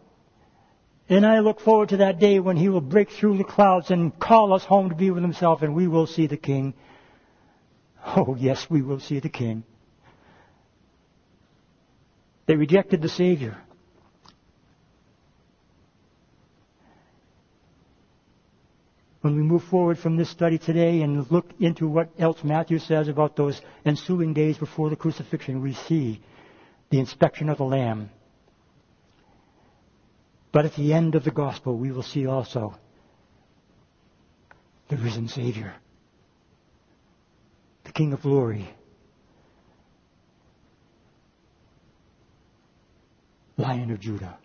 And 1.09 1.27
I 1.27 1.41
look 1.41 1.61
forward 1.61 1.91
to 1.91 1.99
that 1.99 2.19
day 2.19 2.39
when 2.39 2.57
he 2.57 2.69
will 2.69 2.81
break 2.81 3.11
through 3.11 3.39
the 3.39 3.45
clouds 3.45 3.91
and 3.91 4.19
call 4.19 4.53
us 4.53 4.63
home 4.63 4.91
to 4.91 4.95
be 4.95 5.11
with 5.11 5.23
himself 5.23 5.63
and 5.63 5.75
we 5.75 5.89
will 5.89 6.07
see 6.07 6.27
the 6.27 6.37
king. 6.37 6.75
Oh, 8.05 8.37
yes, 8.39 8.67
we 8.71 8.83
will 8.83 9.01
see 9.01 9.19
the 9.21 9.29
king. 9.29 9.65
They 12.47 12.57
rejected 12.57 13.03
the 13.03 13.09
Savior. 13.09 13.59
When 19.21 19.35
we 19.35 19.43
move 19.43 19.65
forward 19.65 19.99
from 19.99 20.17
this 20.17 20.31
study 20.31 20.59
today 20.59 21.03
and 21.03 21.31
look 21.31 21.51
into 21.59 21.89
what 21.89 22.11
else 22.19 22.39
Matthew 22.45 22.79
says 22.79 23.09
about 23.09 23.35
those 23.35 23.61
ensuing 23.85 24.33
days 24.33 24.59
before 24.59 24.91
the 24.91 24.97
crucifixion, 24.97 25.61
we 25.61 25.75
see 25.75 26.23
the 26.91 27.01
inspection 27.01 27.49
of 27.49 27.59
the 27.59 27.65
Lamb. 27.65 28.11
But 30.53 30.65
at 30.65 30.75
the 30.75 30.95
end 30.95 31.15
of 31.15 31.25
the 31.25 31.31
gospel, 31.31 31.77
we 31.77 31.91
will 31.91 32.03
see 32.03 32.27
also 32.27 32.75
the 34.89 34.97
risen 34.97 35.29
Savior, 35.29 35.75
the 37.85 37.93
King 37.93 38.13
of 38.13 38.23
glory, 38.23 38.69
Lion 43.57 43.91
of 43.91 44.01
Judah. 44.01 44.39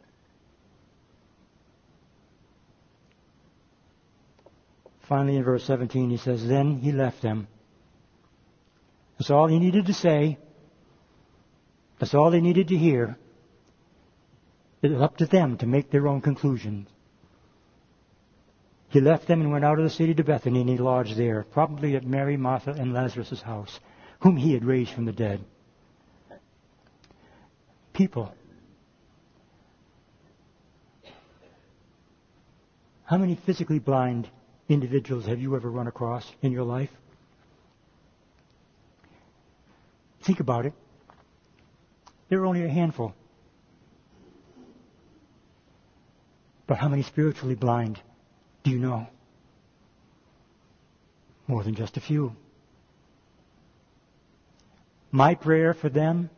Finally, 5.04 5.38
in 5.38 5.44
verse 5.44 5.66
17, 5.66 6.10
he 6.10 6.18
says, 6.18 6.48
Then 6.48 6.78
he 6.78 6.92
left 6.92 7.22
them. 7.22 7.48
That's 9.18 9.30
all 9.30 9.48
he 9.48 9.60
needed 9.60 9.86
to 9.88 9.94
say. 9.94 10.38
That's 12.00 12.14
all 12.14 12.32
they 12.32 12.42
needed 12.42 12.70
to 12.70 12.78
hear. 12.78 13.18
It 14.82 14.92
was 14.92 15.02
up 15.02 15.18
to 15.18 15.26
them 15.26 15.58
to 15.58 15.66
make 15.66 15.92
their 15.92 16.08
own 16.08 16.22
conclusions. 16.22 16.88
He 18.90 19.02
left 19.02 19.28
them 19.28 19.42
and 19.42 19.52
went 19.52 19.66
out 19.66 19.80
of 19.80 19.84
the 19.84 19.90
city 19.90 20.14
to 20.14 20.24
Bethany, 20.24 20.62
and 20.62 20.70
he 20.70 20.78
lodged 20.78 21.18
there, 21.18 21.44
probably 21.52 21.96
at 21.96 22.06
Mary, 22.06 22.38
Martha, 22.38 22.72
and 22.72 22.94
Lazarus' 22.94 23.42
house, 23.42 23.80
whom 24.20 24.38
he 24.38 24.54
had 24.54 24.64
raised 24.64 24.92
from 24.92 25.06
the 25.06 25.12
dead. 25.12 25.44
People. 27.94 28.34
How 33.06 33.18
many 33.18 33.36
physically 33.36 33.80
blind 33.80 34.30
individuals 34.70 35.26
have 35.26 35.40
you 35.40 35.56
ever 35.56 35.70
run 35.70 35.88
across 35.88 36.26
in 36.42 36.52
your 36.52 36.64
life? 36.64 36.90
Think 40.24 40.40
about 40.40 40.66
it. 40.66 40.74
There 42.30 42.40
are 42.40 42.46
only 42.46 42.64
a 42.64 42.70
handful. 42.70 43.14
But 46.66 46.78
how 46.78 46.88
many 46.88 47.04
spiritually 47.04 47.56
blind 47.56 48.00
do 48.64 48.72
you 48.72 48.80
know? 48.80 49.08
More 51.48 51.64
than 51.64 51.76
just 51.76 51.98
a 51.98 52.02
few. 52.02 52.36
My 55.12 55.36
prayer 55.36 55.74
for 55.74 55.90
them 55.90 56.30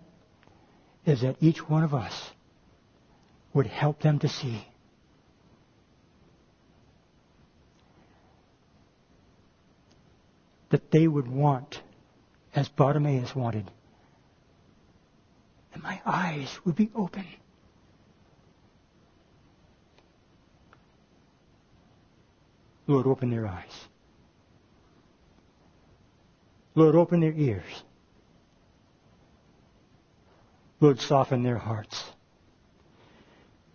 is 1.06 1.22
that 1.22 1.38
each 1.40 1.70
one 1.70 1.84
of 1.84 1.94
us 1.94 2.32
would 3.54 3.68
help 3.68 4.02
them 4.02 4.20
to 4.20 4.28
see 4.28 4.66
that 10.76 10.92
they 10.92 11.08
would 11.08 11.30
want, 11.30 11.82
as 12.54 12.68
Bartimaeus 12.68 13.34
wanted, 13.34 13.72
And 15.74 15.82
my 15.82 16.02
eyes 16.06 16.50
would 16.66 16.76
be 16.76 16.92
open. 16.94 17.26
Lord, 22.88 23.08
open 23.08 23.30
their 23.30 23.48
eyes. 23.48 23.72
Lord, 26.76 26.96
open 26.96 27.22
their 27.22 27.32
ears. 27.32 27.84
Lord, 30.82 31.00
soften 31.00 31.42
their 31.42 31.58
hearts. 31.58 32.04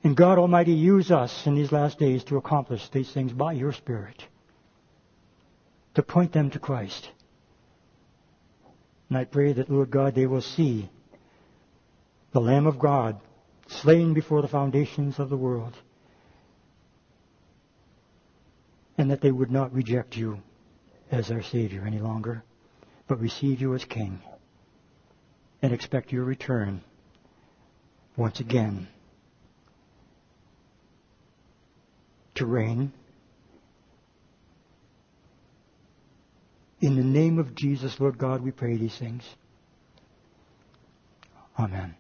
And 0.05 0.15
God 0.15 0.39
Almighty, 0.39 0.73
use 0.73 1.11
us 1.11 1.47
in 1.47 1.55
these 1.55 1.73
last 1.73 1.99
days 1.99 2.25
to 2.25 2.37
accomplish 2.37 2.87
these 2.91 3.11
things 3.11 3.33
by 3.33 3.55
your 3.55 3.73
Spirit, 3.73 4.23
to 5.95 6.03
point 6.03 6.33
them 6.33 6.51
to 6.51 6.59
Christ. 6.59 7.11
And 9.09 9.19
I 9.19 9.25
pray 9.25 9.53
that, 9.53 9.71
Lord 9.71 9.91
God, 9.91 10.15
they 10.15 10.27
will 10.27 10.41
see 10.41 10.89
the 12.33 12.41
Lamb 12.41 12.67
of 12.67 12.79
God 12.79 13.21
slain 13.67 14.15
before 14.15 14.43
the 14.43 14.49
foundations 14.49 15.19
of 15.19 15.31
the 15.31 15.37
world, 15.37 15.77
and 18.97 19.11
that 19.11 19.21
they 19.21 19.33
would 19.33 19.51
not 19.51 19.73
reject 19.73 20.17
you 20.17 20.43
as 21.11 21.29
their 21.29 21.43
Savior 21.43 21.85
any 21.87 21.99
longer, 21.99 22.45
but 23.09 23.21
receive 23.21 23.61
you 23.61 23.75
as 23.75 23.85
King 23.85 24.21
and 25.63 25.73
expect 25.73 26.13
your 26.13 26.25
return 26.25 26.83
once 28.17 28.41
again 28.41 28.87
to 32.35 32.47
reign. 32.47 32.93
In 36.81 36.97
the 36.97 37.05
name 37.05 37.39
of 37.39 37.55
Jesus, 37.55 38.01
Lord 38.01 38.17
God, 38.17 38.41
we 38.41 38.51
pray 38.51 38.77
these 38.77 38.97
things. 38.97 39.23
Amen. 41.59 41.95